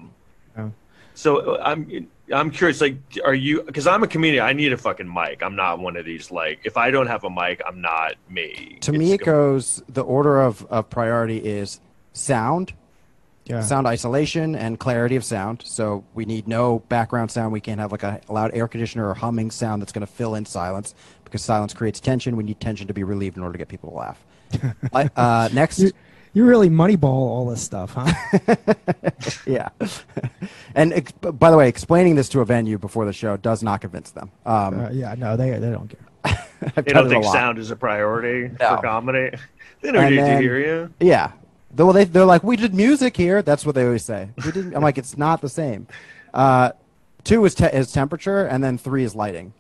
Yeah. 0.65 0.69
so 1.15 1.61
I'm 1.61 2.09
I'm 2.33 2.51
curious, 2.51 2.81
like, 2.81 2.97
are 3.23 3.35
you? 3.35 3.63
Because 3.65 3.87
I'm 3.87 4.03
a 4.03 4.07
comedian, 4.07 4.43
I 4.47 4.55
need 4.55 4.73
a 4.73 4.79
fucking 4.79 5.13
mic. 5.13 5.43
I'm 5.43 5.55
not 5.55 5.79
one 5.79 5.95
of 5.99 6.07
these 6.07 6.31
like, 6.31 6.61
if 6.65 6.79
I 6.79 6.91
don't 6.91 7.07
have 7.07 7.25
a 7.25 7.29
mic, 7.29 7.61
I'm 7.67 7.83
not 7.83 8.15
me. 8.31 8.79
To 8.81 8.93
me, 8.93 9.11
it 9.13 9.21
It's- 9.21 9.27
goes 9.27 9.83
the 9.91 10.01
order 10.03 10.41
of, 10.41 10.65
of 10.71 10.89
priority 10.89 11.37
is 11.37 11.81
sound, 12.15 12.73
Yeah. 13.47 13.61
sound 13.61 13.87
isolation, 13.87 14.55
and 14.57 14.79
clarity 14.79 15.17
of 15.17 15.25
sound. 15.25 15.63
So 15.67 16.05
we 16.15 16.25
need 16.25 16.49
no 16.49 16.79
background 16.89 17.31
sound. 17.31 17.53
We 17.53 17.61
can't 17.61 17.79
have 17.81 17.93
like 17.93 18.03
a 18.03 18.21
loud 18.29 18.53
air 18.55 18.67
conditioner 18.69 19.09
or 19.09 19.15
humming 19.15 19.51
sound 19.51 19.83
that's 19.83 19.93
going 19.93 20.07
to 20.07 20.13
fill 20.13 20.35
in 20.35 20.47
silence 20.47 20.95
because 21.25 21.43
silence 21.43 21.75
creates 21.75 22.01
tension. 22.01 22.37
We 22.37 22.45
need 22.45 22.59
tension 22.61 22.87
to 22.87 22.95
be 22.95 23.05
relieved 23.05 23.37
in 23.37 23.43
order 23.43 23.53
to 23.53 23.59
get 23.59 23.69
people 23.69 23.91
to 23.91 23.97
laugh. 23.97 24.25
Like, 24.93 25.11
uh, 25.17 25.49
next, 25.53 25.79
You, 25.81 25.91
you 26.33 26.45
really 26.47 26.71
moneyball 26.71 27.05
all 27.05 27.47
this 27.51 27.61
stuff, 27.63 27.95
huh? 27.97 28.13
yeah. 29.47 29.69
and 30.75 30.93
ex- 30.93 31.13
by 31.13 31.51
the 31.51 31.57
way, 31.57 31.69
explaining 31.69 32.15
this 32.15 32.29
to 32.31 32.41
a 32.41 32.45
venue 32.45 32.79
before 32.79 33.05
the 33.05 33.13
show 33.13 33.37
does 33.37 33.63
not 33.63 33.81
convince 33.81 34.11
them. 34.11 34.31
Um, 34.47 34.81
Uh, 34.81 34.91
yeah, 34.91 35.15
no, 35.19 35.37
they 35.37 35.51
they 35.59 35.71
don't 35.71 35.89
care. 35.89 36.01
I've 36.77 36.85
They 36.85 36.93
done 36.93 37.05
don't 37.05 37.09
think 37.11 37.25
sound 37.27 37.59
is 37.59 37.71
a 37.71 37.77
priority 37.77 38.51
No. 38.61 38.77
for 38.77 38.83
comedy. 38.83 39.37
They 39.83 39.93
don't 39.93 40.05
And 40.05 40.15
need 40.17 40.23
to 40.23 40.39
hear 40.39 40.59
you. 40.59 40.95
Yeah. 41.01 41.33
Well, 41.77 41.93
they 41.93 42.05
they're 42.05 42.25
like, 42.25 42.43
we 42.45 42.57
did 42.57 42.75
music 42.75 43.17
here. 43.17 43.43
That's 43.43 43.67
what 43.67 43.75
they 43.75 43.85
always 43.85 44.05
say. 44.05 44.29
We 44.45 44.53
didn't. 44.53 44.75
I'm 44.75 44.83
like, 44.83 44.99
it's 44.99 45.17
not 45.17 45.41
the 45.41 45.49
same. 45.49 45.87
Uh, 46.33 46.73
two 47.25 47.45
is 47.45 47.55
te- 47.55 47.67
is 47.67 47.93
temperature, 47.93 48.45
and 48.47 48.63
then 48.63 48.79
three 48.79 49.05
is 49.05 49.15
lighting. 49.15 49.53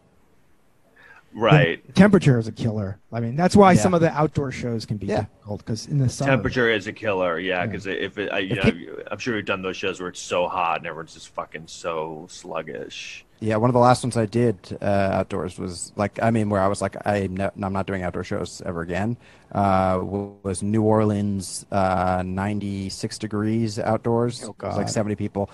Right. 1.36 1.82
Temperature 1.96 2.38
is 2.38 2.46
a 2.46 2.52
killer. 2.52 3.00
I 3.12 3.18
mean, 3.18 3.34
that's 3.34 3.56
why 3.56 3.72
Yeah. 3.72 3.80
some 3.80 3.92
of 3.92 4.00
the 4.00 4.10
outdoor 4.12 4.52
shows 4.52 4.86
can 4.86 4.98
be 4.98 5.06
Yeah. 5.06 5.22
difficult 5.22 5.64
because 5.64 5.86
in 5.88 5.98
the 5.98 6.08
summer, 6.08 6.30
Temperature 6.30 6.70
is 6.70 6.86
a 6.86 6.92
killer, 6.92 7.40
yeah. 7.40 7.60
Yeah. 7.60 7.66
Because 7.66 7.86
if 7.88 8.18
it, 8.18 8.30
I, 8.32 8.38
you 8.38 8.54
If 8.56 8.64
know, 8.64 8.96
I'm 9.10 9.18
sure 9.18 9.34
you've 9.36 9.44
done 9.44 9.60
those 9.60 9.76
shows 9.76 9.98
where 9.98 10.08
it's 10.08 10.20
so 10.20 10.46
hot 10.46 10.78
and 10.78 10.86
everyone's 10.86 11.14
just 11.14 11.30
fucking 11.30 11.66
so 11.66 12.26
sluggish. 12.30 13.23
Yeah, 13.40 13.56
one 13.56 13.68
of 13.68 13.74
the 13.74 13.80
last 13.80 14.02
ones 14.02 14.16
I 14.16 14.26
did 14.26 14.56
uh, 14.80 14.84
outdoors 14.84 15.58
was 15.58 15.92
like, 15.96 16.18
I 16.22 16.30
mean, 16.30 16.48
where 16.48 16.60
I 16.60 16.68
was 16.68 16.80
like, 16.80 16.96
I 17.06 17.26
ne- 17.26 17.50
I'm 17.60 17.72
not 17.72 17.86
doing 17.86 18.02
outdoor 18.02 18.24
shows 18.24 18.62
ever 18.64 18.80
again. 18.80 19.16
Uh, 19.52 20.00
was 20.42 20.62
New 20.62 20.82
Orleans, 20.82 21.66
uh, 21.70 22.22
96 22.24 23.18
degrees 23.18 23.78
outdoors. 23.78 24.42
Oh, 24.44 24.54
It 24.58 24.66
was 24.66 24.76
like 24.76 24.88
70 24.88 25.16
people. 25.16 25.50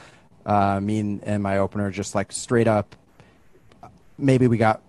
Uh, 0.46 0.78
me 0.80 1.00
and, 1.00 1.24
and 1.24 1.42
my 1.42 1.58
opener 1.58 1.90
just 1.90 2.14
like 2.14 2.30
straight 2.32 2.68
up. 2.68 2.94
Maybe 4.18 4.46
we 4.46 4.56
got 4.56 4.82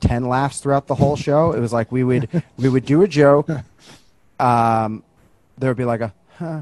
10 0.00 0.28
laughs 0.28 0.60
throughout 0.60 0.88
the 0.88 0.94
whole 0.94 1.16
show. 1.16 1.52
It 1.52 1.60
was 1.60 1.72
like 1.72 1.90
we 1.90 2.04
would 2.04 2.42
we 2.58 2.68
would 2.68 2.84
do 2.84 3.02
a 3.02 3.08
joke. 3.08 3.48
Um, 4.38 5.02
there 5.56 5.70
would 5.70 5.78
be 5.78 5.86
like 5.86 6.02
a 6.02 6.12
huh. 6.38 6.60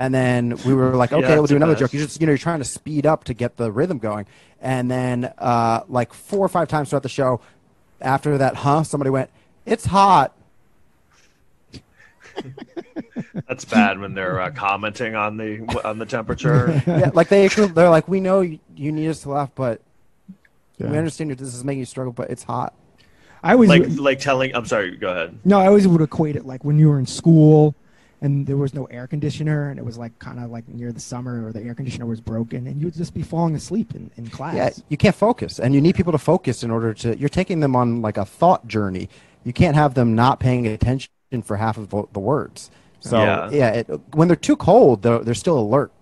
And 0.00 0.14
then 0.14 0.58
we 0.64 0.72
were 0.72 0.96
like, 0.96 1.10
Yeah, 1.10 1.18
okay, 1.18 1.34
we'll 1.34 1.46
do 1.46 1.56
another 1.56 1.74
best. 1.74 1.80
joke. 1.80 1.92
You 1.92 2.00
just, 2.00 2.18
you 2.22 2.26
know, 2.26 2.30
you're 2.32 2.38
trying 2.38 2.60
to 2.60 2.64
speed 2.64 3.04
up 3.04 3.24
to 3.24 3.34
get 3.34 3.58
the 3.58 3.70
rhythm 3.70 3.98
going. 3.98 4.24
And 4.58 4.90
then, 4.90 5.26
uh, 5.36 5.82
like 5.88 6.14
four 6.14 6.40
or 6.44 6.48
five 6.48 6.68
times 6.68 6.88
throughout 6.88 7.02
the 7.02 7.10
show, 7.10 7.42
after 8.00 8.38
that, 8.38 8.54
huh? 8.56 8.82
Somebody 8.82 9.10
went, 9.10 9.28
"It's 9.66 9.84
hot." 9.84 10.34
That's 13.46 13.66
bad 13.66 13.98
when 13.98 14.14
they're 14.14 14.40
uh, 14.40 14.50
commenting 14.52 15.14
on 15.14 15.36
the 15.36 15.60
on 15.84 15.98
the 15.98 16.06
temperature. 16.06 16.82
yeah, 16.86 17.10
like 17.12 17.28
they 17.28 17.44
actually, 17.44 17.68
they're 17.68 17.90
like, 17.90 18.08
"We 18.08 18.20
know 18.20 18.40
you, 18.40 18.58
you 18.74 18.92
need 18.92 19.08
us 19.08 19.20
to 19.22 19.30
laugh, 19.30 19.50
but 19.54 19.82
we 20.78 20.86
Yeah. 20.86 20.92
understand 20.94 21.30
this 21.32 21.54
is 21.54 21.62
making 21.64 21.80
you 21.80 21.84
struggle, 21.84 22.12
but 22.14 22.30
it's 22.30 22.42
hot." 22.42 22.74
I 23.42 23.52
always 23.52 23.68
like 23.68 23.84
like 23.98 24.18
telling. 24.18 24.54
I'm 24.54 24.64
sorry. 24.64 24.96
Go 24.96 25.10
ahead. 25.10 25.38
no, 25.44 25.58
I 25.60 25.66
always 25.66 25.86
would 25.86 26.00
equate 26.00 26.36
it 26.36 26.46
like 26.46 26.64
when 26.64 26.78
you 26.78 26.88
were 26.88 26.98
in 26.98 27.06
school 27.06 27.74
and 28.20 28.46
there 28.46 28.56
was 28.56 28.74
no 28.74 28.84
air 28.86 29.06
conditioner 29.06 29.70
and 29.70 29.78
it 29.78 29.84
was 29.84 29.96
like 29.98 30.18
kind 30.18 30.38
of 30.38 30.50
like 30.50 30.68
near 30.68 30.92
the 30.92 31.00
summer 31.00 31.46
or 31.46 31.52
the 31.52 31.62
air 31.62 31.74
conditioner 31.74 32.06
was 32.06 32.20
broken 32.20 32.66
and 32.66 32.80
you 32.80 32.86
would 32.86 32.94
just 32.94 33.14
be 33.14 33.22
falling 33.22 33.54
asleep 33.54 33.94
in, 33.94 34.10
in 34.16 34.28
class. 34.28 34.54
Yeah, 34.54 34.70
you 34.88 34.96
can't 34.96 35.14
focus, 35.16 35.58
and 35.58 35.74
you 35.74 35.80
need 35.80 35.94
people 35.94 36.12
to 36.12 36.18
focus 36.18 36.62
in 36.62 36.70
order 36.70 36.92
to. 36.94 37.16
You're 37.18 37.28
taking 37.28 37.60
them 37.60 37.74
on 37.76 38.02
like 38.02 38.16
a 38.18 38.24
thought 38.24 38.66
journey. 38.66 39.08
You 39.44 39.52
can't 39.52 39.74
have 39.76 39.94
them 39.94 40.14
not 40.14 40.38
paying 40.40 40.66
attention 40.66 41.10
for 41.42 41.56
half 41.56 41.76
of 41.78 41.90
the 41.90 42.04
the 42.12 42.20
words. 42.20 42.70
So 43.00 43.18
Yeah. 43.18 43.48
yeah, 43.50 43.68
it, 43.70 43.86
when 44.14 44.28
they're 44.28 44.36
too 44.36 44.56
cold, 44.56 45.02
they're 45.02 45.20
they're 45.20 45.34
still 45.34 45.58
alert. 45.58 45.92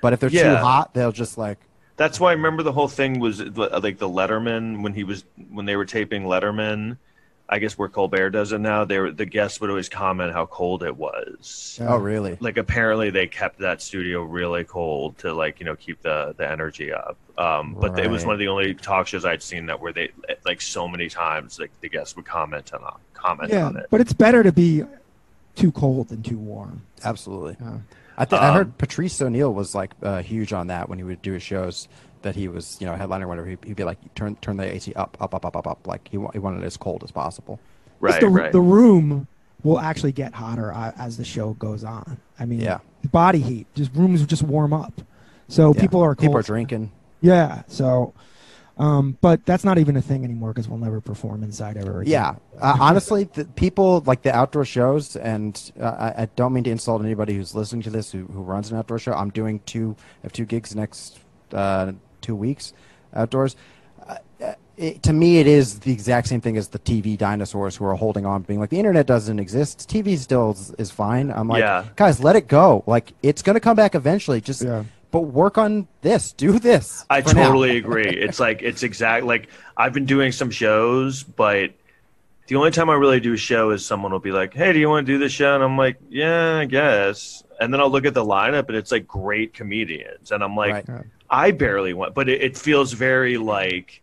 But 0.00 0.12
if 0.12 0.20
they're 0.20 0.30
too 0.30 0.56
hot, 0.56 0.94
they'll 0.94 1.12
just 1.12 1.38
like 1.38 1.58
That's 1.96 2.18
why 2.20 2.30
I 2.30 2.32
remember 2.32 2.62
the 2.62 2.72
whole 2.72 2.88
thing 2.88 3.20
was 3.20 3.40
like 3.40 3.98
the 3.98 4.08
Letterman 4.08 4.82
when 4.82 4.94
he 4.94 5.04
was 5.04 5.24
when 5.50 5.66
they 5.66 5.76
were 5.76 5.84
taping 5.84 6.24
Letterman. 6.24 6.98
I 7.48 7.58
guess 7.58 7.76
where 7.76 7.88
Colbert 7.90 8.30
does 8.30 8.52
it 8.52 8.58
now, 8.58 8.84
they 8.86 8.98
were, 8.98 9.10
the 9.12 9.26
guests 9.26 9.60
would 9.60 9.68
always 9.68 9.90
comment 9.90 10.32
how 10.32 10.46
cold 10.46 10.82
it 10.82 10.96
was. 10.96 11.78
Oh, 11.82 11.98
really? 11.98 12.38
Like 12.40 12.56
apparently 12.56 13.10
they 13.10 13.26
kept 13.26 13.58
that 13.58 13.82
studio 13.82 14.22
really 14.22 14.64
cold 14.64 15.18
to 15.18 15.32
like 15.34 15.60
you 15.60 15.66
know 15.66 15.76
keep 15.76 16.00
the 16.02 16.34
the 16.38 16.50
energy 16.50 16.92
up. 16.92 17.16
Um, 17.36 17.76
but 17.78 17.98
it 17.98 18.08
was 18.10 18.24
one 18.24 18.32
of 18.34 18.38
the 18.38 18.48
only 18.48 18.74
talk 18.74 19.06
shows 19.08 19.24
I'd 19.24 19.42
seen 19.42 19.66
that 19.66 19.80
where 19.80 19.92
they 19.92 20.10
like 20.46 20.60
so 20.62 20.88
many 20.88 21.08
times 21.08 21.58
like 21.58 21.70
the 21.80 21.88
guests 21.88 22.16
would 22.16 22.24
comment 22.24 22.72
on 22.72 22.80
comment 23.12 23.50
Yeah, 23.52 23.66
on 23.66 23.76
it. 23.76 23.86
but 23.90 24.00
it's 24.00 24.12
better 24.12 24.42
to 24.42 24.52
be 24.52 24.84
too 25.54 25.70
cold 25.72 26.08
than 26.08 26.22
too 26.22 26.38
warm. 26.38 26.82
Absolutely. 27.04 27.56
Yeah. 27.60 27.78
I, 28.16 28.24
th- 28.24 28.40
I 28.40 28.48
Um, 28.50 28.54
heard 28.54 28.78
Patrice 28.78 29.20
O'Neal 29.20 29.52
was 29.52 29.74
like 29.74 29.90
uh, 30.02 30.22
huge 30.22 30.52
on 30.52 30.68
that 30.68 30.88
when 30.88 30.98
he 30.98 31.04
would 31.04 31.20
do 31.22 31.32
his 31.32 31.42
shows. 31.42 31.88
That 32.24 32.34
he 32.34 32.48
was, 32.48 32.78
you 32.80 32.86
know, 32.86 32.94
headliner, 32.96 33.26
or 33.26 33.28
whatever. 33.28 33.46
He'd, 33.46 33.58
he'd 33.64 33.76
be 33.76 33.84
like, 33.84 33.98
turn 34.14 34.34
turn 34.36 34.56
the 34.56 34.64
AC 34.64 34.92
up, 34.94 35.16
up, 35.20 35.34
up, 35.34 35.44
up, 35.44 35.54
up, 35.56 35.66
up. 35.66 35.86
Like 35.86 36.08
he, 36.08 36.16
wa- 36.16 36.30
he 36.32 36.38
wanted 36.38 36.62
it 36.62 36.66
as 36.66 36.76
cold 36.78 37.04
as 37.04 37.10
possible. 37.10 37.60
Right, 38.00 38.18
the, 38.20 38.28
right. 38.28 38.50
the 38.50 38.60
room 38.62 39.28
will 39.62 39.78
actually 39.78 40.12
get 40.12 40.32
hotter 40.34 40.72
uh, 40.72 40.92
as 40.98 41.16
the 41.18 41.24
show 41.24 41.52
goes 41.54 41.84
on. 41.84 42.18
I 42.38 42.46
mean, 42.46 42.60
Yeah. 42.60 42.78
body 43.12 43.40
heat, 43.40 43.66
just 43.74 43.94
rooms 43.94 44.24
just 44.26 44.42
warm 44.42 44.72
up. 44.72 45.02
So 45.48 45.74
Yeah. 45.74 45.80
people 45.82 46.00
are 46.00 46.14
cold. 46.14 46.20
People 46.30 46.38
are 46.38 46.42
drinking. 46.42 46.92
Yeah. 47.20 47.62
So, 47.68 48.14
um, 48.78 49.16
but 49.20 49.44
that's 49.46 49.62
not 49.64 49.78
even 49.78 49.96
a 49.96 50.02
thing 50.02 50.24
anymore 50.24 50.52
because 50.52 50.68
we'll 50.68 50.78
never 50.78 51.00
perform 51.00 51.42
inside 51.44 51.76
ever 51.76 52.00
again. 52.00 52.10
Yeah, 52.12 52.34
uh, 52.60 52.76
honestly, 52.80 53.24
the 53.24 53.44
people 53.44 54.02
like 54.06 54.22
the 54.22 54.34
outdoor 54.34 54.64
shows, 54.64 55.14
and 55.14 55.54
uh, 55.80 55.84
I, 56.16 56.22
I 56.22 56.28
don't 56.36 56.52
mean 56.52 56.64
to 56.64 56.70
insult 56.70 57.02
anybody 57.02 57.34
who's 57.34 57.54
listening 57.54 57.82
to 57.82 57.90
this 57.90 58.10
who, 58.10 58.24
who 58.24 58.42
runs 58.42 58.70
an 58.72 58.78
outdoor 58.78 58.98
show. 58.98 59.12
I'm 59.12 59.30
doing 59.30 59.60
two, 59.66 59.94
I 59.98 60.24
have 60.24 60.32
two 60.32 60.44
gigs 60.44 60.74
next 60.74 61.20
uh, 61.52 61.92
two 62.24 62.34
weeks 62.34 62.72
outdoors. 63.14 63.54
Uh, 64.08 64.16
uh, 64.42 64.54
it, 64.76 65.02
to 65.04 65.12
me, 65.12 65.38
it 65.38 65.46
is 65.46 65.78
the 65.80 65.92
exact 65.92 66.26
same 66.26 66.40
thing 66.40 66.56
as 66.56 66.68
the 66.68 66.78
TV 66.80 67.16
dinosaurs 67.16 67.76
who 67.76 67.84
are 67.84 67.94
holding 67.94 68.26
on, 68.26 68.42
being 68.42 68.58
like, 68.58 68.70
the 68.70 68.78
internet 68.78 69.06
doesn't 69.06 69.38
exist. 69.38 69.88
TV 69.88 70.18
still 70.18 70.50
is, 70.52 70.74
is 70.78 70.90
fine. 70.90 71.30
I'm 71.30 71.46
like, 71.48 71.60
Yeah. 71.60 71.84
guys, 71.94 72.18
let 72.22 72.34
it 72.34 72.48
go. 72.48 72.82
Like, 72.86 73.12
it's 73.22 73.40
going 73.42 73.54
to 73.54 73.60
come 73.60 73.76
back 73.76 73.94
eventually. 73.94 74.40
Just, 74.40 74.62
Yeah. 74.62 74.82
but 75.12 75.20
work 75.20 75.58
on 75.58 75.86
this. 76.00 76.32
Do 76.32 76.58
this. 76.58 77.04
I 77.08 77.22
for 77.22 77.34
now. 77.34 77.44
totally 77.46 77.76
agree. 77.82 78.08
It's 78.08 78.40
like 78.40 78.62
it's 78.62 78.82
exact 78.82 79.24
like 79.26 79.48
I've 79.76 79.92
been 79.92 80.06
doing 80.06 80.32
some 80.32 80.50
shows, 80.50 81.22
but 81.22 81.70
the 82.48 82.56
only 82.56 82.72
time 82.72 82.90
I 82.90 82.94
really 82.94 83.20
do 83.20 83.32
a 83.32 83.36
show 83.38 83.70
is 83.70 83.86
someone 83.86 84.10
will 84.12 84.18
be 84.18 84.32
like, 84.32 84.52
"Hey, 84.52 84.72
do 84.72 84.78
you 84.80 84.88
want 84.90 85.06
to 85.06 85.12
do 85.12 85.18
this 85.18 85.32
show?" 85.32 85.54
And 85.54 85.62
I'm 85.64 85.78
like, 85.78 85.96
"Yeah, 86.10 86.58
I 86.58 86.64
guess." 86.66 87.42
And 87.60 87.72
then 87.72 87.80
I'll 87.80 87.90
look 87.90 88.04
at 88.06 88.12
the 88.14 88.24
lineup, 88.24 88.66
and 88.68 88.76
it's 88.76 88.90
like 88.90 89.06
great 89.06 89.54
comedians, 89.54 90.32
and 90.32 90.42
I'm 90.42 90.56
like, 90.56 90.86
Right. 90.88 91.04
Yeah. 91.34 91.40
I 91.46 91.50
barely 91.50 91.94
went, 91.94 92.14
but 92.14 92.28
it, 92.28 92.42
it 92.42 92.56
feels 92.58 92.92
very 92.92 93.36
like, 93.36 94.00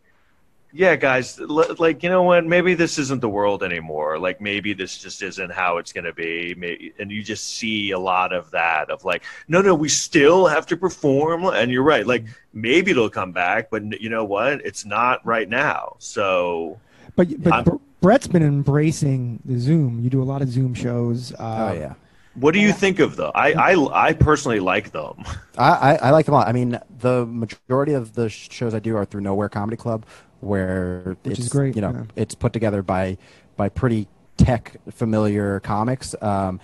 yeah, 0.74 0.96
guys, 0.96 1.38
l- 1.39 1.76
like 1.80 2.02
you 2.04 2.10
know 2.10 2.24
what? 2.24 2.46
Maybe 2.46 2.74
this 2.76 2.98
isn't 2.98 3.20
the 3.22 3.30
world 3.30 3.62
anymore. 3.63 4.17
Like 4.20 4.39
maybe 4.39 4.74
this 4.74 4.98
just 4.98 5.22
isn't 5.22 5.52
how 5.52 5.78
it's 5.78 5.91
going 5.91 6.06
to 6.06 6.13
be. 6.13 6.56
Maybe, 6.58 6.94
and 7.00 7.12
you 7.12 7.24
just 7.24 7.58
see 7.58 7.91
a 7.91 8.00
lot 8.00 8.32
of 8.32 8.52
that 8.52 8.89
of 8.89 9.04
like, 9.04 9.24
no, 9.50 9.62
no, 9.62 9.76
we 9.76 9.89
still 9.89 10.48
have 10.48 10.65
to 10.67 10.78
perform. 10.78 11.44
And 11.46 11.72
you're 11.72 11.84
right. 11.84 12.08
Like 12.08 12.26
maybe 12.54 12.91
it'll 12.91 13.10
come 13.10 13.32
back, 13.34 13.70
but 13.70 14.00
you 14.02 14.10
know 14.10 14.24
what? 14.24 14.63
It's 14.65 14.86
not 14.86 15.26
right 15.26 15.50
now. 15.50 15.96
So 16.00 16.80
But 17.17 17.28
but 17.44 17.54
I'm- 17.54 17.80
Brett's 18.02 18.28
been 18.28 18.41
embracing 18.41 19.41
the 19.46 19.60
Zoom. 19.60 20.00
You 20.00 20.10
do 20.10 20.24
a 20.24 20.26
lot 20.26 20.41
of 20.41 20.50
Zoom 20.50 20.74
shows. 20.74 21.34
Oh, 21.38 21.46
Uh, 21.46 21.74
yeah. 21.74 21.94
What 22.36 22.54
do 22.54 22.60
you 22.60 22.72
think 22.72 23.00
of 23.00 23.15
them? 23.15 23.32
I 23.36 23.54
I, 23.54 24.10
I 24.10 24.13
personally 24.13 24.60
like 24.60 24.91
them. 24.91 25.24
I, 25.58 25.70
I, 25.70 25.96
I 25.96 26.10
like 26.12 26.26
them 26.26 26.36
a 26.36 26.38
lot. 26.38 26.48
I 26.48 26.52
mean, 26.54 26.80
the 27.00 27.26
majority 27.26 27.94
of 27.94 28.13
the 28.13 28.30
shows 28.30 28.74
I 28.74 28.80
do 28.80 28.96
are 28.96 29.06
through 29.06 29.22
Nowhere 29.22 29.50
Comedy 29.50 29.78
Club, 29.78 30.06
where 30.39 31.17
Which 31.24 31.38
it's 31.38 31.48
is 31.48 31.50
great, 31.50 31.76
You 31.76 31.82
know, 31.82 31.91
yeah. 31.91 32.04
it's 32.15 32.36
put 32.36 32.54
together 32.54 32.82
by 32.82 33.17
by 33.58 33.70
pretty 33.70 34.08
tech 34.38 34.78
familiar 34.91 35.60
comics, 35.60 36.15
um, 36.22 36.60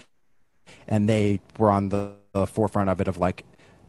and 0.87 1.07
they 1.07 1.41
were 1.57 1.69
on 1.69 1.89
the, 1.89 2.13
the 2.31 2.47
forefront 2.47 2.89
of 2.89 3.01
it 3.01 3.07
of 3.07 3.17
like 3.17 3.43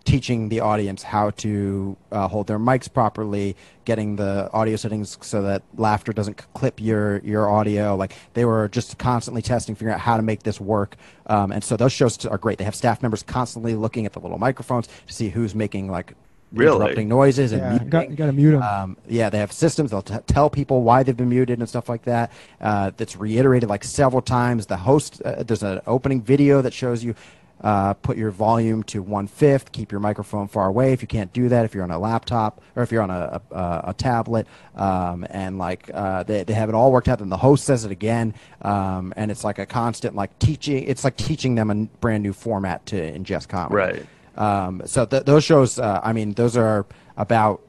teaching 0.04 0.48
the 0.48 0.60
audience 0.60 1.02
how 1.02 1.30
to 1.30 1.96
uh, 2.12 2.26
hold 2.28 2.46
their 2.46 2.58
mics 2.58 2.90
properly, 2.92 3.54
getting 3.84 4.16
the 4.16 4.50
audio 4.52 4.76
settings 4.76 5.18
so 5.20 5.42
that 5.42 5.62
laughter 5.76 6.12
doesn't 6.12 6.36
clip 6.54 6.80
your 6.80 7.18
your 7.18 7.48
audio. 7.50 7.94
Like 7.96 8.14
they 8.34 8.44
were 8.44 8.68
just 8.68 8.98
constantly 8.98 9.42
testing, 9.42 9.74
figuring 9.74 9.94
out 9.94 10.00
how 10.00 10.16
to 10.16 10.22
make 10.22 10.42
this 10.44 10.60
work. 10.60 10.96
Um, 11.26 11.52
and 11.52 11.62
so 11.62 11.76
those 11.76 11.92
shows 11.92 12.24
are 12.24 12.38
great. 12.38 12.58
They 12.58 12.64
have 12.64 12.74
staff 12.74 13.02
members 13.02 13.22
constantly 13.22 13.74
looking 13.74 14.06
at 14.06 14.12
the 14.14 14.20
little 14.20 14.38
microphones 14.38 14.88
to 15.06 15.12
see 15.12 15.28
who's 15.28 15.54
making 15.54 15.90
like 15.90 16.14
Really? 16.50 16.76
interrupting 16.76 17.08
noises 17.08 17.52
and 17.52 17.60
Yeah, 17.60 17.68
muting. 17.72 17.86
you 17.86 17.90
got, 17.90 18.10
you 18.10 18.16
got 18.16 18.26
to 18.26 18.32
mute 18.32 18.52
them. 18.52 18.62
Um, 18.62 18.96
yeah, 19.06 19.28
they 19.28 19.36
have 19.36 19.52
systems. 19.52 19.90
They'll 19.90 20.00
t- 20.00 20.14
tell 20.26 20.48
people 20.48 20.82
why 20.82 21.02
they've 21.02 21.14
been 21.14 21.28
muted 21.28 21.58
and 21.58 21.68
stuff 21.68 21.90
like 21.90 22.04
that. 22.04 22.32
Uh, 22.58 22.90
that's 22.96 23.16
reiterated 23.16 23.68
like 23.68 23.84
several 23.84 24.22
times. 24.22 24.64
The 24.64 24.78
host, 24.78 25.20
uh, 25.26 25.42
there's 25.42 25.62
an 25.62 25.82
opening 25.86 26.22
video 26.22 26.62
that 26.62 26.72
shows 26.72 27.04
you 27.04 27.14
uh, 27.60 27.94
put 27.94 28.16
your 28.16 28.30
volume 28.30 28.82
to 28.84 29.02
one 29.02 29.26
fifth. 29.26 29.72
Keep 29.72 29.90
your 29.92 30.00
microphone 30.00 30.48
far 30.48 30.66
away. 30.66 30.92
If 30.92 31.02
you 31.02 31.08
can't 31.08 31.32
do 31.32 31.48
that, 31.48 31.64
if 31.64 31.74
you're 31.74 31.84
on 31.84 31.90
a 31.90 31.98
laptop 31.98 32.62
or 32.76 32.82
if 32.82 32.92
you're 32.92 33.02
on 33.02 33.10
a 33.10 33.40
a, 33.50 33.80
a 33.88 33.94
tablet, 33.94 34.46
um, 34.76 35.26
and 35.30 35.58
like 35.58 35.90
uh, 35.92 36.22
they 36.22 36.44
they 36.44 36.54
have 36.54 36.68
it 36.68 36.74
all 36.74 36.92
worked 36.92 37.08
out. 37.08 37.18
Then 37.18 37.28
the 37.28 37.36
host 37.36 37.64
says 37.64 37.84
it 37.84 37.90
again, 37.90 38.34
um, 38.62 39.12
and 39.16 39.30
it's 39.30 39.44
like 39.44 39.58
a 39.58 39.66
constant 39.66 40.14
like 40.14 40.38
teaching. 40.38 40.84
It's 40.84 41.04
like 41.04 41.16
teaching 41.16 41.54
them 41.54 41.70
a 41.70 41.74
brand 42.00 42.22
new 42.22 42.32
format 42.32 42.86
to 42.86 42.96
ingest 42.96 43.48
comedy. 43.48 43.74
Right. 43.74 44.06
Um, 44.36 44.82
so 44.86 45.04
th- 45.04 45.24
those 45.24 45.42
shows, 45.42 45.80
uh, 45.80 46.00
I 46.02 46.12
mean, 46.12 46.32
those 46.34 46.56
are 46.56 46.86
about 47.16 47.60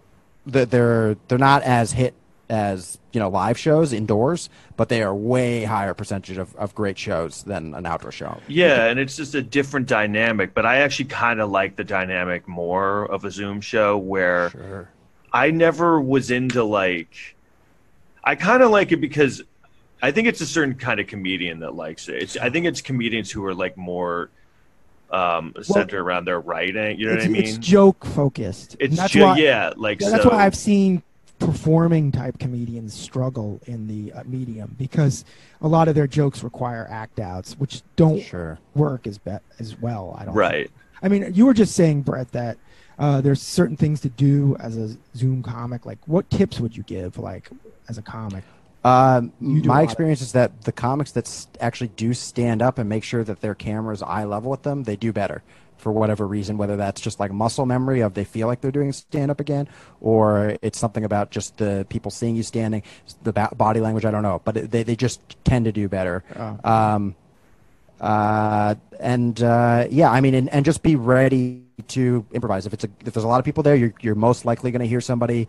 they're 0.46 1.16
they're 1.28 1.38
not 1.38 1.64
as 1.64 1.92
hit 1.92 2.14
as 2.50 2.98
you 3.14 3.20
know 3.20 3.30
live 3.30 3.58
shows 3.58 3.94
indoors, 3.94 4.50
but 4.76 4.90
they 4.90 5.04
are 5.04 5.14
way 5.14 5.64
higher 5.64 5.94
percentage 5.94 6.38
of, 6.38 6.56
of 6.56 6.74
great 6.76 6.98
shows 6.98 7.44
than 7.44 7.74
an 7.76 7.86
outdoor 7.86 8.12
show. 8.12 8.38
Yeah, 8.48 8.86
and 8.86 9.00
it's 9.00 9.16
just 9.16 9.36
a 9.36 9.42
different 9.42 9.88
dynamic. 9.88 10.54
But 10.54 10.66
I 10.66 10.78
actually 10.78 11.06
kind 11.06 11.40
of 11.40 11.50
like 11.52 11.76
the 11.76 11.84
dynamic 11.84 12.48
more 12.48 13.06
of 13.12 13.26
a 13.26 13.32
Zoom 13.32 13.62
show 13.62 13.98
where 13.98 14.50
Sure. 14.50 14.90
I 15.32 15.52
never 15.52 16.02
was 16.02 16.32
into 16.32 16.64
like. 16.64 17.36
I 18.24 18.36
kind 18.36 18.62
of 18.64 18.72
like 18.72 18.92
it 18.92 18.98
because 18.98 19.42
I 20.02 20.12
think 20.12 20.28
it's 20.28 20.42
a 20.42 20.46
certain 20.46 20.76
kind 20.76 21.00
of 21.00 21.08
comedian 21.08 21.60
that 21.60 21.74
likes 21.76 22.10
it. 22.10 22.22
It's, 22.24 22.38
I 22.38 22.50
think 22.50 22.66
it's 22.66 22.82
comedians 22.82 23.32
who 23.32 23.44
are 23.46 23.54
like 23.54 23.78
more 23.78 24.30
um, 25.12 25.54
centered 25.62 26.00
around 26.02 26.26
their 26.26 26.40
writing. 26.40 27.00
You 27.00 27.08
know 27.08 27.16
what 27.16 27.24
I 27.24 27.28
mean? 27.28 27.44
it's 27.44 27.58
joke 27.58 28.06
focused. 28.06 28.76
It's 28.80 28.92
And 28.92 28.98
that's 29.00 29.14
ju- 29.14 29.22
why, 29.22 29.38
yeah, 29.38 29.74
like 29.78 30.02
Yeah, 30.02 30.10
that's 30.10 30.24
so, 30.24 30.30
why 30.30 30.46
I've 30.46 30.56
seen 30.56 31.02
performing 31.40 32.12
type 32.12 32.38
comedians 32.38 32.94
struggle 32.94 33.60
in 33.66 33.88
the 33.88 34.12
uh, 34.14 34.24
medium 34.26 34.76
because 34.78 35.26
a 35.62 35.68
lot 35.68 35.88
of 35.88 35.96
their 35.96 36.08
jokes 36.08 36.44
require 36.44 36.86
act 36.90 37.20
outs, 37.20 37.54
which 37.58 37.82
don't 37.96 38.22
Sure. 38.22 38.60
work 38.76 39.08
as 39.08 39.18
be- 39.18 39.32
as 39.60 39.80
well. 39.80 40.14
I 40.16 40.26
don't. 40.26 40.34
think. 40.34 40.38
right. 40.38 40.72
I 41.02 41.08
mean, 41.08 41.32
you 41.34 41.46
were 41.46 41.54
just 41.54 41.76
saying, 41.76 42.02
Brett, 42.02 42.32
that 42.34 42.58
uh, 43.00 43.22
there's 43.22 43.42
certain 43.42 43.78
things 43.78 44.02
to 44.02 44.10
do 44.10 44.58
as 44.60 44.76
a 44.78 44.98
Zoom 45.16 45.42
comic. 45.42 45.86
Like, 45.86 46.00
what 46.06 46.30
tips 46.30 46.60
would 46.60 46.76
you 46.76 46.84
give, 46.84 47.18
like, 47.18 47.50
as 47.88 47.98
a 47.98 48.02
comic? 48.02 48.44
Um, 48.84 49.32
my 49.40 49.60
lot 49.76 49.78
of- 49.80 49.84
experience 49.86 50.22
is 50.22 50.34
that 50.34 50.62
the 50.64 50.72
comics 50.74 51.12
that 51.14 51.48
actually 51.62 51.90
do 51.90 52.14
stand 52.14 52.62
up 52.62 52.78
and 52.78 52.88
make 52.90 53.04
sure 53.06 53.24
that 53.24 53.40
their 53.42 53.56
camera 53.56 53.94
is 53.94 54.02
eye 54.02 54.26
level 54.26 54.52
with 54.52 54.64
them, 54.64 54.84
they 54.84 54.96
do 54.98 55.14
better 55.14 55.42
for 55.80 55.92
whatever 55.92 56.28
reason. 56.28 56.58
Whether 56.58 56.76
that's 56.76 57.02
just 57.02 57.20
like 57.20 57.32
muscle 57.32 57.66
memory 57.66 58.02
of 58.02 58.14
they 58.14 58.26
feel 58.26 58.48
like 58.48 58.62
they're 58.62 58.72
doing 58.72 58.92
stand 58.92 59.32
up 59.32 59.40
again, 59.40 59.68
or 60.02 60.58
it's 60.62 60.78
something 60.78 61.04
about 61.04 61.32
just 61.32 61.58
the 61.58 61.86
people 61.90 62.12
seeing 62.12 62.36
you 62.36 62.44
standing, 62.44 62.84
the 63.24 63.34
ba- 63.34 63.50
body 63.56 63.80
language. 63.80 64.06
I 64.06 64.12
don't 64.12 64.24
know, 64.24 64.42
but 64.44 64.58
it, 64.58 64.72
they 64.72 64.84
they 64.84 64.96
just 64.96 65.22
tend 65.44 65.66
to 65.66 65.72
do 65.72 65.88
better. 65.88 66.24
Oh. 66.36 66.72
Um, 66.72 67.16
uh, 68.00 68.76
and 69.00 69.42
uh, 69.42 69.88
yeah, 69.90 70.10
I 70.10 70.22
mean, 70.22 70.34
and, 70.34 70.50
and 70.50 70.64
just 70.66 70.84
be 70.84 70.96
ready 70.96 71.64
to 71.90 72.26
improvise. 72.32 72.66
If 72.66 72.74
it's 72.74 72.84
a, 72.84 72.90
if 73.06 73.14
there's 73.14 73.24
a 73.24 73.28
lot 73.28 73.40
of 73.40 73.46
people 73.46 73.64
there, 73.64 73.76
you're 73.76 73.94
you're 74.02 74.16
most 74.16 74.46
likely 74.46 74.72
going 74.72 74.82
to 74.82 74.88
hear 74.88 75.02
somebody, 75.02 75.48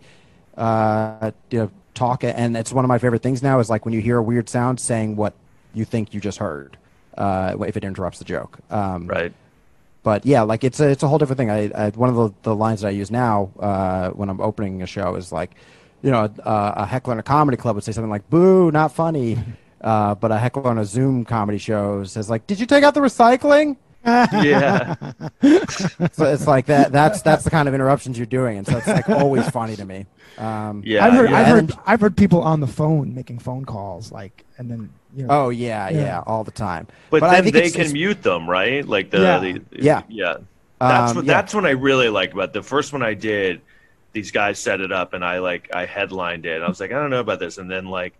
uh, 0.57 1.31
you 1.49 1.59
know, 1.59 1.71
talk. 1.93 2.23
And 2.23 2.57
it's 2.57 2.73
one 2.73 2.83
of 2.85 2.89
my 2.89 2.97
favorite 2.97 3.21
things 3.21 3.41
now 3.41 3.59
is 3.59 3.69
like 3.69 3.85
when 3.85 3.93
you 3.93 4.01
hear 4.01 4.17
a 4.17 4.23
weird 4.23 4.49
sound, 4.49 4.79
saying 4.79 5.15
what 5.15 5.33
you 5.73 5.85
think 5.85 6.13
you 6.13 6.19
just 6.19 6.39
heard, 6.39 6.77
uh, 7.17 7.55
if 7.65 7.77
it 7.77 7.83
interrupts 7.83 8.19
the 8.19 8.25
joke. 8.25 8.59
Um, 8.69 9.07
Right. 9.07 9.33
But 10.03 10.25
yeah, 10.25 10.41
like 10.41 10.63
it's 10.63 10.79
a 10.79 10.89
it's 10.89 11.03
a 11.03 11.07
whole 11.07 11.17
different 11.17 11.37
thing. 11.37 11.49
I, 11.51 11.69
I 11.75 11.89
one 11.91 12.09
of 12.09 12.15
the, 12.15 12.31
the 12.43 12.55
lines 12.55 12.81
that 12.81 12.87
I 12.87 12.91
use 12.91 13.11
now 13.11 13.51
uh, 13.59 14.09
when 14.11 14.29
I'm 14.29 14.41
opening 14.41 14.81
a 14.81 14.87
show 14.87 15.15
is 15.15 15.31
like, 15.31 15.51
you 16.01 16.11
know, 16.11 16.23
uh, 16.43 16.73
a 16.77 16.85
heckler 16.85 17.13
in 17.13 17.19
a 17.19 17.23
comedy 17.23 17.57
club 17.57 17.75
would 17.75 17.83
say 17.83 17.91
something 17.91 18.09
like 18.09 18.29
"boo, 18.29 18.71
not 18.71 18.91
funny," 18.93 19.37
uh, 19.81 20.15
but 20.15 20.31
a 20.31 20.37
heckler 20.37 20.67
on 20.67 20.77
a 20.77 20.85
Zoom 20.85 21.25
comedy 21.25 21.57
show 21.57 22.03
says 22.03 22.29
like, 22.29 22.47
"Did 22.47 22.59
you 22.59 22.65
take 22.65 22.83
out 22.83 22.93
the 22.93 23.01
recycling?" 23.01 23.77
Yeah. 24.05 24.95
So 26.13 26.25
it's 26.25 26.47
like 26.47 26.65
that. 26.67 26.91
That's 26.91 27.21
that's 27.21 27.43
the 27.43 27.49
kind 27.51 27.67
of 27.67 27.73
interruptions 27.75 28.17
you're 28.17 28.25
doing, 28.25 28.57
and 28.57 28.65
so 28.67 28.77
it's 28.77 28.87
like 28.87 29.09
always 29.09 29.47
funny 29.59 29.75
to 29.75 29.85
me. 29.85 30.05
Um, 30.37 30.81
Yeah. 30.85 31.05
I've 31.05 31.13
heard, 31.13 31.29
yeah. 31.29 31.37
I've 31.39 31.47
heard, 31.47 31.73
I've 31.85 32.01
heard 32.01 32.17
people 32.17 32.41
on 32.41 32.59
the 32.59 32.67
phone 32.67 33.13
making 33.13 33.39
phone 33.39 33.65
calls, 33.65 34.11
like, 34.11 34.45
and 34.57 34.69
then 34.69 34.89
you 35.15 35.23
know, 35.25 35.45
Oh 35.45 35.49
yeah, 35.49 35.89
yeah, 35.89 35.99
Yeah. 35.99 36.23
all 36.25 36.43
the 36.43 36.51
time. 36.51 36.87
But, 37.09 37.23
I 37.23 37.35
then 37.35 37.43
think 37.43 37.53
they 37.53 37.59
it's- 37.61 37.71
can 37.73 37.81
it's- 37.81 37.93
mute 37.93 38.23
them, 38.23 38.49
right? 38.49 38.87
Like 38.87 39.09
the, 39.11 39.19
Yeah. 39.21 39.39
the 39.39 39.61
Yeah. 39.71 40.01
yeah. 40.09 40.35
That's 40.79 41.11
Um, 41.11 41.17
what 41.17 41.25
yeah. 41.25 41.33
that's 41.33 41.53
what 41.53 41.65
I 41.65 41.71
really 41.71 42.09
like 42.09 42.33
about 42.33 42.45
it. 42.49 42.53
the 42.53 42.63
first 42.63 42.91
one 42.93 43.03
I 43.03 43.13
did. 43.13 43.61
These 44.13 44.31
guys 44.31 44.57
set 44.59 44.81
it 44.81 44.91
up, 44.91 45.13
and 45.13 45.23
I 45.23 45.39
like 45.39 45.69
I 45.73 45.85
headlined 45.85 46.45
it. 46.45 46.61
I 46.61 46.67
was 46.67 46.79
like, 46.79 46.91
I 46.91 46.95
don't 46.95 47.09
know 47.11 47.19
about 47.21 47.39
this, 47.39 47.57
and 47.59 47.69
then 47.69 47.85
like 47.85 48.13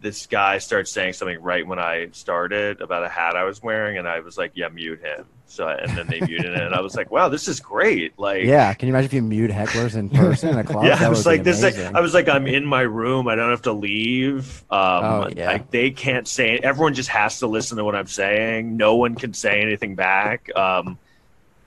this 0.00 0.26
guy 0.26 0.58
started 0.58 0.88
saying 0.88 1.12
something 1.12 1.40
right 1.42 1.66
when 1.66 1.78
I 1.78 2.08
started 2.12 2.80
about 2.80 3.04
a 3.04 3.08
hat 3.08 3.36
I 3.36 3.44
was 3.44 3.62
wearing, 3.62 3.98
and 3.98 4.08
I 4.08 4.20
was 4.20 4.36
like, 4.38 4.52
"Yeah, 4.54 4.68
mute 4.68 5.00
him." 5.00 5.26
So, 5.46 5.68
and 5.68 5.96
then 5.96 6.06
they 6.06 6.20
muted 6.20 6.46
it, 6.52 6.60
and 6.62 6.74
I 6.74 6.80
was 6.80 6.94
like, 6.96 7.10
"Wow, 7.10 7.28
this 7.28 7.46
is 7.46 7.60
great!" 7.60 8.18
Like, 8.18 8.44
Yeah, 8.44 8.72
can 8.72 8.88
you 8.88 8.94
imagine 8.94 9.06
if 9.06 9.12
you 9.12 9.20
mute 9.22 9.50
hecklers 9.50 9.94
in 9.94 10.08
person 10.08 10.48
in 10.48 10.58
a 10.58 10.64
club? 10.72 10.84
yeah, 10.86 10.96
That 10.96 11.06
I 11.06 11.08
was 11.10 11.26
like, 11.26 11.42
this. 11.44 11.62
I 11.62 12.00
was 12.00 12.14
like, 12.14 12.28
I'm 12.28 12.46
in 12.46 12.64
my 12.64 12.80
room. 12.80 13.28
I 13.28 13.34
don't 13.34 13.50
have 13.50 13.62
to 13.62 13.72
leave. 13.72 14.64
Um, 14.70 15.04
Oh, 15.04 15.28
yeah. 15.36 15.46
like 15.48 15.70
they 15.70 15.90
can't 15.90 16.26
say. 16.26 16.58
Everyone 16.58 16.94
just 16.94 17.10
has 17.10 17.40
to 17.40 17.46
listen 17.46 17.76
to 17.76 17.84
what 17.84 17.94
I'm 17.94 18.06
saying. 18.06 18.76
No 18.78 18.96
one 18.96 19.14
can 19.14 19.34
say 19.34 19.60
anything 19.60 19.94
back. 19.94 20.48
Um, 20.56 20.98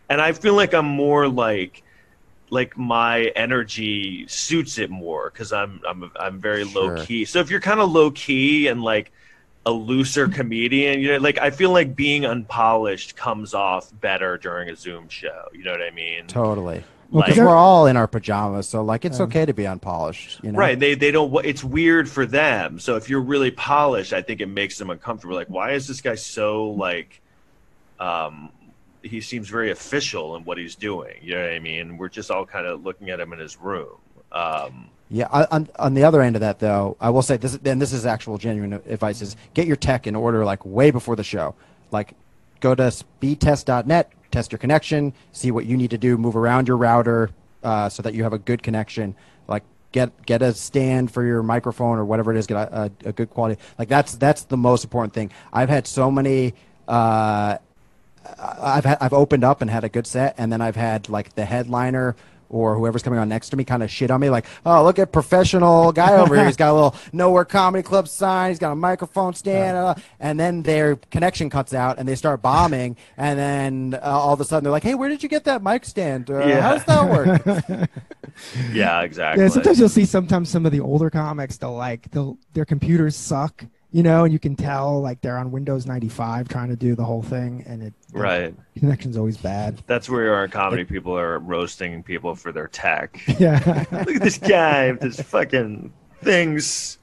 and 0.10 0.20
I 0.20 0.32
feel 0.34 0.56
like 0.56 0.74
I'm 0.74 0.86
more 0.88 1.28
like, 1.28 1.84
like 2.50 2.78
my 2.78 3.24
energy 3.36 4.28
suits 4.28 4.78
it 4.78 4.90
more 4.90 5.30
because 5.32 5.52
I'm 5.52 5.82
I'm 5.88 6.12
I'm 6.20 6.40
very 6.40 6.64
low 6.64 6.96
key. 7.04 7.26
So 7.26 7.40
if 7.40 7.50
you're 7.50 7.60
kind 7.62 7.80
of 7.80 7.92
low 7.92 8.12
key 8.12 8.68
and 8.68 8.82
like 8.84 9.12
a 9.66 9.72
looser 9.72 10.28
comedian, 10.28 11.00
you 11.02 11.14
know, 11.14 11.18
like 11.18 11.40
I 11.40 11.50
feel 11.50 11.72
like 11.72 11.96
being 11.96 12.24
unpolished 12.26 13.16
comes 13.16 13.54
off 13.56 13.92
better 14.00 14.38
during 14.38 14.70
a 14.70 14.76
Zoom 14.76 15.10
show. 15.10 15.46
You 15.54 15.64
know 15.64 15.72
what 15.72 15.82
I 15.82 15.90
mean? 15.92 16.28
totally. 16.28 16.84
Well, 17.12 17.22
Like- 17.22 17.30
Because 17.34 17.40
we're 17.40 17.56
all 17.56 17.86
in 17.88 17.98
our 17.98 18.08
pajamas, 18.08 18.68
so 18.68 18.84
like 18.84 19.06
it's 19.06 19.20
okay 19.20 19.46
to 19.46 19.54
be 19.54 19.66
unpolished. 19.68 20.40
You 20.44 20.52
know? 20.52 20.60
Right. 20.60 20.80
They 20.80 20.94
they 20.96 21.12
don't. 21.12 21.34
It's 21.46 21.64
weird 21.64 22.08
for 22.10 22.26
them. 22.26 22.80
So 22.80 22.96
if 22.96 23.10
you're 23.10 23.22
really 23.22 23.52
polished, 23.52 24.12
I 24.14 24.22
think 24.22 24.42
it 24.42 24.48
makes 24.48 24.78
them 24.78 24.90
uncomfortable. 24.90 25.36
Like, 25.36 25.50
why 25.50 25.72
is 25.72 25.88
this 25.88 26.02
guy 26.02 26.16
so 26.16 26.70
like? 26.70 27.22
Um, 28.00 28.50
he 29.06 29.22
seems 29.22 29.48
very 29.50 29.72
official 29.72 30.36
in 30.36 30.44
what 30.46 30.58
he's 30.58 30.76
doing. 30.76 31.16
You 31.22 31.36
know 31.36 31.42
what 31.42 31.52
I 31.54 31.60
mean? 31.60 31.98
We're 31.98 32.10
just 32.10 32.32
all 32.32 32.46
kind 32.46 32.66
of 32.68 32.84
looking 32.84 33.10
at 33.10 33.20
him 33.20 33.34
in 33.34 33.40
his 33.40 33.58
room. 33.58 33.98
Um, 34.32 34.90
Yeah. 35.10 35.28
I- 35.32 35.46
On, 35.52 35.70
on 35.78 35.94
the 35.94 36.04
other 36.04 36.22
end 36.22 36.36
of 36.36 36.40
that, 36.42 36.60
though, 36.60 36.98
I 37.00 37.10
will 37.12 37.22
say 37.22 37.38
this. 37.38 37.58
And 37.64 37.82
this 37.82 37.94
is 37.94 38.06
actual 38.06 38.38
genuine 38.38 38.74
advice: 38.74 39.22
is 39.22 39.36
get 39.54 39.68
your 39.68 39.76
tech 39.76 40.08
in 40.08 40.16
order 40.16 40.44
like 40.44 40.66
way 40.66 40.92
before 40.92 41.16
the 41.16 41.24
show. 41.24 41.54
Like, 41.92 42.16
go 42.60 42.74
to 42.76 42.84
speedtest.net, 42.84 44.12
test 44.32 44.52
your 44.52 44.60
connection, 44.60 45.14
see 45.32 45.52
what 45.52 45.66
you 45.66 45.78
need 45.78 45.92
to 45.92 45.98
do, 45.98 46.18
move 46.18 46.36
around 46.36 46.68
your 46.68 46.78
router 46.78 47.30
uh, 47.64 47.90
so 47.90 48.02
that 48.02 48.14
you 48.16 48.24
have 48.24 48.34
a 48.34 48.40
good 48.40 48.64
connection. 48.64 49.16
Like, 49.48 49.64
get 49.92 50.26
get 50.26 50.42
a 50.42 50.54
stand 50.54 51.12
for 51.12 51.24
your 51.24 51.44
microphone 51.44 51.98
or 52.00 52.06
whatever 52.06 52.32
it 52.34 52.38
is. 52.38 52.48
Get 52.48 52.58
a, 52.58 52.82
a, 53.06 53.10
a 53.10 53.12
good 53.14 53.30
quality. 53.30 53.62
Like 53.78 53.88
that's 53.90 54.16
that's 54.16 54.44
the 54.46 54.58
most 54.58 54.84
important 54.84 55.14
thing. 55.14 55.32
I've 55.54 55.70
had 55.70 55.86
so 55.88 56.10
many. 56.10 56.54
Uh, 56.88 57.58
I've 58.40 58.86
had, 58.86 58.98
I've 59.02 59.14
opened 59.14 59.44
up 59.44 59.62
and 59.62 59.70
had 59.70 59.84
a 59.84 59.90
good 59.90 60.08
set, 60.08 60.36
and 60.38 60.52
then 60.52 60.62
I've 60.62 60.76
had 60.76 61.10
like 61.10 61.36
the 61.36 61.46
headliner 61.46 62.16
or 62.48 62.76
whoever's 62.76 63.02
coming 63.02 63.18
on 63.18 63.28
next 63.28 63.50
to 63.50 63.58
me 63.58 63.64
kind 63.64 63.82
of 63.82 63.90
shit 63.90 64.12
on 64.12 64.22
me, 64.22 64.30
like, 64.30 64.46
oh, 64.68 64.84
look 64.84 65.00
at 65.00 65.12
professional 65.12 65.92
guy 65.92 66.14
over 66.14 66.36
here. 66.36 66.46
He's 66.46 66.56
got 66.56 66.72
a 66.72 66.74
little 66.74 66.96
nowhere 67.12 67.44
comedy 67.44 67.82
club 67.82 68.08
sign. 68.08 68.52
He's 68.52 68.60
got 68.60 68.72
a 68.72 68.76
microphone 68.76 69.34
stand, 69.34 69.76
uh, 69.76 69.96
and 70.20 70.40
then 70.40 70.62
their 70.62 70.96
connection 70.96 71.50
cuts 71.50 71.74
out, 71.74 71.98
and 71.98 72.08
they 72.08 72.16
start 72.16 72.44
bombing, 72.44 72.98
and 73.18 73.38
then 73.40 74.00
uh, 74.02 74.06
all 74.06 74.34
of 74.34 74.42
a 74.42 74.46
sudden 74.46 74.64
they're 74.64 74.72
like, 74.72 74.84
hey, 74.84 74.94
where 74.94 75.10
did 75.10 75.24
you 75.24 75.28
get 75.30 75.44
that 75.46 75.64
mic 75.64 75.86
stand? 75.86 76.30
Uh, 76.30 76.46
Yeah. 76.46 76.62
How 76.62 76.74
does 76.76 76.86
that 76.86 77.10
work? 77.10 77.90
yeah, 78.74 79.02
exactly. 79.02 79.44
Yeah, 79.44 79.50
sometimes 79.50 79.80
you'll 79.80 79.90
see 79.90 80.06
sometimes 80.06 80.50
some 80.50 80.66
of 80.66 80.72
the 80.72 80.80
older 80.82 81.10
comics 81.10 81.58
they'll 81.58 81.74
like 81.76 82.12
they'll 82.12 82.38
their 82.54 82.66
computers 82.66 83.16
suck, 83.16 83.66
you 83.96 84.04
know, 84.04 84.26
and 84.26 84.34
you 84.34 84.40
can 84.40 84.58
tell 84.58 85.00
like 85.00 85.22
they're 85.22 85.38
on 85.38 85.52
Windows 85.52 85.86
95 85.86 86.50
trying 86.50 86.68
to 86.68 86.76
do 86.76 86.96
the 86.96 87.06
whole 87.06 87.22
thing, 87.22 87.64
and 87.66 87.82
it 87.82 87.94
right. 88.12 88.54
connection's 88.78 89.16
always 89.16 89.38
bad. 89.38 89.82
That's 89.88 90.10
where 90.10 90.34
our 90.34 90.50
comedy 90.50 90.84
people 90.84 91.18
are 91.18 91.40
roasting 91.40 92.04
people 92.04 92.36
for 92.36 92.52
their 92.52 92.68
tech. 92.68 93.22
Yeah, 93.40 93.86
Look 93.92 94.18
at 94.18 94.22
this 94.22 94.38
guy 94.38 94.92
with 94.92 95.00
this 95.00 95.22
fucking 95.22 95.94
things 96.22 96.98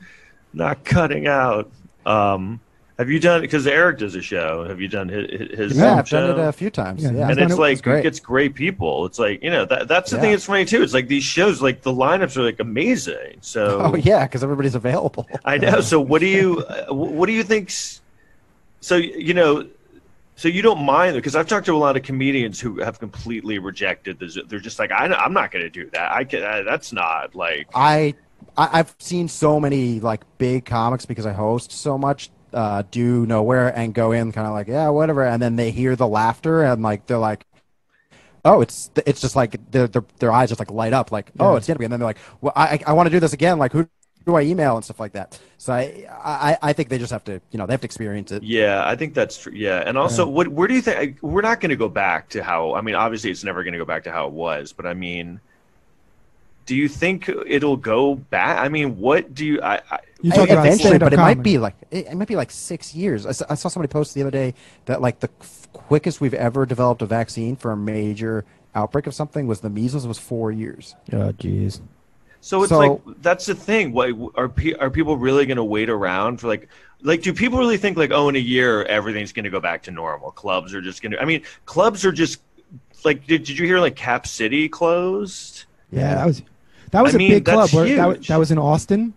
not 0.53 0.85
cutting 0.85 1.27
out. 1.27 1.71
Um, 2.05 2.61
have 2.99 3.09
you 3.11 3.19
done 3.19 3.41
because 3.41 3.67
Eric 3.67 3.99
does 3.99 4.15
a 4.15 4.23
show? 4.23 4.65
Have 4.65 4.81
you 4.81 4.89
done 4.89 5.09
his, 5.09 5.51
his 5.59 5.77
yeah, 5.79 5.97
I've 5.97 6.09
done 6.09 6.31
it 6.31 6.39
a 6.39 6.53
few 6.53 6.71
times. 6.71 7.03
Yeah, 7.03 7.11
Yeah, 7.13 7.29
and 7.31 7.39
it's 7.41 7.53
it- 7.55 7.59
like 7.59 7.73
It's 7.73 7.81
great. 7.81 7.99
it 8.01 8.03
gets 8.03 8.21
great 8.21 8.55
people. 8.55 9.07
It's 9.07 9.19
like 9.19 9.43
you 9.43 9.51
know 9.51 9.65
that 9.67 9.89
that's 9.89 10.11
the 10.11 10.19
thing 10.19 10.31
Yeah. 10.31 10.37
that's 10.37 10.45
funny 10.47 10.65
too. 10.65 10.83
It's 10.83 10.93
like 10.95 11.09
these 11.09 11.25
shows, 11.25 11.63
like 11.63 11.83
the 11.83 11.93
lineups 11.93 12.37
are 12.37 12.43
like 12.43 12.61
amazing. 12.61 13.39
So 13.41 13.81
Oh 13.83 13.97
yeah, 13.97 14.27
because 14.27 14.45
everybody's 14.45 14.75
available. 14.75 15.27
I 15.45 15.59
know. 15.59 15.81
So 15.81 16.01
what 16.01 16.21
do 16.21 16.27
you 16.27 16.59
uh, 16.69 16.93
what 16.95 17.27
do 17.27 17.33
you 17.33 17.43
think? 17.45 17.71
So 18.81 18.97
you 18.97 19.33
know, 19.35 19.67
so 20.37 20.49
you 20.49 20.61
don't 20.63 20.83
mind 20.85 21.15
because 21.17 21.35
I've 21.37 21.47
talked 21.49 21.67
to 21.67 21.75
a 21.75 21.79
lot 21.79 21.97
of 21.97 22.03
comedians 22.03 22.61
who 22.61 22.81
have 22.81 22.99
completely 22.99 23.59
rejected 23.59 24.19
the. 24.19 24.29
Zo- 24.29 24.43
They're 24.47 24.59
just 24.61 24.79
like, 24.79 24.91
I, 24.91 25.07
I'm 25.07 25.33
not 25.33 25.51
going 25.53 25.63
to 25.65 25.71
do 25.71 25.89
that. 25.93 26.13
I 26.13 26.25
can. 26.25 26.43
Uh, 26.43 26.63
that's 26.65 26.93
not 26.93 27.35
like. 27.35 27.69
I, 27.75 28.15
I 28.57 28.81
I've 28.81 28.95
seen 28.99 29.29
so 29.29 29.61
many 29.61 30.01
like 30.01 30.23
big 30.39 30.65
comics 30.65 31.07
because 31.07 31.27
I 31.27 31.33
host 31.33 31.71
so 31.73 31.97
much. 31.97 32.31
Uh, 32.53 32.83
do 32.91 33.25
nowhere 33.27 33.69
and 33.69 33.95
go 33.95 34.13
in 34.13 34.31
kind 34.31 34.47
of 34.47 34.53
like 34.53 34.69
yeah 34.69 34.89
whatever 34.89 35.25
and 35.25 35.41
then 35.41 35.57
they 35.57 35.71
hear 35.71 35.97
the 35.97 36.07
laughter 36.07 36.63
and 36.65 36.83
like 36.83 37.07
they're 37.07 37.17
like 37.17 37.47
oh 38.45 38.61
it's 38.61 38.91
it's 39.07 39.21
just 39.21 39.37
like 39.37 39.57
their 39.71 39.87
their, 39.87 40.05
their 40.19 40.33
eyes 40.33 40.49
just 40.49 40.59
like 40.61 40.71
light 40.71 40.93
up 40.93 41.13
like 41.13 41.31
oh 41.41 41.57
it's 41.57 41.67
gonna 41.67 41.79
be 41.79 41.85
and 41.85 41.93
then 41.93 42.01
they're 42.01 42.09
like 42.09 42.19
well 42.41 42.53
I 42.57 42.81
I 42.87 42.93
want 42.93 43.07
to 43.07 43.11
do 43.11 43.21
this 43.21 43.33
again 43.33 43.59
like 43.59 43.73
who 43.73 43.89
do 44.27 44.35
I 44.35 44.43
email 44.43 44.77
and 44.77 44.85
stuff 44.85 45.01
like 45.01 45.13
that 45.13 45.39
so 45.59 45.73
I 45.73 46.07
I 46.25 46.59
I 46.63 46.73
think 46.73 46.89
they 46.89 46.99
just 46.99 47.13
have 47.13 47.25
to 47.25 47.41
you 47.51 47.59
know 47.59 47.67
they 47.67 47.73
have 47.73 47.81
to 47.83 47.87
experience 47.87 48.33
it 48.33 48.45
Yeah, 48.45 48.83
I 48.85 48.97
think 48.97 49.15
that's 49.15 49.39
true. 49.39 49.53
Yeah, 49.55 49.85
and 49.87 49.97
also, 49.97 50.27
what 50.27 50.49
where 50.49 50.67
do 50.67 50.75
you 50.75 50.83
think 50.83 51.19
we're 51.23 51.43
not 51.43 51.61
going 51.61 51.71
to 51.71 51.77
go 51.77 51.89
back 51.89 52.29
to 52.31 52.43
how? 52.43 52.75
I 52.75 52.81
mean, 52.81 52.97
obviously, 52.97 53.31
it's 53.31 53.45
never 53.45 53.63
going 53.63 53.73
to 53.73 53.79
go 53.79 53.85
back 53.85 54.03
to 54.05 54.11
how 54.11 54.27
it 54.27 54.33
was. 54.33 54.73
But 54.73 54.85
I 54.85 54.95
mean, 54.95 55.41
do 56.67 56.77
you 56.77 56.89
think 56.89 57.29
it'll 57.29 57.77
go 57.77 58.15
back? 58.15 58.59
I 58.59 58.69
mean, 58.69 58.99
what 58.99 59.35
do 59.35 59.45
you? 59.45 59.61
I, 59.63 59.81
I 59.91 59.99
you 60.23 60.31
Hey, 60.31 60.37
talk 60.39 60.49
about 60.51 60.67
eventually, 60.67 60.99
but 60.99 61.13
it 61.13 61.19
might 61.19 61.43
be 61.43 61.59
like 61.59 61.75
it, 61.91 62.07
it 62.07 62.15
might 62.15 62.29
be 62.29 62.37
like 62.37 62.51
six 62.51 62.95
years. 62.95 63.27
I 63.27 63.33
saw 63.55 63.69
somebody 63.69 63.91
post 63.91 64.15
the 64.15 64.23
other 64.23 64.31
day 64.31 64.55
that 64.87 65.01
like 65.01 65.21
the 65.21 65.29
quickest 65.73 66.21
we've 66.21 66.35
ever 66.35 66.65
developed 66.65 67.03
a 67.03 67.07
vaccine 67.07 67.57
for 67.57 67.73
a 67.73 67.77
major 67.77 68.45
outbreak 68.75 69.07
of 69.07 69.15
something 69.15 69.47
was 69.47 69.61
the 69.61 69.69
measles 69.71 70.07
was 70.07 70.19
four 70.19 70.51
years. 70.53 70.95
Oh, 71.13 71.33
jeez. 71.33 71.81
So 72.41 72.63
it's 72.63 72.71
So- 72.71 72.79
like 72.79 73.01
that's 73.21 73.47
the 73.47 73.55
thing. 73.55 73.93
What 73.93 74.11
are 74.37 74.49
pe- 74.49 74.75
are 74.75 74.91
people 74.91 75.17
really 75.17 75.45
going 75.47 75.57
to 75.59 75.65
wait 75.65 75.91
around 75.91 76.39
for 76.41 76.49
like 76.49 76.69
like 77.03 77.23
do 77.23 77.33
people 77.33 77.59
really 77.59 77.77
think 77.77 77.97
like 77.97 78.11
oh 78.13 78.29
in 78.29 78.37
a 78.37 78.41
year 78.41 78.85
everything's 78.85 79.33
going 79.33 79.45
to 79.45 79.51
go 79.51 79.61
back 79.61 79.83
to 79.85 79.91
normal? 79.91 80.31
Clubs 80.31 80.73
are 80.75 80.81
just 80.81 81.03
going 81.03 81.13
to. 81.13 81.21
I 81.21 81.25
mean, 81.25 81.43
clubs 81.67 82.05
are 82.05 82.13
just 82.13 82.41
like 83.05 83.27
did, 83.27 83.45
did 83.45 83.59
you 83.59 83.67
hear 83.67 83.81
like 83.81 83.97
Cap 83.97 84.27
City 84.27 84.69
closed? 84.69 85.65
Yeah, 85.91 86.15
that 86.15 86.27
was 86.27 86.43
that 86.93 87.03
was 87.03 87.15
I 87.15 87.17
a 87.17 87.19
mean, 87.19 87.31
big 87.31 87.45
club. 87.45 87.71
Where, 87.71 87.97
that, 87.97 88.23
that 88.27 88.37
was 88.39 88.51
in 88.51 88.59
Austin. 88.59 89.15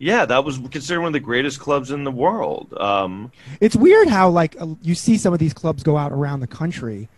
Yeah, 0.00 0.24
that 0.26 0.44
was 0.44 0.58
considered 0.70 1.00
one 1.00 1.08
of 1.08 1.12
the 1.12 1.20
greatest 1.20 1.58
clubs 1.58 1.90
in 1.90 2.04
the 2.04 2.10
world. 2.12 2.72
Um, 2.78 3.32
It's 3.60 3.74
weird 3.74 4.08
how 4.08 4.28
like 4.30 4.56
uh, 4.60 4.66
you 4.82 4.94
see 4.94 5.16
some 5.18 5.32
of 5.32 5.38
these 5.40 5.52
clubs 5.54 5.82
go 5.82 5.96
out 5.96 6.12
around 6.12 6.40
the 6.40 6.46
country, 6.46 7.08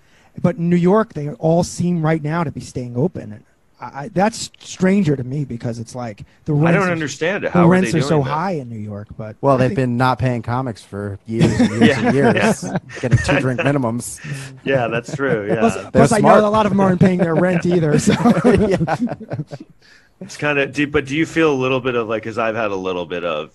but 0.41 0.57
in 0.57 0.70
New 0.70 0.76
York 0.76 1.12
they 1.12 1.28
all 1.33 1.62
seem 1.62 2.03
right 2.03 2.22
now 2.22 2.43
to 2.45 2.51
be 2.51 2.61
staying 2.61 2.97
open. 2.97 3.33
And 3.35 3.45
I, 3.83 4.05
I, 4.05 4.09
that's 4.09 4.51
stranger 4.61 5.14
to 5.14 5.24
me 5.24 5.45
because 5.45 5.78
it's 5.78 5.95
like 5.95 6.24
the 6.47 6.55
rents 6.55 6.68
I 6.68 6.72
don't 6.81 6.89
are- 6.89 6.93
understand 6.93 7.45
it. 7.45 7.49
The 7.49 7.59
How 7.59 7.66
are 7.66 7.68
rents 7.70 7.93
they 7.93 7.99
are 7.99 8.03
so 8.03 8.22
that? 8.22 8.31
high 8.31 8.53
in 8.53 8.70
New 8.70 8.78
York, 8.78 9.09
but 9.16 9.37
Well, 9.43 9.57
I 9.57 9.59
they've 9.59 9.68
think- 9.68 9.76
been 9.76 9.97
not 9.99 10.18
paying 10.18 10.41
comics 10.41 10.83
for 10.83 11.18
years 11.26 11.61
and 11.61 11.70
years 11.83 11.83
Yeah, 11.87 12.07
and 12.07 12.14
years, 12.14 12.64
getting 13.03 13.18
two 13.18 13.41
drink 13.45 13.61
minimums. 13.61 14.20
Yeah, 14.64 14.89
that's 14.89 15.14
true. 15.14 15.47
Yeah. 15.49 15.91
Plus, 15.93 16.12
I 16.12 16.20
know 16.20 16.41
a 16.41 16.49
lot 16.49 16.64
of 16.64 16.70
them 16.72 16.81
aren't 16.81 17.01
paying 17.01 17.18
their 17.18 17.35
rent 17.35 17.66
either. 17.66 17.99
So 17.99 18.14
It's 20.20 20.36
kind 20.36 20.58
of 20.58 20.72
deep, 20.72 20.92
but 20.92 21.06
do 21.06 21.16
you 21.16 21.24
feel 21.26 21.52
a 21.52 21.54
little 21.54 21.80
bit 21.80 21.94
of 21.94 22.08
like? 22.08 22.22
Because 22.22 22.38
I've 22.38 22.54
had 22.54 22.70
a 22.70 22.76
little 22.76 23.06
bit 23.06 23.24
of 23.24 23.54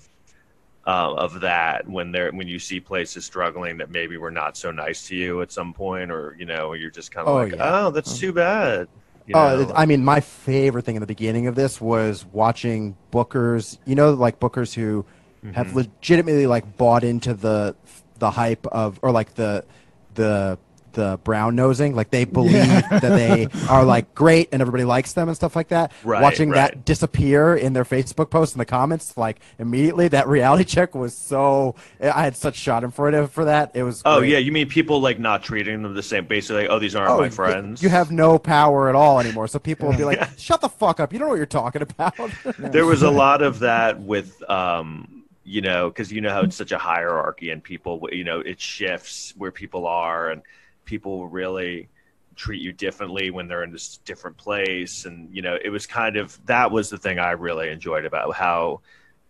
uh, 0.87 1.13
of 1.15 1.41
that 1.41 1.87
when 1.89 2.11
they're 2.11 2.31
when 2.31 2.47
you 2.47 2.59
see 2.59 2.79
places 2.79 3.25
struggling 3.25 3.77
that 3.77 3.91
maybe 3.91 4.17
were 4.17 4.31
not 4.31 4.57
so 4.57 4.71
nice 4.71 5.07
to 5.09 5.15
you 5.15 5.41
at 5.41 5.51
some 5.51 5.73
point, 5.73 6.11
or 6.11 6.35
you 6.39 6.45
know, 6.45 6.73
you're 6.73 6.91
just 6.91 7.11
kind 7.11 7.27
of 7.27 7.33
Oh, 7.33 7.35
like, 7.35 7.53
yeah. 7.53 7.59
oh, 7.59 7.91
that's 7.91 8.17
too 8.19 8.33
bad. 8.33 8.87
You 9.25 9.33
Oh, 9.33 9.69
know? 9.69 9.75
I 9.75 9.85
mean, 9.85 10.03
my 10.05 10.21
favorite 10.21 10.85
thing 10.85 10.95
in 10.95 11.01
the 11.01 11.07
beginning 11.07 11.47
of 11.47 11.55
this 11.55 11.81
was 11.81 12.25
watching 12.25 12.95
bookers. 13.11 13.77
You 13.85 13.95
know, 13.95 14.13
like 14.13 14.39
bookers 14.39 14.73
who 14.73 15.05
have 15.51 15.71
Mm-hmm. 15.71 15.75
legitimately 15.75 16.47
like 16.47 16.77
bought 16.77 17.03
into 17.03 17.33
the 17.33 17.75
the 18.19 18.31
hype 18.31 18.65
of 18.67 18.99
or 19.01 19.11
like 19.11 19.33
the 19.35 19.65
the 20.13 20.57
the 20.95 21.19
brown 21.23 21.55
nosing. 21.55 21.95
Like 21.95 22.09
they 22.09 22.25
believe 22.25 22.53
Yeah. 22.55 22.81
that 22.99 23.01
they 23.01 23.47
are 23.69 23.85
like 23.85 24.15
great 24.15 24.49
and 24.51 24.61
everybody 24.61 24.83
likes 24.83 25.13
them 25.13 25.27
and 25.29 25.35
stuff 25.37 25.55
like 25.55 25.67
that. 25.67 25.91
Right, 26.03 26.21
watching 26.21 26.49
right. 26.49 26.71
that 26.71 26.85
disappear 26.85 27.55
in 27.55 27.73
their 27.73 27.85
Facebook 27.85 28.29
posts 28.31 28.55
in 28.55 28.59
the 28.59 28.65
comments, 28.65 29.15
like 29.17 29.39
immediately, 29.59 30.07
that 30.09 30.27
reality 30.27 30.63
check 30.75 30.95
was 30.95 31.15
so. 31.15 31.75
I 32.01 32.23
had 32.23 32.35
such 32.35 32.59
schadenfreude 32.59 32.93
for 32.93 33.09
it 33.13 33.27
for 33.27 33.45
that. 33.45 33.71
It 33.75 33.83
was. 33.83 34.01
oh 34.05 34.19
great. 34.19 34.31
yeah, 34.31 34.37
you 34.39 34.51
mean 34.51 34.67
people 34.67 34.99
like 34.99 35.19
not 35.19 35.43
treating 35.43 35.83
them 35.83 35.93
the 35.93 36.01
same? 36.03 36.25
Basically, 36.25 36.63
like, 36.63 36.71
oh, 36.71 36.79
these 36.79 36.95
aren't 36.95 37.11
Oh, 37.11 37.19
my 37.19 37.29
friends. 37.29 37.83
You 37.83 37.89
have 37.89 38.11
no 38.11 38.39
power 38.39 38.89
at 38.89 38.95
all 38.95 39.19
anymore. 39.19 39.47
So 39.47 39.59
people 39.59 39.87
will 39.89 39.97
be 39.97 40.03
like, 40.05 40.17
Yeah. 40.21 40.29
"Shut 40.37 40.61
the 40.61 40.69
fuck 40.69 40.99
up! 40.99 41.13
You 41.13 41.19
don't 41.19 41.27
know 41.27 41.31
what 41.31 41.37
you're 41.37 41.45
talking 41.45 41.81
about." 41.81 42.15
there 42.57 42.85
was 42.85 43.03
a 43.03 43.11
lot 43.11 43.41
of 43.41 43.59
that 43.59 43.99
with 43.99 44.41
um 44.49 45.23
you 45.43 45.61
know 45.61 45.89
because 45.89 46.11
you 46.11 46.21
know 46.21 46.31
how 46.31 46.41
it's 46.41 46.55
such 46.55 46.71
a 46.71 46.77
hierarchy 46.77 47.51
and 47.51 47.63
people 47.63 48.09
you 48.11 48.23
know 48.23 48.39
it 48.39 48.59
shifts 48.59 49.33
where 49.37 49.51
people 49.51 49.85
are 49.85 50.29
and 50.31 50.41
people 50.85 51.19
will 51.19 51.27
really 51.27 51.89
treat 52.35 52.61
you 52.61 52.73
differently 52.73 53.31
when 53.31 53.47
they're 53.47 53.63
in 53.63 53.71
this 53.71 53.97
different 53.99 54.35
place 54.37 55.05
and 55.05 55.33
you 55.33 55.41
know 55.41 55.57
it 55.63 55.69
was 55.69 55.87
kind 55.87 56.17
of 56.17 56.37
that 56.45 56.69
was 56.69 56.89
the 56.89 56.97
thing 56.97 57.17
i 57.17 57.31
really 57.31 57.69
enjoyed 57.69 58.05
about 58.05 58.35
how 58.35 58.81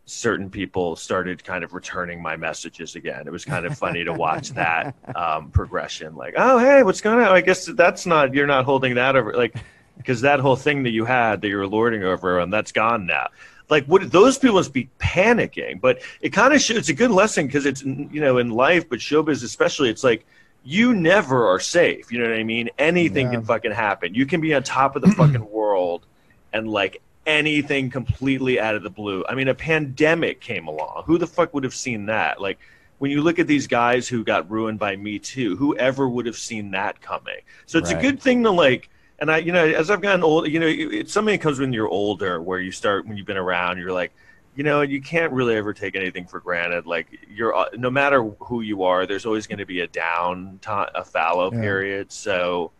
certain 0.05 0.49
people 0.49 0.95
started 0.95 1.43
kind 1.43 1.63
of 1.63 1.73
returning 1.73 2.21
my 2.21 2.37
messages 2.37 2.95
again. 2.95 3.27
It 3.27 3.31
was 3.31 3.43
kind 3.43 3.65
of 3.65 3.77
funny 3.77 4.03
to 4.03 4.13
watch 4.13 4.49
that 4.53 4.95
um, 5.15 5.49
progression. 5.49 6.15
Like, 6.15 6.35
oh 6.37 6.57
hey, 6.59 6.83
what's 6.83 7.01
going 7.01 7.19
on? 7.19 7.25
I 7.25 7.41
guess 7.41 7.65
that's 7.65 8.05
not 8.05 8.33
you're 8.33 8.47
not 8.47 8.65
holding 8.65 8.95
that 8.95 9.15
over 9.15 9.33
like 9.33 9.55
because 9.97 10.21
that 10.21 10.39
whole 10.39 10.55
thing 10.55 10.83
that 10.83 10.91
you 10.91 11.05
had 11.05 11.41
that 11.41 11.47
you 11.47 11.57
were 11.57 11.67
lording 11.67 12.03
over 12.03 12.39
and 12.39 12.53
that's 12.53 12.71
gone 12.71 13.05
now. 13.05 13.27
Like, 13.67 13.87
would 13.87 14.03
those 14.11 14.37
people 14.37 14.57
must 14.57 14.73
be 14.73 14.89
panicking? 14.99 15.81
But 15.81 16.01
it 16.21 16.29
kind 16.29 16.53
of. 16.53 16.61
It's 16.69 16.89
a 16.89 16.93
good 16.93 17.09
lesson 17.09 17.47
because 17.47 17.65
it's 17.65 17.83
you 17.83 18.21
know 18.21 18.37
in 18.37 18.51
life, 18.51 18.87
but 18.87 18.99
showbiz 18.99 19.43
especially. 19.43 19.89
It's 19.89 20.03
like 20.03 20.25
you 20.65 20.93
never 20.95 21.47
are 21.47 21.59
safe. 21.59 22.11
You 22.11 22.19
know 22.19 22.29
what 22.29 22.37
I 22.37 22.43
mean? 22.43 22.69
Anything 22.77 23.27
Yeah. 23.27 23.33
can 23.33 23.45
fucking 23.45 23.71
happen. 23.71 24.13
You 24.15 24.25
can 24.25 24.41
be 24.41 24.53
on 24.53 24.63
top 24.63 24.95
of 24.95 25.01
the 25.03 25.11
fucking 25.19 25.49
world 25.49 26.05
and 26.51 26.67
like 26.67 27.01
anything 27.27 27.89
completely 27.89 28.59
out 28.59 28.75
of 28.75 28.83
the 28.83 28.89
blue. 28.89 29.23
I 29.29 29.35
mean, 29.35 29.47
a 29.47 29.53
pandemic 29.55 30.41
came 30.41 30.67
along. 30.67 31.03
Who 31.05 31.17
the 31.17 31.27
fuck 31.27 31.53
would 31.53 31.63
have 31.63 31.75
seen 31.75 32.07
that? 32.07 32.41
Like, 32.41 32.59
when 32.97 33.11
you 33.11 33.21
look 33.21 33.39
at 33.39 33.47
these 33.47 33.67
guys 33.67 34.07
who 34.07 34.23
got 34.23 34.49
ruined 34.49 34.79
by 34.79 34.95
Me 34.95 35.19
Too, 35.19 35.55
whoever 35.55 36.07
would 36.09 36.25
have 36.25 36.37
seen 36.37 36.71
that 36.71 37.01
coming? 37.01 37.39
So 37.65 37.77
it's 37.77 37.91
a 37.91 38.01
good 38.01 38.21
thing 38.21 38.43
to 38.43 38.51
like. 38.51 38.89
And 39.19 39.31
I, 39.31 39.37
you 39.37 39.51
know, 39.51 39.65
as 39.65 39.89
I've 39.91 40.01
gotten 40.01 40.23
old, 40.23 40.47
you 40.49 40.59
know, 40.59 40.67
it's 40.67 41.13
something 41.13 41.33
that 41.33 41.41
comes 41.41 41.59
when 41.59 41.73
you're 41.73 41.87
older, 41.87 42.41
where 42.41 42.59
you 42.59 42.71
start 42.71 43.07
when 43.07 43.17
you've 43.17 43.27
been 43.27 43.37
around, 43.37 43.77
you're 43.77 43.93
like, 43.93 44.11
you 44.55 44.63
know, 44.63 44.81
you 44.81 45.01
can't 45.01 45.31
really 45.33 45.55
ever 45.55 45.73
take 45.73 45.95
anything 45.95 46.25
for 46.25 46.39
granted. 46.39 46.85
Like 46.85 47.07
you're, 47.27 47.53
uh, 47.55 47.65
no 47.75 47.89
matter 47.89 48.23
who 48.39 48.61
you 48.61 48.83
are, 48.83 49.05
there's 49.05 49.25
always 49.25 49.47
going 49.47 49.59
to 49.59 49.65
be 49.65 49.81
a 49.81 49.87
down, 49.87 50.59
time, 50.61 50.89
a 50.95 51.03
fallow 51.03 51.51
Yeah. 51.51 51.61
period. 51.61 52.11
So 52.11 52.71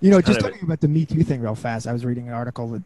You 0.00 0.10
know, 0.10 0.20
just 0.20 0.40
kind 0.40 0.46
of 0.46 0.52
talking 0.52 0.66
about 0.66 0.80
the 0.80 0.88
Me 0.88 1.04
Too 1.06 1.22
thing 1.22 1.40
real 1.40 1.54
fast. 1.54 1.86
I 1.86 1.92
was 1.92 2.04
reading 2.04 2.28
an 2.28 2.34
article 2.34 2.68
that 2.70 2.82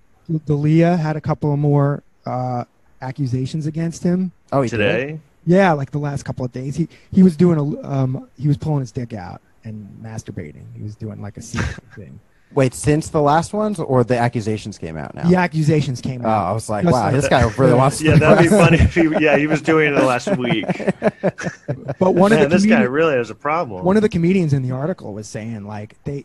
D'Elia 0.46 0.96
had 0.96 1.16
a 1.16 1.20
couple 1.20 1.52
of 1.52 1.58
more 1.58 2.02
uh, 2.26 2.64
accusations 3.00 3.66
against 3.66 4.02
him. 4.02 4.32
Oh, 4.52 4.62
he 4.62 4.68
did? 4.70 4.78
today, 4.78 5.20
Yeah, 5.44 5.72
like 5.72 5.90
the 5.90 5.98
last 5.98 6.24
couple 6.24 6.44
of 6.44 6.52
days, 6.52 6.76
he 6.76 6.88
he 7.10 7.22
was 7.22 7.36
doing 7.36 7.58
a 7.58 7.88
um 7.88 8.28
he 8.36 8.48
was 8.48 8.56
pulling 8.56 8.80
his 8.80 8.92
dick 8.92 9.12
out 9.12 9.40
and 9.64 9.88
masturbating. 10.02 10.64
He 10.76 10.82
was 10.82 10.96
doing 10.96 11.20
like 11.20 11.36
a 11.36 11.42
secret 11.42 11.84
thing. 11.94 12.20
Wait, 12.52 12.74
since 12.74 13.08
the 13.10 13.22
last 13.22 13.52
ones, 13.52 13.78
or 13.78 14.02
the 14.02 14.18
accusations 14.18 14.76
came 14.76 14.96
out 14.96 15.14
now? 15.14 15.28
The 15.28 15.36
accusations 15.36 16.00
came 16.00 16.22
out. 16.22 16.26
Oh, 16.26 16.30
out. 16.30 16.50
I 16.50 16.52
was 16.52 16.68
like, 16.68 16.84
Just 16.84 16.92
wow, 16.92 17.10
this 17.12 17.28
guy 17.28 17.42
really 17.58 17.74
wants 17.74 17.98
to. 17.98 18.04
yeah, 18.06 18.16
that'd 18.16 18.42
be 18.42 18.48
funny 18.48 18.78
if 18.78 18.94
he, 18.94 19.08
yeah, 19.24 19.36
he 19.36 19.46
was 19.46 19.62
doing 19.62 19.92
it 19.92 19.96
the 19.96 20.04
last 20.04 20.36
week. 20.36 20.64
But 21.98 22.12
one 22.12 22.30
Man, 22.30 22.42
of 22.44 22.50
the 22.50 22.56
this 22.56 22.66
guy 22.66 22.80
really 22.82 23.14
has 23.14 23.30
a 23.30 23.34
problem. 23.34 23.84
one 23.84 23.96
of 23.96 24.02
the 24.02 24.08
comedians 24.08 24.52
in 24.52 24.62
the 24.62 24.70
article 24.72 25.12
was 25.12 25.28
saying 25.28 25.64
like 25.66 25.96
they 26.04 26.24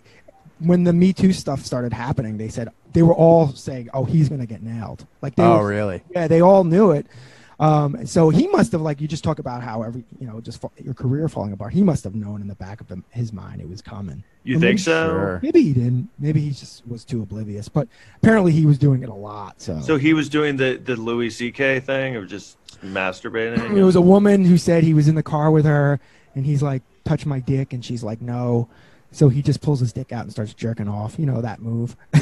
when 0.60 0.84
the 0.86 0.94
Me 0.94 1.12
Too 1.14 1.34
stuff 1.34 1.66
started 1.66 1.92
happening, 1.92 2.38
they 2.38 2.48
said 2.48 2.70
they 2.94 3.02
were 3.04 3.14
all 3.14 3.50
saying, 3.50 3.90
"Oh, 3.94 4.06
he's 4.06 4.30
gonna 4.30 4.46
get 4.46 4.64
nailed." 4.64 5.06
Like 5.22 5.36
they 5.36 5.44
Oh, 5.44 5.60
were, 5.60 5.68
really? 5.68 6.02
yeah, 6.12 6.28
they 6.28 6.42
all 6.42 6.64
knew 6.64 6.92
it. 6.92 7.06
Um, 7.60 8.06
so 8.06 8.30
he 8.30 8.48
must 8.48 8.72
have 8.74 8.82
like 8.82 9.00
you 9.00 9.08
just 9.08 9.24
talk 9.24 9.40
about 9.40 9.64
how 9.64 9.82
every 9.84 10.04
you 10.20 10.28
know 10.28 10.42
just 10.42 10.60
fa- 10.62 10.70
your 10.82 10.94
career 10.94 11.30
falling 11.30 11.54
apart. 11.54 11.74
He 11.74 11.84
must 11.84 12.04
have 12.04 12.14
known 12.16 12.42
in 12.42 12.48
the 12.48 12.56
back 12.56 12.82
of 12.82 12.90
him, 12.90 13.04
his 13.12 13.32
mind 13.32 13.62
it 13.62 13.70
was 13.70 13.82
coming. 13.82 14.24
you 14.44 14.58
Or 14.58 14.60
think 14.60 14.72
maybe- 14.72 14.78
so? 14.80 15.08
Sure. 15.08 15.40
Maybe 15.42 15.62
he 15.62 15.74
didn't. 15.74 16.10
Maybe 16.20 16.42
he 16.42 16.50
just 16.50 16.86
was 16.88 17.06
too 17.06 17.22
oblivious. 17.22 17.70
But 17.70 17.88
apparently 18.18 18.52
he 18.52 18.66
was 18.66 18.78
doing 18.78 19.04
it 19.04 19.10
a 19.10 19.14
lot. 19.14 19.62
So, 19.62 19.80
So 19.82 19.98
he 19.98 20.14
was 20.14 20.28
doing 20.28 20.58
the 20.58 20.76
the 20.84 20.96
Louis 20.98 21.30
C.K. 21.30 21.80
thing 21.80 22.16
of 22.18 22.28
just 22.28 22.58
masturbating. 22.84 23.78
it 23.78 23.84
was 23.84 23.96
a 23.96 24.02
woman 24.02 24.44
who 24.44 24.58
said 24.58 24.84
he 24.84 24.94
was 24.94 25.08
in 25.08 25.16
the 25.16 25.24
car 25.24 25.50
with 25.50 25.64
her, 25.66 26.00
and 26.36 26.46
he's 26.46 26.62
like, 26.62 26.84
"Touch 27.06 27.26
my 27.26 27.40
dick," 27.40 27.72
and 27.72 27.86
she's 27.86 28.04
like, 28.04 28.22
"No." 28.22 28.68
So 29.12 29.30
he 29.30 29.42
just 29.42 29.62
pulls 29.62 29.80
his 29.80 29.94
dick 29.94 30.12
out 30.12 30.24
and 30.24 30.32
starts 30.32 30.54
jerking 30.54 30.90
off. 30.90 31.18
You 31.18 31.26
know 31.26 31.40
that 31.42 31.62
move. 31.62 31.96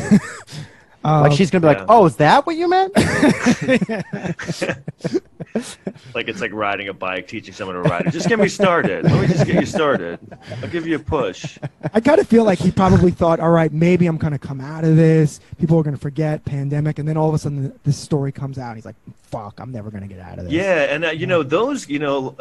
Um, 1.04 1.24
Like 1.24 1.32
she's 1.34 1.52
gonna 1.52 1.68
be 1.68 1.74
Yeah. 1.74 1.80
like, 1.80 1.86
"Oh, 1.90 2.06
is 2.06 2.16
that 2.18 2.46
what 2.46 2.56
you 2.56 2.70
meant?" 2.70 2.94
like 6.16 6.28
it's 6.28 6.42
like 6.42 6.54
riding 6.54 6.88
a 6.88 6.94
bike, 6.94 7.28
teaching 7.28 7.54
someone 7.54 7.76
to 7.76 7.82
ride 7.82 8.06
it. 8.08 8.12
Just 8.12 8.30
get 8.30 8.40
me 8.40 8.48
started. 8.48 9.04
Let 9.06 9.22
me 9.22 9.28
just 9.28 9.46
get 9.46 9.56
you 9.56 9.66
started. 9.66 10.20
I'll 10.62 10.70
give 10.70 10.88
you 10.88 10.96
a 10.96 11.00
push. 11.00 11.58
I 11.94 12.00
kind 12.00 12.20
of 12.20 12.28
feel 12.28 12.44
like 12.44 12.60
he 12.60 12.72
probably 12.72 13.12
thought, 13.12 13.40
all 13.40 13.52
right, 13.52 13.72
maybe 13.72 14.08
I'm 14.08 14.18
going 14.18 14.34
to 14.34 14.40
come 14.40 14.62
out 14.62 14.84
of 14.84 14.96
this. 14.96 15.40
People 15.60 15.78
are 15.80 15.84
going 15.84 15.96
to 15.96 16.02
forget 16.02 16.44
pandemic, 16.46 17.00
and 17.00 17.08
then 17.08 17.18
all 17.18 17.30
of 17.30 17.36
a 17.36 17.40
sudden 17.40 17.78
this 17.84 17.98
story 17.98 18.32
comes 18.32 18.58
out. 18.58 18.76
He's 18.76 18.86
like, 18.86 18.96
fuck, 19.24 19.60
I'm 19.60 19.72
never 19.72 19.90
going 19.92 20.04
to 20.04 20.10
get 20.10 20.20
out 20.20 20.40
of 20.40 20.46
this. 20.46 20.54
Yeah, 20.54 20.94
and 20.94 21.06
uh, 21.06 21.10
you 21.12 21.28
know 21.28 21.44
those. 21.44 21.90
You 21.90 22.00
know, 22.00 22.36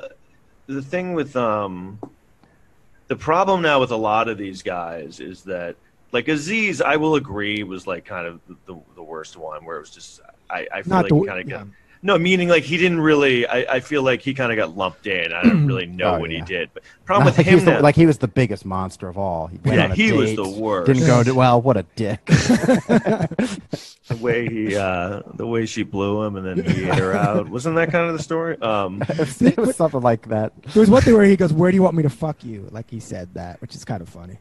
the 0.66 0.82
thing 0.82 1.14
with 1.14 1.36
um, 1.36 1.98
the 3.08 3.16
problem 3.16 3.62
now 3.62 3.80
with 3.80 3.90
a 3.90 3.96
lot 3.96 4.28
of 4.28 4.38
these 4.38 4.62
guys 4.62 5.20
is 5.20 5.42
that 5.42 5.76
like 6.12 6.28
Aziz, 6.28 6.80
I 6.80 6.96
will 6.96 7.14
agree, 7.16 7.62
was 7.62 7.86
like 7.86 8.04
kind 8.04 8.26
of 8.26 8.40
the, 8.66 8.76
the 8.94 9.02
worst 9.02 9.36
one 9.36 9.64
where 9.64 9.76
it 9.78 9.80
was 9.80 9.90
just 9.90 10.20
I, 10.50 10.66
I 10.72 10.82
feel 10.82 10.90
not 10.90 11.04
like 11.04 11.08
the 11.10 11.18
he 11.18 11.26
kind 11.26 11.40
of 11.40 11.48
yeah. 11.48 11.64
no 12.02 12.18
meaning 12.18 12.48
like 12.48 12.64
he 12.64 12.76
didn't 12.76 13.00
really. 13.00 13.46
I, 13.46 13.76
I 13.76 13.80
feel 13.80 14.02
like 14.02 14.20
he 14.20 14.34
kind 14.34 14.52
of 14.52 14.56
got 14.56 14.76
lumped 14.76 15.06
in. 15.06 15.32
I 15.32 15.42
don't 15.42 15.66
really 15.66 15.86
know 15.98 16.16
Oh, 16.16 16.18
what 16.20 16.30
yeah. 16.30 16.38
he 16.40 16.44
did, 16.44 16.70
but 16.74 16.82
problem 17.06 17.24
with 17.26 17.38
like, 17.38 17.46
he 17.46 17.52
him 17.56 17.64
the, 17.64 17.80
like 17.80 17.94
he 17.96 18.04
was 18.06 18.18
the 18.18 18.28
biggest 18.28 18.64
monster 18.66 19.08
of 19.08 19.16
all. 19.16 19.46
He 19.46 19.58
went 19.64 19.78
Yeah, 19.78 19.84
on 19.86 19.92
a 19.92 19.94
he 19.94 20.12
was 20.12 20.36
the 20.36 20.48
worst. 20.48 20.86
Didn't 20.92 21.06
go 21.06 21.22
to 21.22 21.32
well. 21.34 21.62
What 21.62 21.76
a 21.78 21.84
dick. 21.96 22.24
the 22.26 24.18
way 24.20 24.48
he 24.48 24.76
uh, 24.76 25.22
the 25.34 25.46
way 25.46 25.64
she 25.66 25.82
blew 25.82 26.22
him 26.22 26.36
and 26.36 26.46
then 26.46 26.74
he 26.74 26.84
ate 26.84 26.98
her 26.98 27.14
out. 27.14 27.48
Wasn't 27.48 27.74
that 27.76 27.90
kind 27.90 28.08
of 28.10 28.16
the 28.16 28.22
story? 28.22 28.60
Um, 28.60 29.02
it, 29.08 29.18
was, 29.18 29.40
it 29.42 29.56
was 29.56 29.76
something 29.76 30.00
like 30.00 30.28
that. 30.28 30.52
There 30.74 30.80
was 30.80 30.90
one 30.90 31.02
thing 31.02 31.14
where 31.14 31.24
he 31.24 31.36
goes, 31.36 31.52
where 31.52 31.70
do 31.70 31.76
you 31.76 31.82
want 31.82 31.96
me 31.96 32.02
to 32.02 32.10
fuck 32.10 32.44
you? 32.44 32.68
Like 32.70 32.90
he 32.90 33.00
said 33.00 33.32
that, 33.34 33.60
which 33.62 33.74
is 33.74 33.84
kind 33.84 34.02
of 34.02 34.08
funny. 34.08 34.38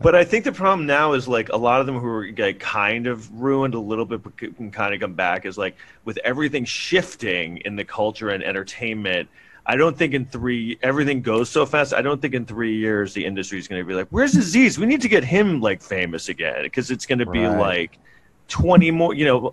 But 0.00 0.14
I 0.14 0.24
think 0.24 0.44
the 0.44 0.52
problem 0.52 0.86
now 0.86 1.12
is 1.14 1.26
like 1.26 1.48
a 1.50 1.56
lot 1.56 1.80
of 1.80 1.86
them 1.86 1.98
who 1.98 2.06
are 2.06 2.28
like 2.36 2.58
kind 2.58 3.06
of 3.06 3.40
ruined 3.40 3.74
a 3.74 3.80
little 3.80 4.04
bit, 4.04 4.22
but 4.22 4.36
can 4.36 4.70
kind 4.70 4.94
of 4.94 5.00
come 5.00 5.14
back 5.14 5.46
is 5.46 5.56
like 5.56 5.76
with 6.04 6.18
everything 6.24 6.64
shifting 6.64 7.58
in 7.58 7.76
the 7.76 7.84
culture 7.84 8.30
and 8.30 8.42
entertainment. 8.42 9.28
I 9.64 9.76
don't 9.76 9.96
think 9.96 10.14
in 10.14 10.26
three 10.26 10.78
everything 10.82 11.22
goes 11.22 11.50
so 11.50 11.66
fast. 11.66 11.92
I 11.92 12.02
don't 12.02 12.20
think 12.22 12.34
in 12.34 12.46
three 12.46 12.76
years 12.76 13.14
the 13.14 13.24
industry 13.24 13.58
is 13.58 13.66
going 13.68 13.82
to 13.82 13.86
be 13.86 13.94
like, 13.94 14.08
"Where's 14.10 14.36
Aziz? 14.36 14.78
We 14.78 14.86
need 14.86 15.00
to 15.02 15.08
get 15.08 15.24
him 15.24 15.60
like 15.60 15.82
famous 15.82 16.28
again," 16.28 16.62
because 16.62 16.90
it's 16.90 17.06
going 17.06 17.18
to 17.18 17.26
be 17.26 17.40
Right. 17.40 17.58
like 17.58 17.98
twenty 18.48 18.92
more, 18.92 19.12
you 19.14 19.24
know, 19.24 19.52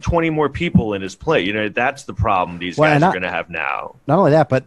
twenty 0.00 0.30
more 0.30 0.48
people 0.48 0.94
in 0.94 1.02
his 1.02 1.16
play. 1.16 1.40
You 1.40 1.52
know, 1.52 1.68
that's 1.68 2.04
the 2.04 2.14
problem 2.14 2.58
these 2.58 2.78
Well, 2.78 2.88
guys 2.90 2.96
and 2.96 3.04
are 3.04 3.12
going 3.12 3.22
to 3.22 3.30
have 3.30 3.50
now. 3.50 3.96
Not 4.06 4.18
only 4.18 4.30
that, 4.30 4.48
but 4.48 4.64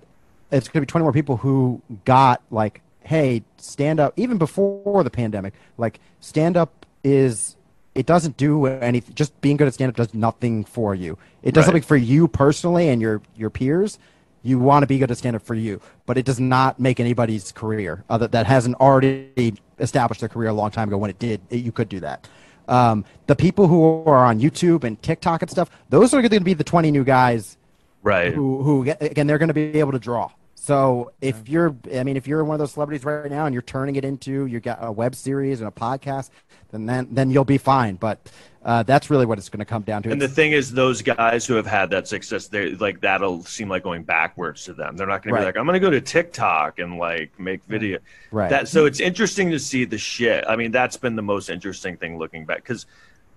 it's 0.52 0.68
going 0.68 0.82
to 0.82 0.86
be 0.86 0.90
20 0.92 1.04
more 1.04 1.14
people 1.14 1.38
who 1.38 1.82
got 2.04 2.42
like, 2.52 2.82
hey, 3.12 3.44
stand 3.58 4.00
up. 4.00 4.14
Even 4.16 4.38
before 4.38 5.04
the 5.04 5.10
pandemic, 5.10 5.54
like 5.78 6.00
stand 6.22 6.56
up 6.56 6.86
is 7.04 7.58
it 7.94 8.06
doesn't 8.06 8.38
do 8.38 8.66
anything. 8.68 9.14
Just 9.14 9.40
being 9.42 9.58
good 9.58 9.68
at 9.68 9.74
stand 9.74 9.90
up 9.90 9.98
does 9.98 10.14
nothing 10.14 10.64
for 10.64 10.96
you. 10.96 11.18
It 11.44 11.54
does 11.54 11.64
Right. 11.64 11.66
something 11.68 11.84
for 11.84 11.98
you 11.98 12.28
personally 12.30 12.88
and 12.88 13.02
your 13.02 13.22
your 13.36 13.50
peers. 13.50 14.00
You 14.44 14.58
want 14.60 14.84
to 14.84 14.88
be 14.88 14.98
good 14.98 15.12
at 15.12 15.18
stand 15.18 15.36
up 15.36 15.42
for 15.44 15.56
you, 15.56 15.82
but 16.06 16.18
it 16.18 16.26
does 16.26 16.40
not 16.40 16.80
make 16.80 17.00
anybody's 17.02 17.52
career 17.52 18.04
other 18.10 18.28
that 18.30 18.46
hasn't 18.48 18.76
already 18.78 19.56
established 19.78 20.22
their 20.22 20.30
career 20.30 20.50
a 20.50 20.54
long 20.54 20.72
time 20.72 20.88
ago. 20.88 20.98
When 20.98 21.10
it 21.10 21.20
did, 21.20 21.42
it, 21.50 21.58
you 21.58 21.72
could 21.74 21.90
do 21.90 22.00
that. 22.00 22.28
Um, 22.70 23.04
the 23.28 23.36
people 23.36 23.68
who 23.68 24.04
are 24.06 24.26
on 24.26 24.40
YouTube 24.40 24.86
and 24.86 25.00
TikTok 25.02 25.42
and 25.42 25.52
stuff, 25.52 25.70
those 25.90 26.14
are 26.14 26.22
going 26.22 26.32
to 26.32 26.40
be 26.40 26.54
the 26.54 26.64
20 26.64 26.90
new 26.92 27.04
guys 27.04 27.58
Right. 28.04 28.34
who 28.34 28.64
who 28.64 28.90
again 29.02 29.28
they're 29.28 29.38
going 29.38 29.50
to 29.50 29.54
be 29.54 29.78
able 29.80 29.92
to 29.92 30.00
draw. 30.00 30.32
So 30.64 31.12
if 31.22 31.50
you're, 31.50 31.76
I 31.92 32.04
mean, 32.04 32.18
if 32.18 32.28
you're 32.28 32.44
one 32.44 32.54
of 32.54 32.60
those 32.60 32.74
celebrities 32.74 33.04
right 33.04 33.32
now 33.32 33.48
and 33.48 33.54
you're 33.54 33.64
turning 33.64 33.96
it 33.96 34.06
into 34.06 34.46
you 34.46 34.60
got 34.60 34.78
a 34.80 34.92
web 34.92 35.16
series 35.16 35.60
and 35.60 35.68
a 35.68 35.72
podcast, 35.72 36.30
then 36.70 36.86
then, 36.86 37.08
then 37.10 37.32
you'll 37.32 37.46
be 37.46 37.58
fine. 37.58 37.96
But 37.96 38.32
uh, 38.64 38.84
that's 38.84 39.10
really 39.10 39.26
what 39.26 39.40
it's 39.40 39.50
going 39.50 39.58
to 39.58 39.66
come 39.66 39.82
down 39.82 40.04
to. 40.04 40.12
And 40.12 40.22
the 40.22 40.28
thing 40.28 40.52
is, 40.52 40.72
those 40.72 41.02
guys 41.02 41.48
who 41.48 41.56
have 41.56 41.66
had 41.66 41.90
that 41.90 42.08
success, 42.08 42.48
they 42.48 42.76
like 42.76 43.02
that'll 43.02 43.44
seem 43.44 43.70
like 43.70 43.82
going 43.82 44.04
backwards 44.04 44.64
to 44.66 44.74
them. 44.74 44.96
They're 44.96 45.08
not 45.08 45.24
going 45.24 45.34
to 45.34 45.42
be 45.42 45.46
like, 45.46 45.58
I'm 45.58 45.66
going 45.66 45.74
to 45.74 45.80
go 45.80 45.90
to 45.90 46.00
TikTok 46.00 46.78
and 46.78 47.00
like 47.00 47.32
make 47.40 47.64
video. 47.64 47.98
Right. 48.30 48.52
That 48.52 48.68
so 48.68 48.86
it's 48.86 49.00
interesting 49.00 49.50
to 49.50 49.58
see 49.58 49.86
the 49.86 49.98
shit. 49.98 50.46
I 50.48 50.56
mean, 50.56 50.70
that's 50.70 50.96
been 50.96 51.16
the 51.16 51.24
most 51.24 51.50
interesting 51.50 51.98
thing 51.98 52.20
looking 52.20 52.46
back 52.46 52.58
because 52.58 52.86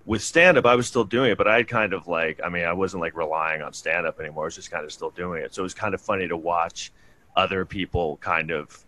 with 0.04 0.22
stand 0.22 0.58
up, 0.58 0.66
I 0.66 0.74
was 0.74 0.86
still 0.86 1.04
doing 1.04 1.30
it, 1.30 1.38
but 1.38 1.48
I 1.48 1.62
kind 1.62 1.94
of 1.94 2.06
like, 2.06 2.38
I 2.44 2.50
mean, 2.50 2.66
I 2.66 2.74
wasn't 2.74 3.00
like 3.00 3.16
relying 3.16 3.62
on 3.62 3.72
stand 3.72 4.06
up 4.06 4.20
anymore. 4.20 4.44
I 4.44 4.48
was 4.48 4.56
just 4.56 4.70
kind 4.70 4.84
of 4.84 4.92
still 4.92 5.08
doing 5.08 5.42
it. 5.42 5.54
So 5.54 5.62
it 5.62 5.64
was 5.64 5.72
kind 5.72 5.94
of 5.94 6.02
funny 6.02 6.28
to 6.28 6.36
watch 6.36 6.92
other 7.36 7.64
people 7.64 8.16
kind 8.18 8.50
of. 8.50 8.84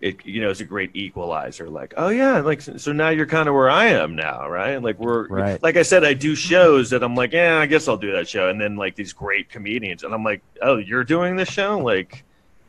It 0.00 0.26
you 0.26 0.42
know 0.42 0.50
it's 0.50 0.60
a 0.60 0.64
great 0.64 0.90
equalizer. 0.94 1.70
Like 1.70 1.94
oh 1.96 2.08
yeah, 2.08 2.40
like 2.40 2.60
so 2.60 2.92
now 2.92 3.08
you're 3.08 3.24
kind 3.26 3.48
of 3.48 3.54
where 3.54 3.70
I 3.70 3.86
am 3.86 4.14
now, 4.16 4.46
right? 4.48 4.76
Like 4.82 4.98
we're 4.98 5.26
Right. 5.28 5.62
like 5.62 5.76
I 5.76 5.82
said, 5.82 6.04
I 6.04 6.12
do 6.12 6.34
shows 6.34 6.90
that 6.90 7.02
I'm 7.02 7.14
like, 7.14 7.32
yeah, 7.32 7.58
I 7.58 7.64
guess 7.66 7.88
I'll 7.88 7.96
do 7.96 8.12
that 8.12 8.28
show. 8.28 8.50
And 8.50 8.60
then 8.60 8.76
like 8.76 8.96
these 8.96 9.14
great 9.14 9.48
comedians, 9.48 10.02
and 10.02 10.12
I'm 10.12 10.22
like, 10.22 10.42
oh, 10.60 10.76
you're 10.76 11.04
doing 11.04 11.36
this 11.36 11.48
show, 11.48 11.78
like, 11.78 12.22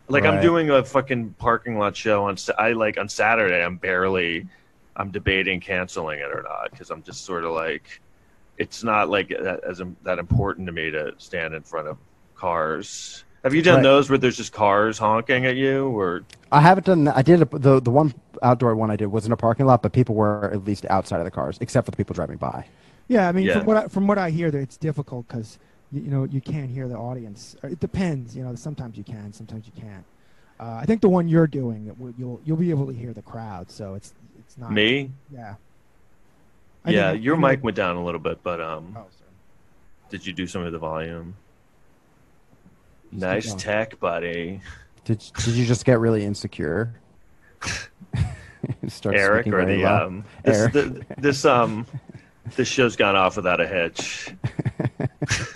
like 0.08 0.24
I'm 0.24 0.42
doing 0.42 0.70
a 0.70 0.84
fucking 0.84 1.34
parking 1.38 1.78
lot 1.78 1.96
show 1.98 2.26
on. 2.26 2.38
I 2.58 2.72
like 2.72 2.98
on 2.98 3.10
Saturday. 3.10 3.62
I'm 3.62 3.78
barely, 3.78 4.48
I'm 4.96 5.12
debating 5.12 5.60
canceling 5.60 6.20
it 6.20 6.32
or 6.32 6.44
not 6.44 6.72
because 6.72 6.90
I'm 6.90 7.04
just 7.04 7.26
sort 7.26 7.44
of 7.44 7.52
like, 7.52 8.00
it's 8.58 8.82
not 8.82 9.10
like 9.10 9.30
that, 9.30 9.62
as 9.66 9.82
that 10.04 10.20
important 10.20 10.68
to 10.68 10.72
me 10.72 10.90
to 10.92 11.12
stand 11.18 11.54
in 11.54 11.64
front 11.64 11.90
of 11.90 11.98
cars. 12.36 13.26
Have 13.46 13.54
you 13.54 13.62
done 13.62 13.76
Right. 13.76 13.84
those 13.84 14.10
where 14.10 14.18
there's 14.18 14.38
just 14.38 14.52
cars 14.54 14.98
honking 14.98 15.46
at 15.46 15.56
you, 15.56 15.90
or 15.90 16.24
I 16.52 16.62
haven't 16.62 16.88
done. 16.88 17.04
that. 17.04 17.16
I 17.16 17.22
did 17.22 17.44
a, 17.44 17.46
the 17.46 17.80
the 17.80 17.92
one 17.92 18.12
outdoor 18.42 18.76
one 18.76 18.90
I 18.90 18.96
did 18.96 19.06
was 19.06 19.28
in 19.28 19.32
a 19.32 19.38
parking 19.38 19.68
lot, 19.68 19.84
but 19.84 19.94
people 19.94 20.16
were 20.16 20.50
at 20.52 20.64
least 20.66 20.84
outside 20.90 21.20
of 21.20 21.26
the 21.26 21.32
cars, 21.32 21.60
except 21.62 21.86
for 21.86 21.92
the 21.92 21.98
people 21.98 22.16
driving 22.16 22.38
by. 22.38 22.66
Yeah, 23.08 23.30
I 23.30 23.32
mean, 23.34 23.46
Yeah. 23.46 23.60
from 23.60 23.66
what 23.68 23.78
I, 23.78 23.88
from 23.88 24.08
what 24.08 24.18
I 24.18 24.32
hear, 24.32 24.50
that 24.50 24.58
it's 24.58 24.78
difficult 24.78 25.28
because 25.28 25.60
you, 25.92 26.02
you 26.02 26.10
know 26.10 26.24
you 26.24 26.42
can't 26.42 26.72
hear 26.72 26.88
the 26.88 26.96
audience. 26.98 27.56
It 27.62 27.80
depends. 27.80 28.36
You 28.36 28.44
know, 28.44 28.56
sometimes 28.56 28.98
you 28.98 29.04
can, 29.04 29.32
sometimes 29.32 29.68
you 29.68 29.80
can't. 29.80 30.04
Uh, 30.60 30.80
I 30.82 30.86
think 30.88 31.02
the 31.02 31.10
one 31.10 31.28
you're 31.28 31.46
doing, 31.46 31.96
you'll 32.18 32.42
you'll 32.44 32.58
be 32.58 32.72
able 32.72 32.88
to 32.88 32.94
hear 32.94 33.14
the 33.14 33.22
crowd, 33.22 33.70
so 33.70 33.94
it's 33.94 34.12
it's 34.40 34.58
not 34.58 34.72
Me? 34.72 35.12
Yeah. 35.32 35.54
I 36.84 36.90
Yeah, 36.90 37.12
your 37.12 37.36
I 37.36 37.40
mic 37.52 37.64
went 37.64 37.78
down 37.78 37.96
a 37.96 38.04
little 38.04 38.20
bit, 38.20 38.42
but 38.42 38.60
um, 38.60 38.96
Oh, 38.98 39.06
did 40.10 40.26
you 40.26 40.34
do 40.34 40.48
some 40.48 40.64
of 40.64 40.72
the 40.72 40.80
volume? 40.80 41.36
Nice 43.20 43.44
keep 43.44 43.50
going. 43.52 43.60
tech, 43.60 44.00
buddy. 44.00 44.62
Did 45.04 45.24
Did 45.44 45.56
you 45.56 45.66
just 45.66 45.86
get 45.86 46.00
really 46.00 46.24
insecure? 46.26 46.94
Start 48.88 49.16
Eric 49.16 49.48
or 49.48 49.66
the 49.66 49.86
um 49.86 50.26
this 50.44 50.58
Eric. 50.58 50.74
the, 50.74 51.06
this 51.18 51.46
um 51.46 51.86
this 52.56 52.68
show's 52.68 52.96
gone 52.96 53.16
off 53.16 53.36
without 53.36 53.60
a 53.62 53.68
hitch. 53.68 54.34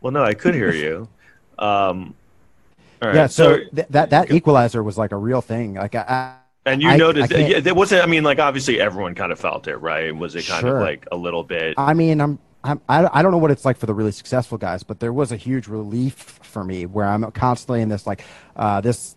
well, 0.00 0.12
no, 0.12 0.22
I 0.22 0.34
could 0.34 0.54
hear 0.54 0.72
you. 0.72 1.08
Um, 1.58 2.14
all 3.02 3.08
right, 3.08 3.14
yeah. 3.14 3.26
So, 3.26 3.58
so 3.58 3.64
th- 3.74 3.88
that 3.90 4.10
that 4.10 4.30
equalizer 4.32 4.82
was 4.82 4.98
like 4.98 5.12
a 5.12 5.16
real 5.16 5.40
thing. 5.40 5.74
Like 5.74 5.94
I, 5.94 6.36
and 6.66 6.82
you 6.82 6.88
I- 6.88 6.96
noticed 6.96 7.32
I 7.32 7.38
yeah, 7.38 7.60
there 7.60 7.74
wasn't. 7.74 8.02
I 8.02 8.06
mean, 8.06 8.24
like 8.24 8.38
obviously 8.38 8.80
everyone 8.80 9.14
kind 9.14 9.30
of 9.32 9.38
felt 9.38 9.68
it, 9.68 9.76
right? 9.76 10.14
Was 10.14 10.34
it 10.36 10.46
kind 10.46 10.60
Sure. 10.62 10.76
of 10.78 10.82
like 10.82 11.06
a 11.12 11.16
little 11.16 11.44
bit? 11.44 11.74
I 11.78 11.94
mean, 11.94 12.20
I'm 12.20 12.38
I, 12.64 12.78
I 12.88 13.22
don't 13.22 13.30
know 13.30 13.38
what 13.38 13.50
it's 13.50 13.64
like 13.64 13.76
for 13.76 13.86
the 13.86 13.94
really 13.94 14.12
successful 14.12 14.56
guys, 14.56 14.82
but 14.82 14.98
there 14.98 15.12
was 15.12 15.32
a 15.32 15.36
huge 15.36 15.68
relief 15.68 16.14
for 16.14 16.64
me 16.64 16.86
where 16.86 17.06
I'm 17.06 17.30
constantly 17.32 17.82
in 17.82 17.88
this 17.88 18.06
like 18.06 18.24
uh, 18.56 18.80
this. 18.80 19.16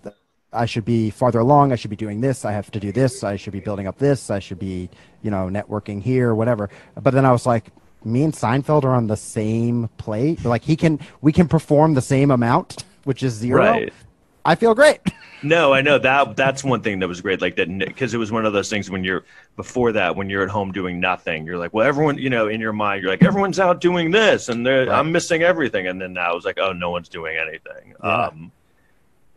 I 0.53 0.65
should 0.65 0.85
be 0.85 1.09
farther 1.09 1.39
along. 1.39 1.71
I 1.71 1.75
should 1.75 1.89
be 1.89 1.97
doing 1.97 2.21
this. 2.21 2.45
I 2.45 2.51
have 2.51 2.71
to 2.71 2.79
do 2.79 2.91
this. 2.91 3.23
I 3.23 3.35
should 3.35 3.53
be 3.53 3.59
building 3.59 3.85
up 3.85 3.97
this. 3.97 4.29
I 4.29 4.39
should 4.39 4.59
be, 4.59 4.89
you 5.21 5.29
know, 5.29 5.47
networking 5.47 6.01
here, 6.01 6.33
whatever. 6.33 6.69
But 6.95 7.13
then 7.13 7.25
I 7.25 7.31
was 7.31 7.45
like, 7.45 7.65
me 8.03 8.23
and 8.23 8.33
Seinfeld 8.33 8.85
are 8.85 8.95
on 8.95 9.07
the 9.07 9.17
same 9.17 9.89
plate. 9.97 10.45
Like 10.45 10.63
he 10.63 10.77
can, 10.77 10.99
we 11.21 11.33
can 11.33 11.47
perform 11.49 11.95
the 11.95 12.01
same 12.01 12.31
amount, 12.31 12.85
which 13.03 13.23
is 13.23 13.33
zero. 13.33 13.59
Right. 13.59 13.93
I 14.45 14.55
feel 14.55 14.73
great. 14.73 15.01
No, 15.43 15.71
I 15.73 15.81
know 15.81 15.99
that 15.99 16.35
that's 16.35 16.63
one 16.63 16.81
thing 16.81 16.99
that 16.99 17.07
was 17.07 17.21
great. 17.21 17.41
Like 17.41 17.55
that 17.57 17.69
because 17.77 18.13
it 18.13 18.17
was 18.17 18.31
one 18.31 18.45
of 18.45 18.53
those 18.53 18.69
things 18.69 18.89
when 18.89 19.03
you're 19.03 19.23
before 19.55 19.91
that 19.91 20.15
when 20.15 20.29
you're 20.29 20.43
at 20.43 20.49
home 20.49 20.71
doing 20.71 20.99
nothing, 20.99 21.45
you're 21.45 21.57
like, 21.57 21.73
well, 21.73 21.85
everyone, 21.87 22.17
you 22.17 22.29
know, 22.29 22.47
in 22.47 22.59
your 22.59 22.73
mind, 22.73 23.01
you're 23.03 23.11
like, 23.11 23.23
everyone's 23.23 23.59
out 23.59 23.79
doing 23.79 24.09
this, 24.11 24.49
and 24.49 24.65
they're, 24.65 24.87
Right. 24.87 24.97
I'm 24.97 25.11
missing 25.11 25.43
everything. 25.43 25.87
And 25.87 26.01
then 26.01 26.13
now 26.13 26.35
it's 26.35 26.45
like, 26.45 26.57
oh, 26.59 26.73
no 26.73 26.89
one's 26.89 27.09
doing 27.09 27.37
anything. 27.37 27.93
Yeah. 28.03 28.25
Um, 28.27 28.51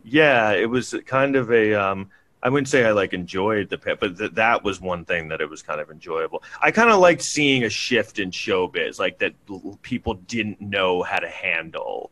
yeah, 0.03 0.51
it 0.53 0.69
was 0.69 0.95
kind 1.05 1.35
of 1.35 1.51
a. 1.51 1.73
Um, 1.75 2.09
I 2.43 2.49
wouldn't 2.49 2.69
say 2.69 2.83
I 2.85 2.91
like 2.91 3.13
enjoyed 3.13 3.69
the 3.69 3.77
pit, 3.77 3.99
but 3.99 4.17
th- 4.17 4.31
that 4.31 4.63
was 4.63 4.81
one 4.81 5.05
thing 5.05 5.27
that 5.27 5.41
it 5.41 5.49
was 5.49 5.61
kind 5.61 5.79
of 5.79 5.91
enjoyable. 5.91 6.41
I 6.59 6.71
kind 6.71 6.89
of 6.89 6.99
liked 6.99 7.21
seeing 7.21 7.65
a 7.65 7.69
shift 7.69 8.17
in 8.17 8.31
showbiz, 8.31 8.97
like 8.97 9.19
that 9.19 9.35
l- 9.47 9.77
people 9.83 10.15
didn't 10.15 10.59
know 10.59 11.03
how 11.03 11.19
to 11.19 11.29
handle. 11.29 12.09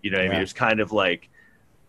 You 0.00 0.12
know, 0.12 0.18
what 0.18 0.26
I 0.26 0.28
mean, 0.28 0.38
it 0.38 0.42
was 0.42 0.52
kind 0.52 0.78
of 0.78 0.92
like 0.92 1.28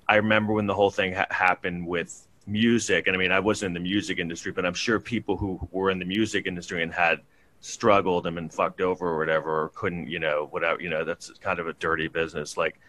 I 0.08 0.16
remember 0.16 0.54
when 0.54 0.68
the 0.68 0.74
whole 0.74 0.91
thing 0.91 1.14
ha- 1.14 1.28
happened 1.30 1.86
with 1.88 2.28
music, 2.45 3.08
and 3.08 3.16
I 3.16 3.20
mean, 3.20 3.32
I 3.32 3.39
wasn't 3.39 3.76
in 3.76 3.84
the 3.84 3.89
music 3.89 4.20
industry, 4.20 4.51
but 4.51 4.66
I'm 4.66 4.74
sure 4.74 4.99
people 4.99 5.38
who 5.38 5.60
were 5.72 5.89
in 5.89 5.99
the 5.99 6.06
music 6.06 6.45
industry 6.45 6.84
and 6.84 6.93
had 6.93 7.22
struggled 7.62 8.28
and 8.28 8.36
been 8.36 8.49
fucked 8.49 8.82
over 8.82 9.08
or 9.08 9.18
whatever, 9.18 9.64
or 9.64 9.70
couldn't, 9.70 10.10
you 10.10 10.20
know, 10.20 10.47
whatever, 10.51 10.82
you 10.82 10.89
know, 10.89 11.06
that's 11.06 11.32
kind 11.39 11.60
of 11.60 11.68
a 11.68 11.74
dirty 11.74 12.08
business. 12.08 12.58
Like 12.58 12.80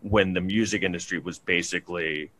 when 0.00 0.32
the 0.32 0.40
music 0.40 0.82
industry 0.82 1.18
was 1.18 1.38
basically 1.38 2.30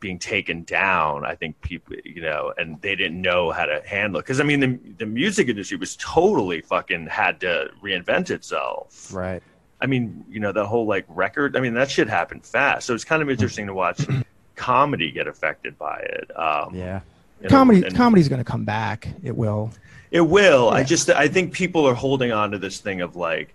being 0.00 0.18
taken 0.18 0.62
down, 0.64 1.24
I 1.24 1.34
think 1.34 1.60
people, 1.60 1.96
you 2.04 2.22
know, 2.22 2.52
and 2.56 2.80
they 2.82 2.94
didn't 2.94 3.20
know 3.20 3.50
how 3.50 3.64
to 3.64 3.82
handle 3.86 4.20
it. 4.20 4.24
Because 4.24 4.40
I 4.40 4.44
mean, 4.44 4.60
the 4.60 4.78
the 4.98 5.06
music 5.06 5.48
industry 5.48 5.76
was 5.76 5.96
totally 5.96 6.60
fucking 6.60 7.06
had 7.06 7.40
to 7.40 7.70
reinvent 7.82 8.30
itself. 8.30 9.12
Right. 9.12 9.42
I 9.80 9.86
mean, 9.86 10.24
you 10.28 10.40
know, 10.40 10.52
the 10.52 10.66
whole 10.66 10.86
like 10.86 11.04
record. 11.08 11.56
I 11.56 11.60
mean, 11.60 11.74
that 11.74 11.90
shit 11.90 12.08
happened 12.08 12.44
fast. 12.44 12.86
So 12.86 12.94
it's 12.94 13.04
kind 13.04 13.22
of 13.22 13.30
interesting 13.30 13.66
to 13.68 13.74
watch 13.74 14.04
comedy 14.56 15.10
get 15.10 15.26
affected 15.28 15.78
by 15.78 15.98
it. 16.00 16.30
Um, 16.36 16.74
Yeah. 16.74 17.00
you 17.40 17.44
know, 17.44 17.48
Comedy 17.50 17.84
and 17.84 17.94
comedy's 17.94 18.28
going 18.28 18.40
to 18.40 18.50
come 18.50 18.64
back. 18.64 19.08
It 19.22 19.36
will. 19.36 19.70
It 20.10 20.22
will. 20.22 20.70
I 20.70 20.82
just, 20.84 21.10
I 21.10 21.28
think 21.28 21.52
people 21.52 21.86
are 21.86 21.94
holding 21.94 22.32
on 22.32 22.50
to 22.52 22.58
this 22.58 22.80
thing 22.80 23.02
of 23.02 23.14
like, 23.14 23.54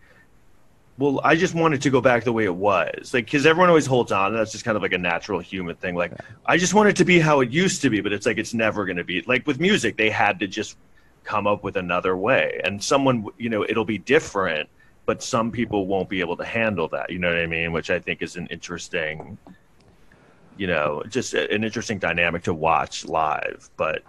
well, 1.00 1.20
I 1.24 1.36
just 1.36 1.56
wanted 1.56 1.82
to 1.82 1.90
go 1.90 2.00
back 2.02 2.24
the 2.24 2.32
way 2.32 2.44
it 2.46 2.54
was, 2.56 3.16
like, 3.16 3.26
because 3.26 3.48
everyone 3.48 3.70
always 3.70 3.88
holds 3.88 4.12
on. 4.12 4.28
And 4.28 4.38
that's 4.38 4.52
just 4.52 4.64
kind 4.64 4.76
of 4.78 4.84
like 4.84 4.94
a 4.94 4.98
natural 5.00 5.40
human 5.40 5.76
thing. 5.76 5.96
Like, 5.96 6.14
I 6.46 6.58
just 6.58 6.76
want 6.76 6.88
it 6.90 6.96
to 6.98 7.06
be 7.06 7.20
how 7.20 7.40
it 7.42 7.50
used 7.50 7.82
to 7.82 7.90
be, 7.90 8.00
but 8.00 8.14
it's 8.14 8.28
like 8.28 8.38
it's 8.38 8.54
never 8.54 8.86
going 8.86 8.98
to 8.98 9.04
be. 9.04 9.24
Like 9.24 9.48
with 9.48 9.60
music, 9.60 9.98
they 9.98 10.12
had 10.12 10.40
to 10.42 10.48
just 10.48 10.78
come 11.24 11.48
up 11.48 11.64
with 11.64 11.78
another 11.78 12.16
way, 12.16 12.62
and 12.64 12.82
someone, 12.84 13.26
you 13.40 13.50
know, 13.50 13.64
it'll 13.68 13.86
be 13.86 13.98
different, 13.98 14.70
but 15.06 15.22
some 15.22 15.52
people 15.52 15.88
won't 15.88 16.10
be 16.10 16.20
able 16.20 16.38
to 16.38 16.46
handle 16.46 16.88
that. 16.90 17.10
You 17.10 17.20
know 17.20 17.30
what 17.30 17.38
I 17.38 17.48
mean? 17.48 17.72
Which 17.72 17.90
I 17.90 18.00
think 18.00 18.22
is 18.22 18.36
an 18.36 18.48
interesting, 18.48 19.38
you 20.58 20.68
know, 20.68 21.04
just 21.10 21.34
an 21.34 21.64
interesting 21.64 22.00
dynamic 22.00 22.44
to 22.44 22.54
watch 22.54 23.06
live. 23.06 23.70
But 23.78 24.04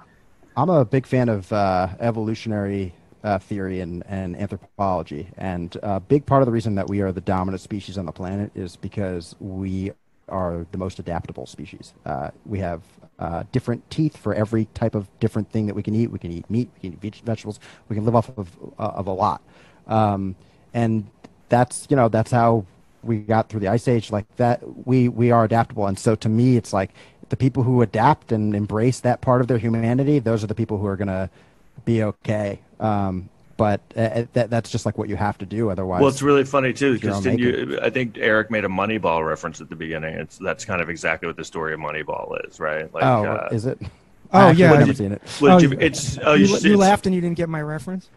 I'm 0.56 0.70
a 0.70 0.84
big 0.84 1.06
fan 1.06 1.28
of 1.28 1.52
uh, 1.52 1.88
evolutionary 1.98 2.94
uh, 3.24 3.38
theory 3.38 3.80
and, 3.80 4.04
and 4.06 4.36
anthropology. 4.36 5.28
And 5.36 5.76
a 5.82 5.98
big 5.98 6.26
part 6.26 6.42
of 6.42 6.46
the 6.46 6.52
reason 6.52 6.76
that 6.76 6.88
we 6.88 7.00
are 7.00 7.10
the 7.10 7.22
dominant 7.22 7.60
species 7.60 7.98
on 7.98 8.06
the 8.06 8.12
planet 8.12 8.52
is 8.54 8.76
because 8.76 9.34
we 9.40 9.92
are 10.28 10.66
the 10.70 10.78
most 10.78 10.98
adaptable 10.98 11.46
species. 11.46 11.94
Uh, 12.06 12.30
we 12.46 12.58
have 12.58 12.82
uh, 13.18 13.44
different 13.52 13.88
teeth 13.90 14.16
for 14.16 14.34
every 14.34 14.66
type 14.74 14.94
of 14.94 15.08
different 15.20 15.50
thing 15.50 15.66
that 15.66 15.74
we 15.74 15.82
can 15.82 15.94
eat. 15.94 16.10
We 16.10 16.18
can 16.18 16.32
eat 16.32 16.48
meat, 16.50 16.70
we 16.74 16.90
can 16.90 16.98
eat 17.04 17.16
vegetables, 17.24 17.60
we 17.88 17.96
can 17.96 18.04
live 18.04 18.14
off 18.14 18.30
of, 18.36 18.50
uh, 18.78 18.82
of 18.82 19.06
a 19.06 19.12
lot. 19.12 19.42
Um, 19.86 20.36
and 20.74 21.06
that's, 21.48 21.86
you 21.88 21.96
know, 21.96 22.08
that's 22.08 22.30
how 22.30 22.66
we 23.02 23.18
got 23.18 23.48
through 23.48 23.60
the 23.60 23.68
ice 23.68 23.88
age 23.88 24.10
like 24.10 24.26
that. 24.36 24.60
We, 24.86 25.08
we 25.08 25.30
are 25.30 25.44
adaptable. 25.44 25.86
And 25.86 25.98
so 25.98 26.14
to 26.16 26.28
me, 26.28 26.56
it's 26.56 26.72
like 26.72 26.90
the 27.28 27.36
people 27.36 27.62
who 27.62 27.80
adapt 27.82 28.32
and 28.32 28.54
embrace 28.54 29.00
that 29.00 29.20
part 29.20 29.40
of 29.40 29.46
their 29.46 29.58
humanity, 29.58 30.18
those 30.18 30.42
are 30.44 30.46
the 30.46 30.54
people 30.54 30.78
who 30.78 30.86
are 30.86 30.96
going 30.96 31.08
to 31.08 31.30
be 31.84 32.02
okay. 32.02 32.58
Um, 32.80 33.28
but 33.56 33.80
uh, 33.96 34.24
that, 34.32 34.50
that's 34.50 34.70
just 34.70 34.84
like 34.84 34.98
what 34.98 35.08
you 35.08 35.16
have 35.16 35.38
to 35.38 35.46
do. 35.46 35.70
Otherwise, 35.70 36.00
Well, 36.00 36.08
it's 36.10 36.22
really 36.22 36.44
funny 36.44 36.72
too 36.72 36.94
because 36.94 37.22
didn't 37.22 37.38
you? 37.38 37.78
I 37.80 37.88
think 37.88 38.18
Eric 38.18 38.50
made 38.50 38.64
a 38.64 38.68
Moneyball 38.68 39.24
reference 39.24 39.60
at 39.60 39.68
the 39.70 39.76
beginning. 39.76 40.14
It's 40.16 40.38
that's 40.38 40.64
kind 40.64 40.82
of 40.82 40.90
exactly 40.90 41.28
what 41.28 41.36
the 41.36 41.44
story 41.44 41.72
of 41.72 41.78
Moneyball 41.78 42.48
is, 42.48 42.58
right? 42.58 42.92
Like, 42.92 43.04
oh, 43.04 43.24
uh, 43.24 43.48
is 43.52 43.66
it? 43.66 43.78
Oh, 44.32 44.50
yeah, 44.50 44.72
I've 44.72 44.78
never 44.80 44.86
You- 44.86 44.94
seen 44.94 45.12
it. 45.12 45.22
Oh, 45.40 45.58
you- 45.58 45.70
you- 45.70 45.78
it's 45.78 46.18
oh, 46.18 46.34
you, 46.34 46.46
you, 46.46 46.56
should- 46.56 46.64
you 46.64 46.76
laughed 46.76 47.06
and 47.06 47.14
you 47.14 47.20
didn't 47.20 47.36
get 47.36 47.48
my 47.48 47.62
reference. 47.62 48.08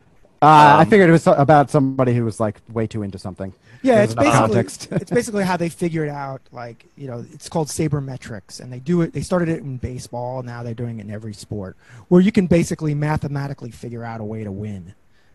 Uh, 0.42 0.46
I 0.46 0.82
Um, 0.84 0.90
figured 0.90 1.10
it 1.10 1.14
was 1.14 1.26
about 1.28 1.70
somebody 1.72 2.14
who 2.14 2.24
was 2.24 2.40
like 2.40 2.62
way 2.72 2.86
too 2.88 3.02
into 3.04 3.18
something. 3.18 3.54
Yeah, 3.82 4.04
it's 4.04 4.14
basically 4.14 4.60
it's 4.98 5.12
basically 5.12 5.44
how 5.44 5.58
they 5.58 5.70
figured 5.70 6.10
out 6.10 6.42
like 6.52 6.86
you 6.96 7.08
know 7.08 7.26
it's 7.34 7.50
called 7.50 7.68
sabermetrics, 7.68 8.60
and 8.60 8.72
they 8.72 8.80
do 8.80 9.02
it. 9.02 9.14
They 9.14 9.22
started 9.22 9.50
it 9.50 9.60
in 9.62 9.78
baseball. 9.78 10.44
Now 10.44 10.64
they're 10.64 10.74
doing 10.74 11.00
it 11.00 11.06
in 11.06 11.12
every 11.12 11.34
sport, 11.34 11.76
where 12.10 12.22
you 12.22 12.32
can 12.32 12.48
basically 12.48 12.94
mathematically 12.94 13.72
figure 13.72 14.04
out 14.04 14.20
a 14.22 14.24
way 14.24 14.44
to 14.44 14.52
win. 14.52 14.94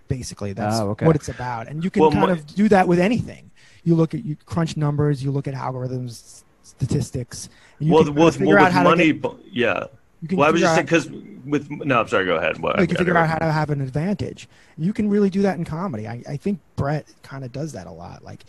Basically, 0.08 0.52
that's 0.52 0.78
Oh, 0.78 0.90
okay. 0.90 1.06
what 1.06 1.16
it's 1.16 1.28
about, 1.28 1.68
and 1.68 1.82
you 1.82 1.90
can 1.90 2.02
Well, 2.02 2.10
kind 2.12 2.26
my- 2.26 2.32
of 2.32 2.46
do 2.46 2.68
that 2.68 2.86
with 2.86 2.98
anything. 2.98 3.50
You 3.84 3.94
look 3.94 4.14
at 4.14 4.24
you 4.24 4.36
crunch 4.46 4.76
numbers, 4.76 5.22
you 5.24 5.30
look 5.30 5.48
at 5.48 5.54
algorithms, 5.54 6.42
statistics. 6.62 7.48
And 7.78 7.88
you 7.88 7.94
well, 7.94 8.04
can 8.04 8.14
well, 8.14 8.30
figure 8.30 8.46
well, 8.48 8.58
out 8.58 8.64
with 8.66 8.72
how 8.74 8.82
to 8.82 8.88
money, 8.90 9.12
get, 9.12 9.32
yeah. 9.50 9.84
You 10.22 10.28
can 10.28 10.38
Well, 10.38 10.48
I 10.48 10.52
was 10.52 10.60
just 10.60 10.74
saying 10.74 10.86
because 10.86 11.10
with 11.44 11.68
no, 11.70 12.00
I'm 12.00 12.08
sorry. 12.08 12.24
Go 12.24 12.36
ahead. 12.36 12.58
What, 12.58 12.80
you 12.80 12.86
can 12.86 12.96
figure 12.96 13.16
out 13.16 13.28
how 13.28 13.38
to 13.38 13.52
have 13.52 13.70
an 13.70 13.80
advantage. 13.80 14.48
You 14.78 14.92
can 14.92 15.10
really 15.10 15.28
do 15.28 15.42
that 15.42 15.58
in 15.58 15.64
comedy. 15.64 16.06
I, 16.06 16.22
I 16.28 16.36
think 16.36 16.60
Brett 16.76 17.06
kind 17.22 17.44
of 17.44 17.52
does 17.52 17.72
that 17.72 17.86
a 17.86 17.90
lot. 17.90 18.24
Like, 18.24 18.44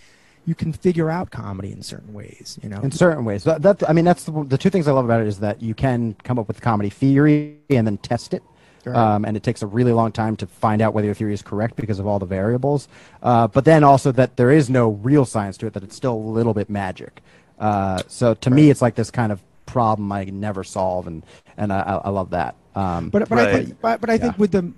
you 0.45 0.55
can 0.55 0.71
figure 0.71 1.09
out 1.09 1.31
comedy 1.31 1.71
in 1.71 1.81
certain 1.81 2.13
ways. 2.13 2.59
You 2.61 2.69
know, 2.69 2.79
in 2.81 2.91
certain 2.91 3.25
ways. 3.25 3.43
That, 3.43 3.63
that 3.63 3.89
I 3.89 3.93
mean, 3.93 4.05
that's 4.05 4.25
the, 4.25 4.43
the 4.43 4.57
two 4.57 4.69
things 4.69 4.87
I 4.87 4.91
love 4.91 5.05
about 5.05 5.21
it 5.21 5.27
is 5.27 5.39
that 5.39 5.61
you 5.61 5.73
can 5.73 6.15
come 6.23 6.37
up 6.37 6.47
with 6.47 6.61
comedy 6.61 6.89
theory 6.89 7.57
and 7.69 7.87
then 7.87 7.97
test 7.97 8.33
it. 8.33 8.43
Right. 8.85 8.95
Um, 8.97 9.23
and 9.23 9.37
it 9.37 9.43
takes 9.43 9.61
a 9.61 9.67
really 9.67 9.93
long 9.93 10.11
time 10.11 10.35
to 10.37 10.45
find 10.45 10.81
out 10.81 10.93
whether 10.93 11.05
your 11.05 11.15
theory 11.15 11.33
is 11.33 11.41
correct 11.41 11.77
because 11.77 11.99
of 11.99 12.05
all 12.05 12.19
the 12.19 12.25
variables. 12.25 12.89
Uh, 13.21 13.47
but 13.47 13.63
then 13.63 13.83
also 13.83 14.11
that 14.11 14.35
there 14.35 14.51
is 14.51 14.69
no 14.69 14.89
real 14.89 15.25
science 15.25 15.57
to 15.57 15.67
it; 15.67 15.73
that 15.73 15.83
it's 15.83 15.95
still 15.95 16.13
a 16.13 16.15
little 16.15 16.53
bit 16.53 16.69
magic. 16.69 17.23
Uh, 17.57 18.01
so 18.07 18.33
to 18.33 18.49
me, 18.49 18.69
it's 18.69 18.81
like 18.81 18.95
this 18.95 19.09
kind 19.09 19.31
of 19.31 19.41
problem 19.73 20.11
I 20.11 20.23
can 20.25 20.39
never 20.39 20.63
solve, 20.63 21.07
and 21.07 21.23
and 21.57 21.73
I, 21.73 21.79
I 21.81 21.95
I 22.07 22.09
love 22.09 22.29
that. 22.29 22.55
Um, 22.75 23.09
But 23.09 23.27
but 23.27 23.39
I 23.39 23.51
think 23.51 23.81
but, 23.81 23.99
but 24.01 24.09
I 24.09 24.17
think 24.17 24.37
with 24.37 24.51
the 24.51 24.71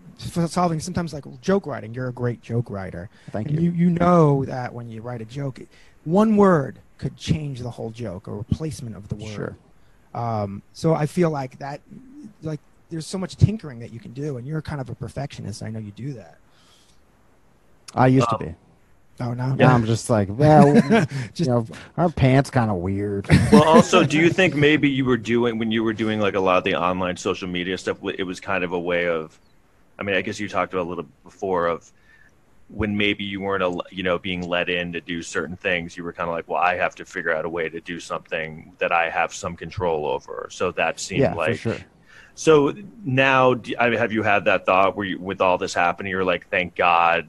solving 0.47 0.79
sometimes 0.79 1.13
like 1.13 1.25
joke 1.41 1.67
writing, 1.67 1.93
you're 1.93 2.07
a 2.07 2.13
great 2.13 2.41
joke 2.41 2.69
writer. 2.69 3.09
Thank 3.31 3.49
and 3.49 3.61
you. 3.61 3.71
you. 3.71 3.85
You 3.85 3.89
know 3.91 4.45
that 4.45 4.73
when 4.73 4.89
you 4.89 5.01
write 5.01 5.21
a 5.21 5.25
joke, 5.25 5.59
one 6.05 6.37
word 6.37 6.79
could 6.97 7.15
change 7.17 7.59
the 7.59 7.69
whole 7.77 7.91
joke, 7.91 8.27
or 8.27 8.37
replacement 8.37 8.95
of 8.95 9.09
the 9.09 9.15
word. 9.15 9.35
Sure. 9.35 9.55
Um, 10.13 10.61
so 10.71 10.93
I 10.93 11.05
feel 11.05 11.29
like 11.29 11.59
that, 11.59 11.81
like 12.41 12.61
there's 12.89 13.05
so 13.05 13.17
much 13.17 13.35
tinkering 13.35 13.79
that 13.79 13.91
you 13.91 13.99
can 13.99 14.13
do, 14.13 14.37
and 14.37 14.47
you're 14.47 14.61
kind 14.61 14.79
of 14.79 14.89
a 14.89 14.95
perfectionist. 14.95 15.61
I 15.61 15.69
know 15.69 15.79
you 15.79 15.91
do 15.91 16.13
that. 16.13 16.37
I 17.93 18.07
used 18.07 18.27
Um, 18.31 18.39
to 18.39 18.45
be. 18.45 18.55
Oh 19.19 19.33
no. 19.33 19.55
Now 19.55 19.73
I'm 19.73 19.85
just 19.85 20.09
like, 20.09 20.27
well, 20.31 20.73
Just- 20.73 21.09
you 21.39 21.45
know, 21.45 21.65
our 21.97 22.09
pants 22.09 22.49
kind 22.49 22.69
of 22.69 22.77
weird. 22.77 23.27
well, 23.51 23.63
also, 23.63 24.03
do 24.03 24.17
you 24.17 24.29
think 24.31 24.55
maybe 24.55 24.89
you 24.89 25.05
were 25.05 25.17
doing 25.17 25.57
when 25.57 25.71
you 25.71 25.83
were 25.83 25.93
doing 25.93 26.19
like 26.19 26.35
a 26.35 26.39
lot 26.39 26.57
of 26.57 26.63
the 26.65 26.75
online 26.75 27.15
social 27.17 27.47
media 27.47 27.77
stuff? 27.77 27.97
It 28.17 28.23
was 28.23 28.39
kind 28.39 28.63
of 28.63 28.73
a 28.73 28.79
way 28.79 29.07
of, 29.07 29.39
I 29.97 30.03
mean, 30.03 30.15
I 30.15 30.21
guess 30.21 30.39
you 30.39 30.49
talked 30.49 30.73
about 30.73 30.85
a 30.85 30.89
little 30.89 31.07
before 31.23 31.67
of 31.67 31.91
when 32.67 32.97
maybe 32.97 33.23
you 33.23 33.41
weren't 33.41 33.63
a 33.63 33.79
you 33.91 34.01
know 34.03 34.17
being 34.17 34.41
let 34.47 34.69
in 34.69 34.91
to 34.91 34.99
do 34.99 35.21
certain 35.21 35.55
things 35.55 35.95
you 35.95 36.03
were 36.03 36.11
kind 36.11 36.27
of 36.27 36.35
like 36.35 36.47
well 36.47 36.59
i 36.59 36.75
have 36.75 36.95
to 36.95 37.05
figure 37.05 37.31
out 37.31 37.45
a 37.45 37.49
way 37.49 37.69
to 37.69 37.79
do 37.79 37.99
something 37.99 38.73
that 38.79 38.91
i 38.91 39.07
have 39.07 39.31
some 39.31 39.55
control 39.55 40.07
over 40.07 40.47
so 40.49 40.71
that 40.71 40.99
seemed 40.99 41.21
yeah, 41.21 41.33
like 41.35 41.57
for 41.59 41.73
sure. 41.73 41.77
so 42.33 42.73
now 43.03 43.53
do- 43.53 43.75
I 43.79 43.89
mean, 43.91 43.99
have 43.99 44.11
you 44.11 44.23
had 44.23 44.45
that 44.45 44.65
thought 44.65 44.97
where 44.97 45.05
you, 45.05 45.19
with 45.19 45.41
all 45.41 45.59
this 45.59 45.75
happening 45.75 46.09
you're 46.09 46.25
like 46.25 46.49
thank 46.49 46.73
god 46.75 47.27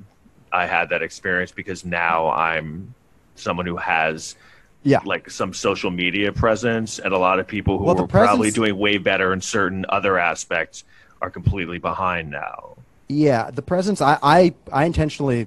i 0.52 0.66
had 0.66 0.88
that 0.90 1.02
experience 1.02 1.52
because 1.52 1.84
now 1.84 2.28
i'm 2.30 2.94
someone 3.34 3.66
who 3.66 3.76
has 3.76 4.34
Yeah. 4.82 5.00
like 5.04 5.28
some 5.30 5.52
social 5.52 5.90
media 5.90 6.32
presence 6.32 6.98
and 6.98 7.12
a 7.12 7.18
lot 7.18 7.38
of 7.40 7.46
people 7.46 7.76
who 7.78 7.84
Well, 7.84 7.94
the 7.96 8.02
were 8.02 8.08
probably 8.08 8.50
presence- 8.50 8.54
doing 8.54 8.78
way 8.78 8.98
better 8.98 9.32
in 9.32 9.40
certain 9.40 9.84
other 9.88 10.18
aspects 10.18 10.84
are 11.20 11.30
completely 11.30 11.78
behind 11.78 12.30
now 12.30 12.76
Yeah, 13.08 13.50
the 13.50 13.62
presence. 13.62 14.00
I 14.00 14.18
I, 14.22 14.54
I 14.72 14.84
intentionally 14.84 15.46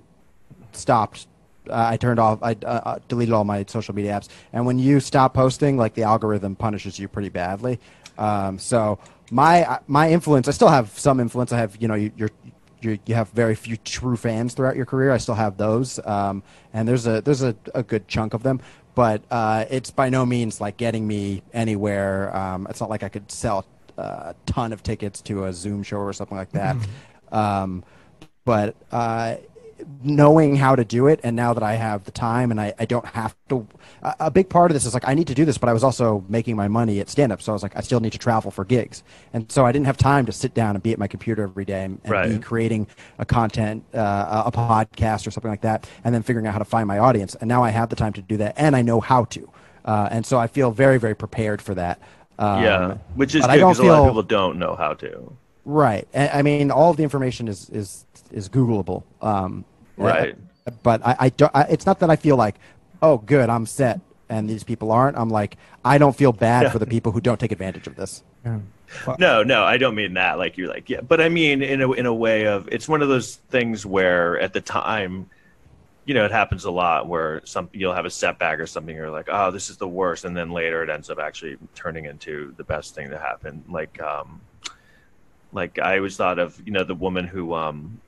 stopped. 0.71 1.27
Uh, 1.69 1.89
I 1.93 1.97
turned 1.97 2.19
off. 2.19 2.39
I 2.41 2.53
uh, 2.63 2.65
uh, 2.65 2.99
deleted 3.07 3.33
all 3.33 3.43
my 3.43 3.65
social 3.67 3.93
media 3.93 4.13
apps. 4.13 4.27
And 4.53 4.65
when 4.65 4.79
you 4.79 4.99
stop 4.99 5.33
posting, 5.33 5.77
like 5.77 5.93
the 5.93 6.03
algorithm 6.03 6.55
punishes 6.55 6.97
you 6.97 7.07
pretty 7.07 7.29
badly. 7.29 7.79
Um, 8.17 8.57
so 8.59 8.97
my 9.31 9.79
my 9.87 10.09
influence. 10.11 10.47
I 10.47 10.51
still 10.51 10.69
have 10.69 10.97
some 10.97 11.19
influence. 11.19 11.51
I 11.53 11.57
have 11.57 11.75
you 11.81 11.87
know 11.87 11.95
you, 11.95 12.11
you're. 12.17 12.29
You, 12.81 12.99
you 13.05 13.15
have 13.15 13.29
very 13.29 13.55
few 13.55 13.77
true 13.77 14.15
fans 14.15 14.53
throughout 14.53 14.75
your 14.75 14.85
career. 14.85 15.11
I 15.11 15.17
still 15.17 15.35
have 15.35 15.57
those, 15.57 15.99
um, 16.05 16.43
and 16.73 16.87
there's 16.87 17.07
a 17.07 17.21
there's 17.21 17.43
a, 17.43 17.55
a 17.73 17.83
good 17.83 18.07
chunk 18.07 18.33
of 18.33 18.43
them. 18.43 18.61
But 18.95 19.21
uh, 19.31 19.65
it's 19.69 19.91
by 19.91 20.09
no 20.09 20.25
means 20.25 20.59
like 20.59 20.77
getting 20.77 21.07
me 21.07 21.43
anywhere. 21.53 22.35
Um, 22.35 22.67
it's 22.69 22.81
not 22.81 22.89
like 22.89 23.03
I 23.03 23.09
could 23.09 23.31
sell 23.31 23.65
uh, 23.97 24.33
a 24.33 24.35
ton 24.45 24.73
of 24.73 24.83
tickets 24.83 25.21
to 25.23 25.45
a 25.45 25.53
Zoom 25.53 25.83
show 25.83 25.97
or 25.97 26.13
something 26.13 26.37
like 26.37 26.51
that. 26.51 26.75
Um, 27.31 27.83
but 28.45 28.75
uh, 28.91 29.35
knowing 30.03 30.55
how 30.55 30.75
to 30.75 30.85
do 30.85 31.07
it, 31.07 31.19
and 31.23 31.35
now 31.35 31.53
that 31.53 31.63
I 31.63 31.73
have 31.73 32.03
the 32.03 32.11
time 32.11 32.51
and 32.51 32.59
I, 32.59 32.73
I 32.79 32.85
don't 32.85 33.05
have 33.05 33.35
to, 33.49 33.67
a, 34.01 34.15
a 34.21 34.31
big 34.31 34.49
part 34.49 34.71
of 34.71 34.75
this 34.75 34.85
is 34.85 34.93
like 34.93 35.07
I 35.07 35.13
need 35.13 35.27
to 35.27 35.33
do 35.33 35.45
this, 35.45 35.57
but 35.57 35.69
I 35.69 35.73
was 35.73 35.83
also 35.83 36.23
making 36.29 36.55
my 36.55 36.67
money 36.67 36.99
at 36.99 37.09
stand 37.09 37.31
up, 37.31 37.41
so 37.41 37.51
I 37.51 37.53
was 37.53 37.63
like 37.63 37.75
I 37.75 37.81
still 37.81 37.99
need 37.99 38.11
to 38.13 38.17
travel 38.17 38.51
for 38.51 38.65
gigs, 38.65 39.03
and 39.33 39.51
so 39.51 39.65
I 39.65 39.71
didn't 39.71 39.87
have 39.87 39.97
time 39.97 40.25
to 40.25 40.31
sit 40.31 40.53
down 40.53 40.75
and 40.75 40.83
be 40.83 40.91
at 40.91 40.99
my 40.99 41.07
computer 41.07 41.43
every 41.43 41.65
day 41.65 41.85
and, 41.85 42.01
and 42.03 42.33
be 42.33 42.39
creating 42.39 42.87
a 43.17 43.25
content, 43.25 43.83
uh, 43.93 44.43
a 44.45 44.51
podcast 44.51 45.27
or 45.27 45.31
something 45.31 45.51
like 45.51 45.61
that, 45.61 45.89
and 46.03 46.13
then 46.13 46.23
figuring 46.23 46.47
out 46.47 46.53
how 46.53 46.59
to 46.59 46.65
find 46.65 46.87
my 46.87 46.99
audience. 46.99 47.35
And 47.35 47.47
now 47.47 47.63
I 47.63 47.69
have 47.69 47.89
the 47.89 47.95
time 47.95 48.13
to 48.13 48.21
do 48.21 48.37
that, 48.37 48.55
and 48.57 48.75
I 48.75 48.81
know 48.81 48.99
how 48.99 49.25
to, 49.25 49.49
uh, 49.85 50.09
and 50.11 50.25
so 50.25 50.37
I 50.37 50.47
feel 50.47 50.71
very 50.71 50.97
very 50.97 51.15
prepared 51.15 51.61
for 51.61 51.75
that. 51.75 51.99
Um, 52.37 52.63
yeah 52.63 52.97
which 53.15 53.35
is 53.35 53.41
good 53.41 53.51
I 53.51 53.57
don't 53.57 53.71
because 53.71 53.85
a 53.85 53.89
lot 53.89 53.99
of 53.99 54.07
people 54.11 54.23
don't 54.23 54.59
know 54.59 54.75
how 54.75 54.93
to 54.93 55.35
Right. 55.69 56.07
I 56.15 56.29
I 56.29 56.41
mean, 56.41 56.71
all 56.71 56.89
of 56.89 56.97
the 56.97 57.03
information 57.03 57.47
is 57.47 57.69
is 57.69 58.05
is 58.31 58.49
Googleable. 58.49 59.03
Um, 59.21 59.65
Right. 59.97 60.35
uh, 60.67 60.71
But 60.83 61.05
I, 61.05 61.15
I 61.19 61.29
don't. 61.29 61.51
I, 61.55 61.63
it's 61.63 61.85
not 61.85 61.99
that 61.99 62.09
I 62.09 62.15
feel 62.15 62.37
like, 62.37 62.55
oh, 63.01 63.17
good, 63.17 63.49
I'm 63.49 63.65
set, 63.65 63.99
and 64.29 64.49
these 64.49 64.63
people 64.63 64.91
aren't. 64.91 65.17
I'm 65.17 65.29
like, 65.29 65.57
I 65.83 65.97
don't 65.97 66.15
feel 66.15 66.31
bad 66.31 66.63
Yeah. 66.63 66.69
for 66.69 66.79
the 66.79 66.85
people 66.85 67.11
who 67.11 67.19
don't 67.21 67.39
take 67.39 67.51
advantage 67.51 67.87
of 67.87 67.95
this. 67.95 68.23
Yeah. 68.45 68.59
No, 69.19 69.43
no, 69.43 69.63
I 69.63 69.77
don't 69.77 69.93
mean 69.95 70.13
that. 70.15 70.37
Like 70.39 70.57
you're 70.57 70.67
like, 70.69 70.89
yeah, 70.89 71.01
but 71.01 71.21
I 71.21 71.29
mean 71.29 71.61
in 71.61 71.81
a 71.81 71.91
in 71.91 72.05
a 72.07 72.13
way 72.13 72.47
of 72.47 72.67
it's 72.71 72.87
one 72.87 73.01
of 73.03 73.07
those 73.09 73.35
things 73.51 73.85
where 73.85 74.39
at 74.39 74.51
the 74.53 74.61
time, 74.61 75.29
you 76.05 76.13
know, 76.15 76.25
it 76.25 76.31
happens 76.31 76.65
a 76.65 76.71
lot 76.71 77.07
where 77.07 77.41
some 77.45 77.69
you'll 77.71 77.93
have 77.93 78.05
a 78.05 78.09
setback 78.09 78.59
or 78.59 78.65
something. 78.65 78.95
You're 78.95 79.11
like, 79.11 79.27
oh, 79.31 79.51
this 79.51 79.69
is 79.69 79.77
the 79.77 79.87
worst, 79.87 80.25
and 80.25 80.35
then 80.35 80.49
later 80.51 80.81
it 80.81 80.89
ends 80.89 81.09
up 81.11 81.19
actually 81.19 81.57
turning 81.75 82.05
into 82.05 82.53
the 82.57 82.63
best 82.63 82.95
thing 82.95 83.09
to 83.11 83.17
happen. 83.19 83.63
Like, 83.69 84.01
um, 84.01 84.41
like 85.53 85.77
I 85.77 85.97
always 85.97 86.15
thought 86.17 86.39
of 86.39 86.59
you 86.65 86.71
know 86.71 86.83
the 86.83 86.95
woman 86.95 87.25
who 87.27 87.53
um 87.53 87.99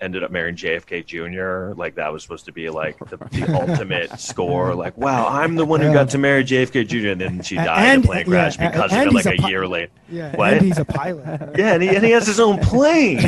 ended 0.00 0.24
up 0.24 0.30
marrying 0.32 0.56
JFK 0.56 1.04
Jr. 1.06 1.78
Like 1.78 1.94
that 1.94 2.12
was 2.12 2.22
supposed 2.22 2.44
to 2.46 2.52
be 2.52 2.68
like 2.70 2.98
the, 2.98 3.16
the 3.30 3.54
ultimate 3.54 4.18
score. 4.18 4.74
Like, 4.74 4.96
wow, 4.96 5.28
I'm 5.28 5.54
the 5.54 5.64
one 5.64 5.80
who 5.80 5.92
got 5.92 6.08
to 6.10 6.18
marry 6.18 6.42
JFK 6.44 6.88
Jr. 6.88 7.08
and 7.10 7.20
then 7.20 7.42
she 7.42 7.56
And- 7.56 7.66
died 7.66 7.78
in 7.82 7.84
a 7.84 7.92
and- 7.94 8.04
plane 8.04 8.24
crash 8.26 8.58
yeah, 8.58 8.70
because 8.70 8.92
and 8.92 9.02
of 9.02 9.06
it 9.08 9.14
like 9.14 9.26
a 9.38 9.40
pi- 9.42 9.48
year 9.48 9.68
later. 9.68 9.92
Yeah, 10.10 10.34
What? 10.36 10.54
and 10.54 10.62
he's 10.66 10.78
a 10.78 10.84
pilot. 10.84 11.24
Yeah, 11.58 11.74
and 11.74 11.82
he, 11.82 11.88
and 11.90 12.04
he 12.04 12.10
has 12.12 12.26
his 12.26 12.40
own 12.40 12.58
plane. 12.62 13.18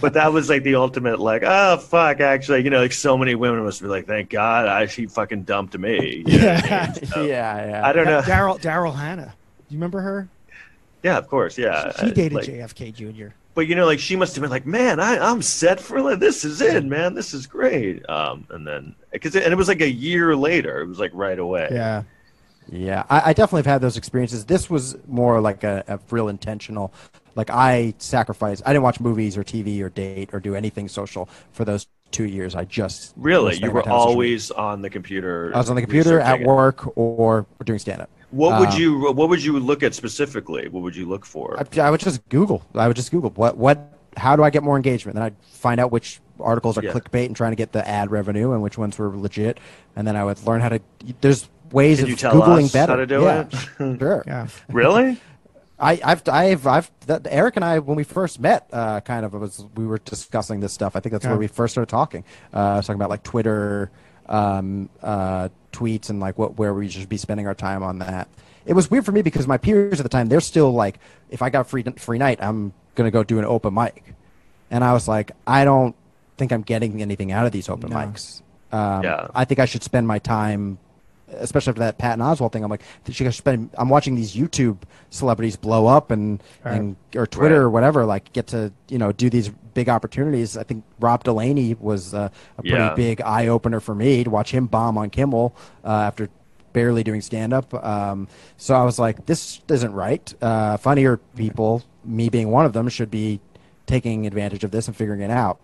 but 0.00 0.12
that 0.14 0.32
was 0.32 0.48
like 0.48 0.62
the 0.62 0.74
ultimate, 0.76 1.18
like, 1.20 1.42
oh 1.44 1.76
fuck, 1.78 2.20
actually, 2.20 2.62
you 2.64 2.70
know, 2.70 2.80
like 2.80 2.92
so 2.92 3.16
many 3.18 3.34
women 3.34 3.64
must 3.64 3.82
be 3.82 3.88
like, 3.88 4.06
thank 4.06 4.30
God, 4.30 4.68
I 4.68 4.86
she 4.86 5.06
fucking 5.06 5.42
dumped 5.42 5.76
me. 5.76 6.24
You 6.26 6.38
know 6.38 6.54
what 6.54 6.72
I 6.72 6.86
mean? 6.86 7.04
So, 7.06 7.22
yeah, 7.24 7.66
yeah. 7.68 7.86
I 7.86 7.92
don't 7.92 8.06
know. 8.06 8.20
Daryl 8.22 8.60
Daryl 8.60 8.94
Hannah. 8.94 9.34
Do 9.68 9.74
you 9.74 9.78
remember 9.78 10.00
her? 10.00 10.28
Yeah, 11.02 11.16
of 11.18 11.28
course, 11.28 11.56
yeah. 11.58 11.92
She 12.00 12.10
dated 12.10 12.32
Like, 12.34 12.46
JFK 12.46 12.94
Jr. 12.94 13.28
But 13.60 13.66
you 13.66 13.74
know, 13.74 13.84
like 13.84 13.98
she 13.98 14.16
must 14.16 14.34
have 14.36 14.40
been 14.40 14.50
like, 14.50 14.64
man, 14.64 15.00
I, 15.00 15.18
I'm 15.18 15.42
set 15.42 15.80
for 15.80 16.00
like, 16.00 16.18
this 16.18 16.46
is 16.46 16.62
it, 16.62 16.82
man, 16.82 17.12
this 17.12 17.34
is 17.34 17.46
great. 17.46 18.08
Um, 18.08 18.46
and 18.48 18.66
then 18.66 18.94
because 19.12 19.36
and 19.36 19.52
it 19.52 19.54
was 19.54 19.68
like 19.68 19.82
a 19.82 19.90
year 19.90 20.34
later, 20.34 20.80
it 20.80 20.86
was 20.86 20.98
like 20.98 21.10
right 21.12 21.38
away. 21.38 21.68
Yeah. 21.70 22.04
Yeah, 22.72 23.04
I, 23.10 23.20
I 23.20 23.32
definitely 23.34 23.58
have 23.58 23.66
had 23.66 23.80
those 23.82 23.98
experiences. 23.98 24.46
This 24.46 24.70
was 24.70 24.96
more 25.06 25.42
like 25.42 25.62
a, 25.62 25.84
a 25.88 26.00
real 26.10 26.28
intentional. 26.28 26.94
Like 27.34 27.50
I 27.50 27.92
sacrificed. 27.98 28.62
I 28.64 28.72
didn't 28.72 28.84
watch 28.84 28.98
movies 28.98 29.36
or 29.36 29.44
TV 29.44 29.82
or 29.82 29.90
date 29.90 30.30
or 30.32 30.40
do 30.40 30.54
anything 30.54 30.88
social 30.88 31.28
for 31.52 31.66
those 31.66 31.86
two 32.12 32.24
years. 32.24 32.54
I 32.54 32.64
just 32.64 33.12
Really, 33.14 33.56
you 33.58 33.70
were 33.72 33.74
my 33.74 33.82
time 33.82 33.92
on 33.94 34.00
social 34.00 34.16
media. 34.16 34.40
always 34.40 34.50
on 34.52 34.80
the 34.80 34.88
computer. 34.88 35.52
I 35.54 35.58
was 35.58 35.68
on 35.68 35.76
the 35.76 35.82
computer 35.82 36.18
at 36.18 36.40
work 36.40 36.96
or 36.96 37.46
doing 37.62 37.78
stand 37.78 38.00
up. 38.00 38.10
What 38.30 38.60
would 38.60 38.70
Um, 38.70 38.80
you 38.80 39.12
What 39.12 39.28
would 39.28 39.42
you 39.42 39.58
look 39.58 39.82
at 39.82 39.94
specifically? 39.94 40.68
What 40.68 40.82
would 40.82 40.94
you 40.94 41.06
look 41.06 41.24
for? 41.26 41.58
I, 41.58 41.80
I 41.80 41.90
would 41.90 42.00
just 42.00 42.26
Google. 42.28 42.62
I 42.74 42.86
would 42.86 42.96
just 42.96 43.10
Google 43.10 43.30
what 43.30 43.56
what. 43.56 43.78
How 44.16 44.34
do 44.34 44.42
I 44.42 44.50
get 44.50 44.62
more 44.64 44.76
engagement? 44.76 45.14
Then 45.14 45.22
I'd 45.22 45.36
find 45.52 45.80
out 45.80 45.92
which 45.92 46.20
articles 46.40 46.76
are 46.76 46.82
Yeah. 46.82 46.92
clickbait 46.92 47.26
and 47.26 47.36
trying 47.36 47.52
to 47.52 47.56
get 47.56 47.70
the 47.72 47.86
ad 47.88 48.10
revenue, 48.10 48.52
and 48.52 48.60
which 48.62 48.76
ones 48.76 48.98
were 48.98 49.16
legit. 49.16 49.58
And 49.96 50.06
then 50.06 50.16
I 50.16 50.24
would 50.24 50.44
learn 50.44 50.60
how 50.60 50.68
to. 50.70 50.80
There's 51.20 51.48
ways 51.70 51.98
Can 51.98 52.04
of 52.04 52.10
you 52.10 52.16
tell 52.16 52.32
googling 52.34 52.64
us 52.64 52.72
better. 52.72 52.92
how 52.92 52.96
to 52.96 53.06
do 53.06 53.22
yeah, 53.22 53.46
it? 53.78 53.98
sure. 54.00 54.24
Yeah. 54.26 54.46
really? 54.68 55.20
I, 55.78 55.98
I've, 56.04 56.28
I've, 56.28 56.66
I've, 56.66 56.90
that, 57.06 57.26
Eric 57.30 57.56
and 57.56 57.64
I, 57.64 57.78
when 57.78 57.96
we 57.96 58.04
first 58.04 58.38
met, 58.38 58.68
uh, 58.70 59.00
kind 59.00 59.24
of 59.24 59.32
was 59.32 59.64
we 59.76 59.86
were 59.86 59.96
discussing 59.96 60.60
this 60.60 60.74
stuff. 60.74 60.94
I 60.94 61.00
think 61.00 61.12
that's 61.12 61.24
Yeah. 61.24 61.30
where 61.30 61.38
we 61.38 61.46
first 61.46 61.72
started 61.72 61.88
talking. 61.88 62.22
Uh, 62.52 62.58
I 62.58 62.76
was 62.76 62.86
talking 62.86 62.98
about 63.00 63.08
like 63.08 63.22
Twitter, 63.22 63.90
um, 64.30 64.88
uh, 65.02 65.48
tweets, 65.72 66.08
and 66.08 66.20
like 66.20 66.38
what 66.38 66.56
where 66.58 66.72
we 66.72 66.88
should 66.88 67.08
be 67.08 67.16
spending 67.18 67.46
our 67.46 67.54
time 67.54 67.82
on 67.82 67.98
that. 67.98 68.28
It 68.66 68.72
was 68.74 68.90
weird 68.90 69.04
for 69.04 69.12
me 69.12 69.22
because 69.22 69.46
my 69.46 69.58
peers 69.58 70.00
at 70.00 70.02
the 70.04 70.08
time, 70.08 70.28
they're 70.28 70.40
still 70.40 70.70
like, 70.72 70.98
if 71.30 71.42
I 71.42 71.50
got 71.50 71.68
free 71.68 71.82
free 71.96 72.18
night, 72.18 72.38
I'm 72.42 72.72
gonna 72.94 73.10
go 73.10 73.22
do 73.24 73.38
an 73.38 73.44
open 73.44 73.74
mic, 73.74 74.14
and 74.70 74.82
I 74.84 74.92
was 74.92 75.06
like, 75.08 75.32
I 75.46 75.64
don't 75.64 75.94
think 76.38 76.52
I'm 76.52 76.62
getting 76.62 77.02
anything 77.02 77.32
out 77.32 77.44
of 77.46 77.52
these 77.52 77.68
open 77.68 77.90
No. 77.90 77.96
mics. 77.96 78.40
Um, 78.72 79.02
Yeah. 79.02 79.28
I 79.34 79.44
think 79.44 79.60
I 79.60 79.66
should 79.66 79.82
spend 79.82 80.06
my 80.08 80.18
time 80.18 80.78
especially 81.38 81.70
after 81.70 81.78
that 81.78 81.96
Patton 81.96 82.18
Oswalt 82.24 82.50
thing, 82.50 82.64
I'm 82.64 82.70
like, 82.70 82.82
I 83.08 83.12
should 83.12 83.32
spend. 83.34 83.70
I'm 83.78 83.88
watching 83.88 84.16
these 84.16 84.34
YouTube 84.34 84.78
celebrities 85.10 85.54
blow 85.54 85.86
up 85.86 86.10
and 86.10 86.42
Right. 86.64 86.74
and 86.74 86.96
or 87.14 87.24
Twitter 87.24 87.54
Right. 87.60 87.64
or 87.66 87.70
whatever, 87.70 88.04
like 88.04 88.32
get 88.32 88.48
to 88.48 88.72
you 88.88 88.98
know 88.98 89.12
do 89.12 89.30
these 89.30 89.48
big 89.80 89.88
opportunities. 89.88 90.56
I 90.56 90.64
think 90.64 90.84
Rob 91.00 91.24
Delaney 91.24 91.74
was 91.80 92.12
uh, 92.14 92.28
a 92.58 92.62
pretty 92.62 92.76
Yeah. 92.76 92.94
big 92.94 93.20
eye 93.22 93.46
opener 93.48 93.80
for 93.80 93.94
me 93.94 94.24
to 94.24 94.30
watch 94.30 94.50
him 94.52 94.66
bomb 94.66 94.98
on 94.98 95.08
Kimmel 95.10 95.54
uh, 95.84 95.88
after 96.08 96.28
barely 96.72 97.02
doing 97.02 97.20
stand 97.20 97.52
up. 97.52 97.72
Um, 97.74 98.28
so 98.56 98.74
I 98.74 98.84
was 98.84 98.98
like, 98.98 99.26
this 99.26 99.60
isn't 99.68 99.92
right. 99.92 100.34
Uh, 100.42 100.76
funnier 100.76 101.16
people, 101.36 101.82
me 102.04 102.28
being 102.28 102.50
one 102.50 102.64
of 102.66 102.72
them, 102.72 102.88
should 102.88 103.10
be 103.10 103.40
taking 103.86 104.26
advantage 104.26 104.62
of 104.64 104.70
this 104.70 104.86
and 104.86 104.94
figuring 104.96 105.20
it 105.22 105.30
out. 105.30 105.58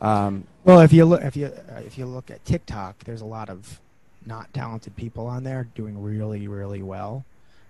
Um, 0.00 0.44
Well, 0.64 0.80
if 0.80 0.92
you 0.92 1.04
look 1.04 1.22
if 1.22 1.36
you 1.36 1.46
uh, 1.46 1.80
if 1.86 1.98
you 1.98 2.06
look 2.06 2.30
at 2.30 2.44
TikTok, 2.44 3.04
there's 3.04 3.20
a 3.20 3.26
lot 3.38 3.48
of 3.50 3.80
not 4.26 4.52
talented 4.52 4.94
people 4.96 5.26
on 5.26 5.44
there 5.44 5.68
doing 5.74 5.94
really 6.02 6.48
really 6.48 6.82
well. 6.82 7.24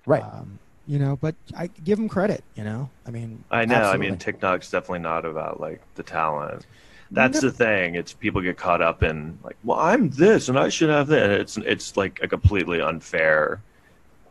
right. 0.06 0.22
Um, 0.22 0.58
you 0.88 0.98
know, 0.98 1.16
but 1.16 1.34
I 1.56 1.66
give 1.68 1.98
them 1.98 2.08
credit. 2.08 2.42
You 2.56 2.64
know, 2.64 2.90
I 3.06 3.10
mean, 3.10 3.44
I 3.50 3.64
know. 3.66 3.76
I 3.76 3.96
mean, 3.98 4.12
Absolutely. 4.14 4.16
TikTok's 4.16 4.70
definitely 4.70 5.00
not 5.00 5.24
about 5.24 5.60
like 5.60 5.82
the 5.94 6.02
talent. 6.02 6.66
That's 7.10 7.42
No. 7.42 7.48
the 7.48 7.54
thing. 7.54 7.94
It's 7.94 8.12
people 8.14 8.40
get 8.40 8.56
caught 8.56 8.82
up 8.82 9.02
in 9.02 9.38
like, 9.44 9.56
well, 9.62 9.78
I'm 9.78 10.10
this 10.10 10.48
and 10.48 10.58
I 10.58 10.68
should 10.70 10.90
have 10.90 11.06
that. 11.08 11.30
It's 11.30 11.56
it's 11.58 11.96
like 11.96 12.18
a 12.22 12.28
completely 12.28 12.80
unfair. 12.80 13.60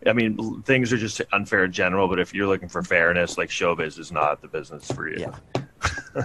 I 0.05 0.14
mean, 0.14 0.62
things 0.64 0.91
are 0.93 0.97
just 0.97 1.22
unfair 1.32 1.64
in 1.66 1.72
general. 1.72 2.08
But 2.08 2.20
if 2.20 2.34
you're 2.34 2.47
looking 2.47 2.70
for 2.70 2.82
fairness, 2.84 3.38
like 3.38 3.49
showbiz 3.49 3.97
is 3.99 4.12
not 4.12 4.41
the 4.41 4.47
business 4.47 4.91
for 4.91 5.08
you. 5.08 5.20
Yeah. 5.20 5.62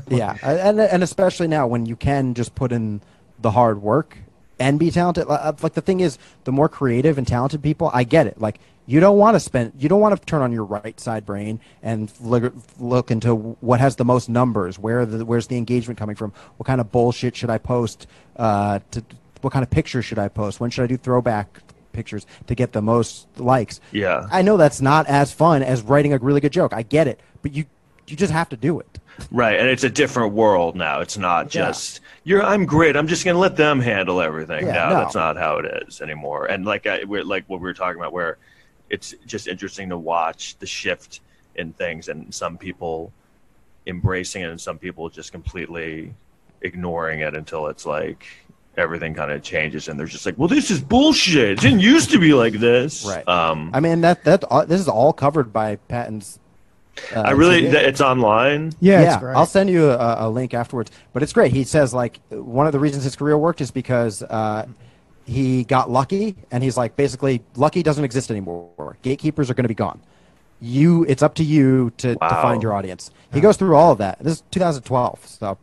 yeah, 0.08 0.36
and 0.42 0.80
and 0.80 1.02
especially 1.02 1.46
now 1.46 1.66
when 1.66 1.84
you 1.84 1.94
can 1.96 2.32
just 2.32 2.54
put 2.54 2.72
in 2.72 3.02
the 3.40 3.50
hard 3.50 3.82
work 3.82 4.16
and 4.62 4.78
be 4.78 4.90
talented. 4.92 5.26
Uh, 5.28 5.52
Like 5.60 5.74
the 5.74 5.80
thing 5.80 6.00
is, 6.00 6.18
the 6.44 6.52
more 6.52 6.68
creative 6.68 7.18
and 7.18 7.26
talented 7.26 7.62
people, 7.62 7.90
I 7.92 8.04
get 8.04 8.26
it. 8.28 8.40
Like 8.40 8.60
you 8.86 9.00
don't 9.00 9.18
want 9.18 9.34
to 9.34 9.40
spend, 9.40 9.72
you 9.76 9.88
don't 9.88 10.00
want 10.00 10.18
to 10.18 10.24
turn 10.24 10.40
on 10.40 10.52
your 10.52 10.64
right 10.64 10.98
side 11.00 11.26
brain 11.26 11.58
and 11.82 12.12
look, 12.20 12.54
look 12.78 13.10
into 13.10 13.34
what 13.34 13.80
has 13.80 13.96
the 13.96 14.04
most 14.04 14.28
numbers. 14.28 14.78
Where 14.78 15.04
the 15.04 15.24
where's 15.24 15.48
the 15.48 15.56
engagement 15.56 15.98
coming 15.98 16.14
from? 16.14 16.32
What 16.56 16.66
kind 16.66 16.80
of 16.80 16.92
bullshit 16.92 17.34
should 17.34 17.50
I 17.50 17.58
post? 17.58 18.06
Uh, 18.36 18.78
to 18.92 19.02
what 19.40 19.52
kind 19.52 19.64
of 19.64 19.70
pictures 19.70 20.04
should 20.04 20.20
I 20.20 20.28
post? 20.28 20.60
When 20.60 20.70
should 20.70 20.84
I 20.84 20.86
do 20.86 20.96
throwback 20.96 21.58
pictures 21.92 22.24
to 22.46 22.54
get 22.54 22.72
the 22.72 22.82
most 22.82 23.26
likes? 23.38 23.80
Yeah. 23.90 24.28
I 24.30 24.42
know 24.42 24.56
that's 24.56 24.80
not 24.80 25.06
as 25.08 25.32
fun 25.32 25.64
as 25.64 25.82
writing 25.82 26.12
a 26.12 26.18
really 26.18 26.40
good 26.40 26.52
joke. 26.52 26.72
I 26.72 26.82
get 26.82 27.08
it, 27.08 27.18
but 27.42 27.52
you 27.52 27.64
you 28.06 28.16
just 28.16 28.32
have 28.32 28.48
to 28.50 28.56
do 28.56 28.78
it. 28.78 28.98
Right, 29.30 29.58
and 29.58 29.68
it's 29.68 29.84
a 29.84 29.90
different 29.90 30.32
world 30.34 30.76
now. 30.76 31.00
It's 31.00 31.18
not 31.18 31.54
Yeah. 31.54 31.66
just 31.68 32.00
you're. 32.24 32.42
I'm 32.42 32.64
great. 32.66 32.96
I'm 32.96 33.06
just 33.08 33.24
gonna 33.24 33.38
let 33.38 33.56
them 33.56 33.80
handle 33.80 34.20
everything. 34.20 34.66
Yeah, 34.66 34.72
no, 34.74 34.88
no. 34.90 34.94
that's 35.00 35.14
not 35.14 35.36
how 35.36 35.58
it 35.58 35.84
is 35.86 36.00
anymore. 36.00 36.46
And 36.46 36.64
like 36.64 36.86
I, 36.86 37.04
we're 37.04 37.24
like 37.24 37.44
what 37.48 37.60
we 37.60 37.64
were 37.64 37.74
talking 37.74 38.00
about, 38.00 38.12
where 38.12 38.38
it's 38.90 39.14
just 39.26 39.48
interesting 39.48 39.88
to 39.90 39.98
watch 39.98 40.56
the 40.58 40.66
shift 40.66 41.20
in 41.56 41.72
things, 41.74 42.08
and 42.08 42.32
some 42.34 42.56
people 42.58 43.12
embracing 43.86 44.42
it, 44.42 44.50
and 44.50 44.60
some 44.60 44.78
people 44.78 45.08
just 45.08 45.32
completely 45.32 46.14
ignoring 46.62 47.20
it 47.20 47.34
until 47.34 47.66
it's 47.66 47.84
like 47.84 48.26
everything 48.76 49.12
kind 49.14 49.30
of 49.30 49.42
changes, 49.42 49.88
and 49.88 49.98
they're 49.98 50.06
just 50.06 50.24
like, 50.24 50.38
"Well, 50.38 50.48
this 50.48 50.70
is 50.70 50.80
bullshit. 50.80 51.50
It 51.50 51.60
didn't 51.60 51.80
used 51.80 52.10
to 52.12 52.18
be 52.18 52.32
like 52.34 52.54
this." 52.54 53.04
Right. 53.04 53.26
Um, 53.28 53.70
I 53.74 53.80
mean 53.80 54.00
that 54.02 54.24
that 54.24 54.44
uh, 54.50 54.64
this 54.64 54.80
is 54.80 54.88
all 54.88 55.12
covered 55.12 55.52
by 55.52 55.76
Patton's. 55.76 56.38
Uh, 57.14 57.20
I 57.20 57.30
really. 57.32 57.62
CV. 57.62 57.70
th- 57.72 57.86
It's 57.88 58.00
online. 58.00 58.72
Yeah, 58.80 59.00
yeah, 59.00 59.12
it's 59.14 59.22
great. 59.22 59.34
I'll 59.36 59.46
send 59.46 59.70
you 59.70 59.90
a, 59.90 60.26
a 60.26 60.30
link 60.30 60.54
afterwards. 60.54 60.90
But 61.12 61.22
it's 61.22 61.32
great. 61.32 61.52
He 61.52 61.64
says 61.64 61.92
like 61.94 62.20
one 62.30 62.66
of 62.66 62.72
the 62.72 62.78
reasons 62.80 63.04
his 63.04 63.16
career 63.16 63.36
worked 63.38 63.60
is 63.60 63.70
because 63.70 64.22
uh, 64.22 64.66
he 65.24 65.64
got 65.64 65.90
lucky, 65.90 66.36
and 66.50 66.62
he's 66.62 66.76
like 66.76 66.96
basically 66.96 67.42
lucky 67.56 67.82
doesn't 67.82 68.04
exist 68.04 68.30
anymore. 68.30 68.96
Gatekeepers 69.02 69.50
are 69.50 69.54
going 69.54 69.64
to 69.64 69.68
be 69.68 69.74
gone. 69.74 70.00
You, 70.60 71.04
it's 71.08 71.22
up 71.22 71.34
to 71.36 71.42
you 71.44 71.90
to, 71.96 72.14
to 72.14 72.18
find 72.18 72.62
your 72.62 72.72
audience. 72.72 73.10
He 73.32 73.40
goes 73.40 73.56
through 73.56 73.74
all 73.74 73.90
of 73.92 73.98
that. 73.98 74.18
This 74.20 74.34
is 74.34 74.42
2012, 74.52 75.26
so 75.26 75.58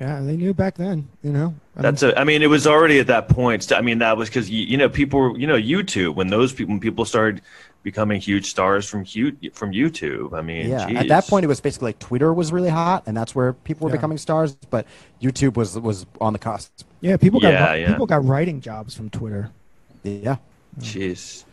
yeah, 0.00 0.20
they 0.20 0.36
knew 0.36 0.52
back 0.54 0.74
then. 0.76 1.08
You 1.22 1.32
know, 1.32 1.54
I 1.76 1.82
That's 1.82 2.02
a. 2.02 2.18
I 2.18 2.24
mean, 2.24 2.42
it 2.42 2.48
was 2.48 2.66
already 2.66 2.98
at 2.98 3.06
that 3.08 3.28
point. 3.28 3.70
I 3.72 3.80
mean, 3.80 3.98
that 3.98 4.16
was 4.16 4.28
because 4.28 4.50
you, 4.50 4.64
you 4.64 4.76
know 4.76 4.88
people. 4.88 5.20
were- 5.20 5.38
You 5.38 5.46
know, 5.46 5.56
YouTube 5.56 6.14
when 6.16 6.28
those 6.28 6.52
people 6.52 6.72
when 6.72 6.80
people 6.80 7.04
started 7.04 7.40
becoming 7.82 8.18
huge 8.20 8.46
stars 8.46 8.88
from 8.88 9.04
Hu- 9.04 9.36
from 9.52 9.72
YouTube. 9.72 10.32
I 10.32 10.40
mean, 10.42 10.70
yeah. 10.70 10.88
geez. 10.88 10.96
At 10.98 11.08
that 11.08 11.26
point, 11.26 11.44
it 11.44 11.48
was 11.48 11.60
basically 11.60 11.88
like 11.88 11.98
Twitter 11.98 12.32
was 12.32 12.50
really 12.52 12.70
hot, 12.70 13.04
and 13.06 13.16
that's 13.16 13.34
where 13.34 13.52
people 13.52 13.84
were 13.86 13.90
Yeah. 13.90 13.96
becoming 13.98 14.18
stars. 14.18 14.54
But 14.70 14.86
YouTube 15.22 15.56
was 15.56 15.78
was 15.78 16.06
on 16.20 16.32
the 16.32 16.38
cusp. 16.38 16.70
yeah, 17.00 17.16
people 17.16 17.40
got 17.40 17.52
Yeah, 17.52 17.74
yeah. 17.74 17.88
people 17.88 18.06
got 18.06 18.24
writing 18.24 18.60
jobs 18.60 18.94
from 18.94 19.10
Twitter. 19.10 19.50
Yeah. 20.02 20.36
Jeez. 20.80 21.44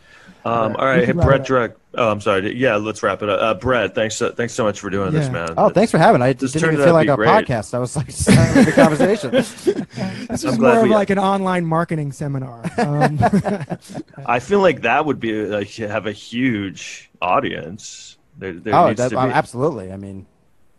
Um, 0.43 0.73
right, 0.73 0.79
all 0.79 0.85
we 0.85 0.91
right, 0.91 1.05
hey, 1.05 1.11
Brett 1.11 1.41
it 1.41 1.47
Druck. 1.47 1.75
Oh, 1.93 2.09
I'm 2.09 2.21
sorry. 2.21 2.55
Yeah, 2.55 2.77
let's 2.77 3.03
wrap 3.03 3.21
it 3.21 3.29
up. 3.29 3.41
Uh, 3.41 3.53
Brett, 3.53 3.93
thanks. 3.93 4.15
So, 4.15 4.31
thanks 4.31 4.53
so 4.53 4.63
much 4.63 4.79
for 4.79 4.89
doing 4.89 5.11
this, 5.11 5.29
man. 5.29 5.53
Oh, 5.57 5.69
thanks 5.69 5.91
for 5.91 5.97
having. 5.97 6.21
it. 6.21 6.25
I 6.25 6.33
This 6.33 6.53
didn't 6.53 6.61
turned 6.63 6.73
even 6.73 6.83
out 6.83 6.85
feel 6.85 6.93
like 6.93 7.09
a 7.09 7.15
great. 7.15 7.47
podcast. 7.47 7.73
I 7.73 7.79
was 7.79 7.95
like 7.95 8.15
having 8.15 8.67
a 8.67 8.71
conversation. 8.71 9.31
This 10.31 10.45
is 10.45 10.57
more 10.57 10.77
of 10.77 10.83
we- 10.83 10.89
like 10.89 11.09
an 11.09 11.19
online 11.19 11.65
marketing 11.65 12.13
seminar. 12.13 12.63
Um, 12.77 13.19
I 14.25 14.39
feel 14.39 14.61
like 14.61 14.81
that 14.83 15.05
would 15.05 15.19
be 15.19 15.45
like 15.45 15.69
have 15.75 16.07
a 16.07 16.13
huge 16.13 17.11
audience. 17.21 18.17
There, 18.37 18.53
there 18.53 18.73
oh, 18.73 18.87
needs 18.87 18.97
that, 18.99 19.09
to 19.09 19.15
be. 19.15 19.21
absolutely. 19.33 19.91
I 19.91 19.97
mean, 19.97 20.25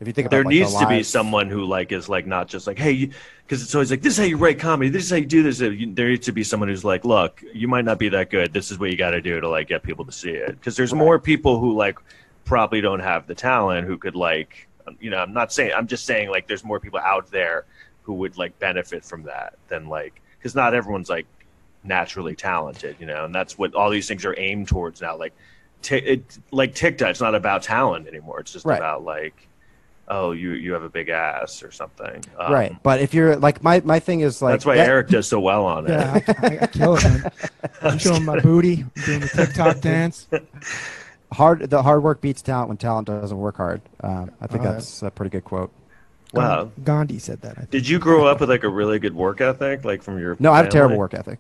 if 0.02 0.08
you 0.08 0.12
think 0.12 0.26
about 0.26 0.36
there 0.36 0.44
like, 0.44 0.52
the 0.52 0.60
needs 0.60 0.74
to 0.76 0.86
be 0.86 1.02
someone 1.02 1.48
who 1.48 1.64
like 1.64 1.92
is 1.92 2.08
like 2.08 2.26
not 2.26 2.48
just 2.48 2.66
like 2.66 2.78
hey 2.78 3.08
because 3.46 3.62
it's 3.62 3.74
always 3.74 3.90
like 3.90 4.02
this 4.02 4.14
is 4.14 4.18
how 4.18 4.24
you 4.24 4.36
write 4.36 4.58
comedy 4.58 4.90
this 4.90 5.04
is 5.04 5.10
how 5.10 5.16
you 5.16 5.26
do 5.26 5.42
this 5.42 5.58
there 5.58 6.08
needs 6.08 6.26
to 6.26 6.32
be 6.32 6.44
someone 6.44 6.68
who's 6.68 6.84
like 6.84 7.04
look 7.04 7.42
you 7.54 7.68
might 7.68 7.84
not 7.84 7.98
be 7.98 8.08
that 8.08 8.28
good. 8.30 8.52
This 8.52 8.70
is 8.70 8.78
what 8.78 8.90
you 8.90 8.96
got 8.96 9.10
to 9.10 9.20
do 9.20 9.40
to 9.40 9.48
like 9.48 9.68
get 9.68 9.82
people 9.82 10.04
to 10.04 10.12
see 10.12 10.30
it. 10.30 10.48
Because 10.48 10.76
there's 10.76 10.92
more 10.92 11.18
people 11.18 11.58
who 11.58 11.76
like 11.76 11.98
probably 12.44 12.80
don't 12.80 13.00
have 13.00 13.26
the 13.26 13.34
talent 13.34 13.86
who 13.86 13.96
could 13.96 14.16
like 14.16 14.68
um, 14.86 14.96
you 15.00 15.10
know 15.10 15.18
i'm 15.18 15.32
not 15.32 15.52
saying 15.52 15.72
i'm 15.76 15.86
just 15.86 16.04
saying 16.04 16.28
like 16.28 16.48
there's 16.48 16.64
more 16.64 16.80
people 16.80 16.98
out 16.98 17.30
there 17.30 17.64
who 18.02 18.14
would 18.14 18.36
like 18.36 18.58
benefit 18.58 19.04
from 19.04 19.22
that 19.22 19.54
than 19.68 19.88
like 19.88 20.20
because 20.38 20.54
not 20.54 20.74
everyone's 20.74 21.08
like 21.08 21.26
naturally 21.84 22.34
talented 22.34 22.96
you 22.98 23.06
know 23.06 23.24
and 23.24 23.34
that's 23.34 23.56
what 23.56 23.74
all 23.74 23.90
these 23.90 24.08
things 24.08 24.24
are 24.24 24.34
aimed 24.38 24.66
towards 24.66 25.00
now 25.00 25.16
like 25.16 25.32
t- 25.82 25.96
it, 25.96 26.38
like 26.50 26.74
tiktok 26.74 27.10
it's 27.10 27.20
not 27.20 27.34
about 27.34 27.62
talent 27.62 28.08
anymore. 28.08 28.40
It's 28.40 28.52
just 28.52 28.64
Right. 28.64 28.76
about 28.76 29.04
like 29.04 29.48
oh 30.08 30.32
you 30.32 30.52
you 30.52 30.72
have 30.72 30.82
a 30.82 30.88
big 30.88 31.08
ass 31.08 31.62
or 31.62 31.70
something 31.70 32.22
Um, 32.38 32.52
right. 32.52 32.82
But 32.82 33.00
if 33.00 33.14
you're 33.14 33.36
like 33.36 33.62
my 33.62 33.80
my 33.84 33.98
thing 34.00 34.20
is 34.20 34.42
like 34.42 34.52
that's 34.54 34.66
why 34.66 34.76
that- 34.76 34.88
eric 34.88 35.08
does 35.08 35.28
so 35.28 35.38
well 35.40 35.64
on 35.64 35.86
it 35.86 35.90
yeah, 35.90 36.20
I, 36.42 36.46
I, 36.46 36.58
I 36.62 36.66
kill 36.66 36.96
it. 36.96 37.04
Man. 37.04 37.30
I'm 37.82 37.98
showing 37.98 38.24
my 38.24 38.38
booty, 38.40 38.84
I'm 38.96 39.02
doing 39.04 39.20
the 39.20 39.28
TikTok 39.28 39.80
dance. 39.80 40.26
hard 41.32 41.60
the 41.70 41.82
hard 41.82 42.02
work 42.02 42.20
beats 42.20 42.42
talent 42.42 42.68
when 42.68 42.76
talent 42.76 43.06
doesn't 43.06 43.36
work 43.38 43.56
hard. 43.56 43.80
Um, 44.00 44.30
I 44.40 44.46
think 44.46 44.62
that's 44.62 45.02
a 45.02 45.10
pretty 45.10 45.30
good 45.30 45.44
quote. 45.44 45.72
wow 46.32 46.70
Gandhi 46.84 47.18
said 47.18 47.40
that. 47.42 47.52
I 47.52 47.60
think. 47.60 47.70
did 47.70 47.88
you 47.88 47.98
grow 47.98 48.26
up 48.26 48.40
with 48.40 48.50
like 48.50 48.64
a 48.64 48.68
really 48.68 48.98
good 48.98 49.14
work 49.14 49.40
ethic 49.40 49.84
like 49.84 50.02
from 50.02 50.18
your 50.18 50.36
No, 50.40 50.52
I 50.52 50.56
have 50.58 50.64
family? 50.66 50.72
terrible 50.72 50.96
work 50.98 51.14
ethic. 51.14 51.38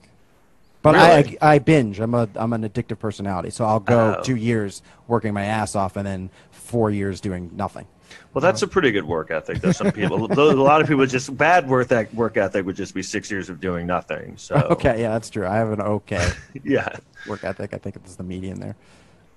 But 0.82 0.94
Really? 0.96 1.38
I, 1.40 1.50
I 1.52 1.54
I 1.54 1.58
binge. 1.60 2.00
I'm 2.00 2.12
a 2.14 2.28
I'm 2.34 2.52
an 2.52 2.68
addictive 2.68 2.98
personality. 2.98 3.50
So 3.50 3.64
I'll 3.64 3.78
go 3.80 4.16
Oh. 4.18 4.22
two 4.22 4.34
years 4.36 4.82
working 5.06 5.32
my 5.32 5.44
ass 5.44 5.76
off 5.76 5.96
and 5.96 6.04
then 6.06 6.30
four 6.50 6.90
years 6.90 7.20
doing 7.20 7.50
nothing. 7.54 7.86
Well 8.32 8.42
that's 8.42 8.62
a 8.62 8.66
pretty 8.66 8.90
good 8.90 9.04
work 9.04 9.30
ethic 9.30 9.60
though 9.60 9.72
some 9.72 9.92
people 9.92 10.30
a 10.38 10.52
lot 10.54 10.80
of 10.80 10.88
people 10.88 11.04
just 11.06 11.36
bad 11.36 11.68
work 11.68 11.90
ethic, 11.90 12.12
work 12.12 12.36
ethic 12.36 12.64
would 12.66 12.76
just 12.76 12.94
be 12.94 13.02
six 13.02 13.30
years 13.30 13.48
of 13.48 13.60
doing 13.60 13.86
nothing 13.86 14.36
so 14.36 14.54
Okay, 14.72 15.02
yeah, 15.02 15.10
that's 15.10 15.28
true. 15.28 15.46
I 15.46 15.56
have 15.56 15.70
an 15.70 15.80
okay 15.80 16.30
yeah 16.64 16.96
work 17.26 17.44
ethic. 17.44 17.74
I 17.74 17.78
think 17.78 17.96
it's 17.96 18.16
the 18.16 18.22
median 18.22 18.58
there. 18.58 18.76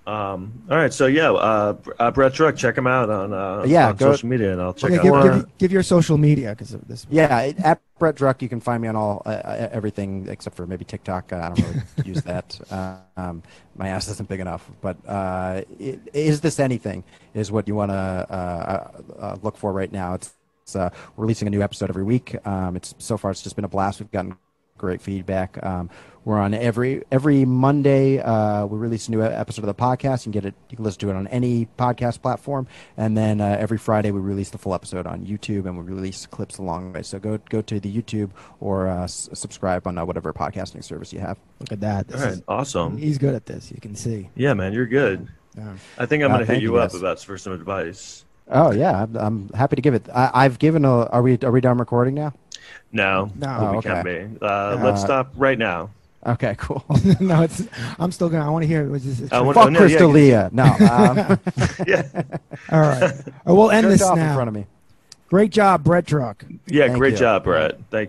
Um 0.06 0.62
all 0.70 0.76
right 0.76 0.92
so 0.92 1.06
yeah 1.06 1.30
uh, 1.32 1.74
uh 1.98 2.10
brett 2.12 2.32
Druck, 2.32 2.56
check 2.56 2.78
him 2.78 2.86
out 2.86 3.10
on 3.10 3.32
uh 3.32 3.64
Yeah, 3.66 3.88
on 3.88 3.96
go- 3.96 4.12
social 4.12 4.28
media 4.28 4.52
and 4.52 4.60
i'll 4.62 4.72
check 4.72 4.92
Okay, 4.92 5.08
out 5.08 5.22
give, 5.24 5.32
give, 5.34 5.58
give 5.58 5.72
your 5.72 5.82
social 5.82 6.16
media 6.16 6.50
because 6.50 6.74
of 6.74 6.86
this. 6.86 7.06
Yeah, 7.10 7.40
it- 7.40 7.58
at 7.58 7.80
Brett 7.98 8.14
Druck, 8.14 8.42
you 8.42 8.48
can 8.48 8.60
find 8.60 8.82
me 8.82 8.88
on 8.88 8.94
all 8.94 9.22
uh, 9.24 9.30
uh, 9.30 9.68
everything 9.72 10.26
except 10.28 10.54
for 10.54 10.66
maybe 10.66 10.84
TikTok. 10.84 11.32
I 11.32 11.48
don't 11.48 11.60
really 11.62 11.82
use 12.04 12.22
that. 12.24 12.60
Uh, 12.70 12.96
um, 13.16 13.42
my 13.74 13.88
ass 13.88 14.06
isn't 14.08 14.28
big 14.28 14.40
enough. 14.40 14.70
But 14.82 14.98
uh, 15.08 15.62
i- 15.80 15.98
is 16.12 16.42
this 16.42 16.60
anything? 16.60 17.04
Is 17.32 17.50
what 17.50 17.66
you 17.66 17.74
want 17.74 17.90
to 17.92 17.96
uh, 17.96 18.90
uh, 19.18 19.36
look 19.42 19.56
for 19.56 19.72
right 19.72 19.90
now. 19.90 20.12
It's, 20.12 20.34
it's 20.62 20.76
uh, 20.76 20.90
releasing 21.16 21.48
a 21.48 21.50
new 21.50 21.62
episode 21.62 21.88
every 21.88 22.04
week. 22.04 22.36
Um, 22.46 22.76
it's 22.76 22.94
so 22.98 23.16
far 23.16 23.30
it's 23.30 23.40
just 23.42 23.56
been 23.56 23.64
a 23.64 23.68
blast. 23.68 23.98
We've 24.00 24.10
gotten 24.12 24.36
great 24.76 25.00
feedback. 25.00 25.56
Um, 25.64 25.88
we're 26.26 26.38
on 26.38 26.52
every 26.54 27.04
every 27.12 27.44
Monday. 27.44 28.18
Uh, 28.18 28.66
we 28.66 28.76
release 28.78 29.06
a 29.06 29.12
new 29.12 29.22
episode 29.22 29.62
of 29.62 29.66
the 29.68 29.80
podcast. 29.80 30.26
You 30.26 30.32
can 30.32 30.32
get 30.32 30.44
it. 30.44 30.54
You 30.68 30.76
can 30.76 30.84
listen 30.84 30.98
to 31.00 31.10
it 31.10 31.14
on 31.16 31.28
any 31.28 31.68
podcast 31.78 32.20
platform. 32.20 32.66
And 32.96 33.16
then 33.16 33.40
uh, 33.40 33.56
every 33.58 33.78
Friday 33.78 34.10
we 34.10 34.18
release 34.20 34.50
the 34.50 34.58
full 34.58 34.74
episode 34.74 35.06
on 35.06 35.24
YouTube, 35.24 35.66
and 35.66 35.78
we 35.78 35.84
release 35.84 36.26
clips 36.26 36.58
along 36.58 36.92
the 36.92 36.98
way. 36.98 37.02
So 37.04 37.18
go 37.20 37.38
go 37.48 37.62
to 37.62 37.78
the 37.80 37.90
YouTube 38.02 38.30
or 38.60 38.88
uh, 38.88 39.04
s- 39.04 39.28
subscribe 39.34 39.86
on 39.86 39.96
uh, 39.96 40.04
whatever 40.04 40.32
podcasting 40.32 40.82
service 40.82 41.12
you 41.12 41.20
have. 41.20 41.38
Look 41.60 41.70
at 41.72 41.80
that. 41.80 42.08
This 42.08 42.20
all 42.20 42.26
right 42.26 42.32
is, 42.34 42.42
awesome 42.48 42.96
he's 42.98 43.18
good 43.18 43.34
at 43.34 43.46
this. 43.46 43.70
You 43.70 43.80
can 43.80 43.94
see. 43.94 44.28
yeah 44.34 44.52
man 44.52 44.72
you're 44.72 44.86
good 44.86 45.28
Yeah. 45.56 45.74
i 45.96 46.06
think 46.06 46.22
i'm 46.24 46.30
Uh, 46.32 46.34
gonna 46.38 46.44
hit 46.46 46.60
you 46.60 46.72
you, 46.74 46.78
up 46.78 46.92
about 46.92 47.20
for 47.20 47.38
some 47.38 47.52
advice 47.52 48.24
Oh 48.48 48.70
yeah, 48.72 49.02
I'm, 49.02 49.16
I'm 49.16 49.48
happy 49.50 49.74
to 49.76 49.82
give 49.82 49.94
it. 49.94 50.08
I, 50.14 50.30
I've 50.32 50.58
given 50.60 50.84
a. 50.84 51.06
Are 51.06 51.20
we 51.22 51.36
are 51.42 51.50
we 51.50 51.60
done 51.60 51.78
recording 51.78 52.14
now? 52.14 52.32
no 52.92 53.30
No. 53.36 53.46
but 53.46 53.70
we 53.72 53.78
Oh, 53.78 53.82
can 53.82 53.92
okay. 54.06 54.26
be 54.28 54.38
uh, 54.40 54.78
let's 54.82 55.02
Uh, 55.02 55.04
stop 55.04 55.32
right 55.36 55.58
now 55.58 55.90
Okay, 56.26 56.54
cool. 56.58 56.84
no, 57.20 57.42
it's. 57.42 57.62
I'm 57.98 58.10
still 58.12 58.28
gonna. 58.28 58.46
I 58.46 58.50
want 58.50 58.62
to 58.64 58.66
hear. 58.66 58.82
It 58.84 58.90
was 58.90 59.04
this, 59.20 59.32
I 59.32 59.40
wanna- 59.40 59.54
Fuck 59.54 59.66
oh, 59.66 59.68
no, 59.70 59.78
yeah, 59.80 59.86
Chris 59.86 59.96
D'Elia. 59.96 60.50
No. 60.52 60.64
Um, 60.64 61.38
yeah 61.86 62.22
all 62.70 62.80
right. 62.80 63.14
We'll 63.44 63.70
end 63.70 63.84
jerked 63.84 63.92
this 63.92 64.02
off 64.02 64.18
in 64.18 64.34
front 64.34 64.48
of 64.48 64.54
me. 64.54 64.66
Great 65.28 65.50
job, 65.50 65.82
Brett 65.84 66.04
Druck. 66.06 66.36
yeah 66.66 66.86
Thank 66.86 66.98
great 66.98 67.12
you. 67.14 67.18
job 67.18 67.42
brett 67.44 67.80
thank 67.90 68.04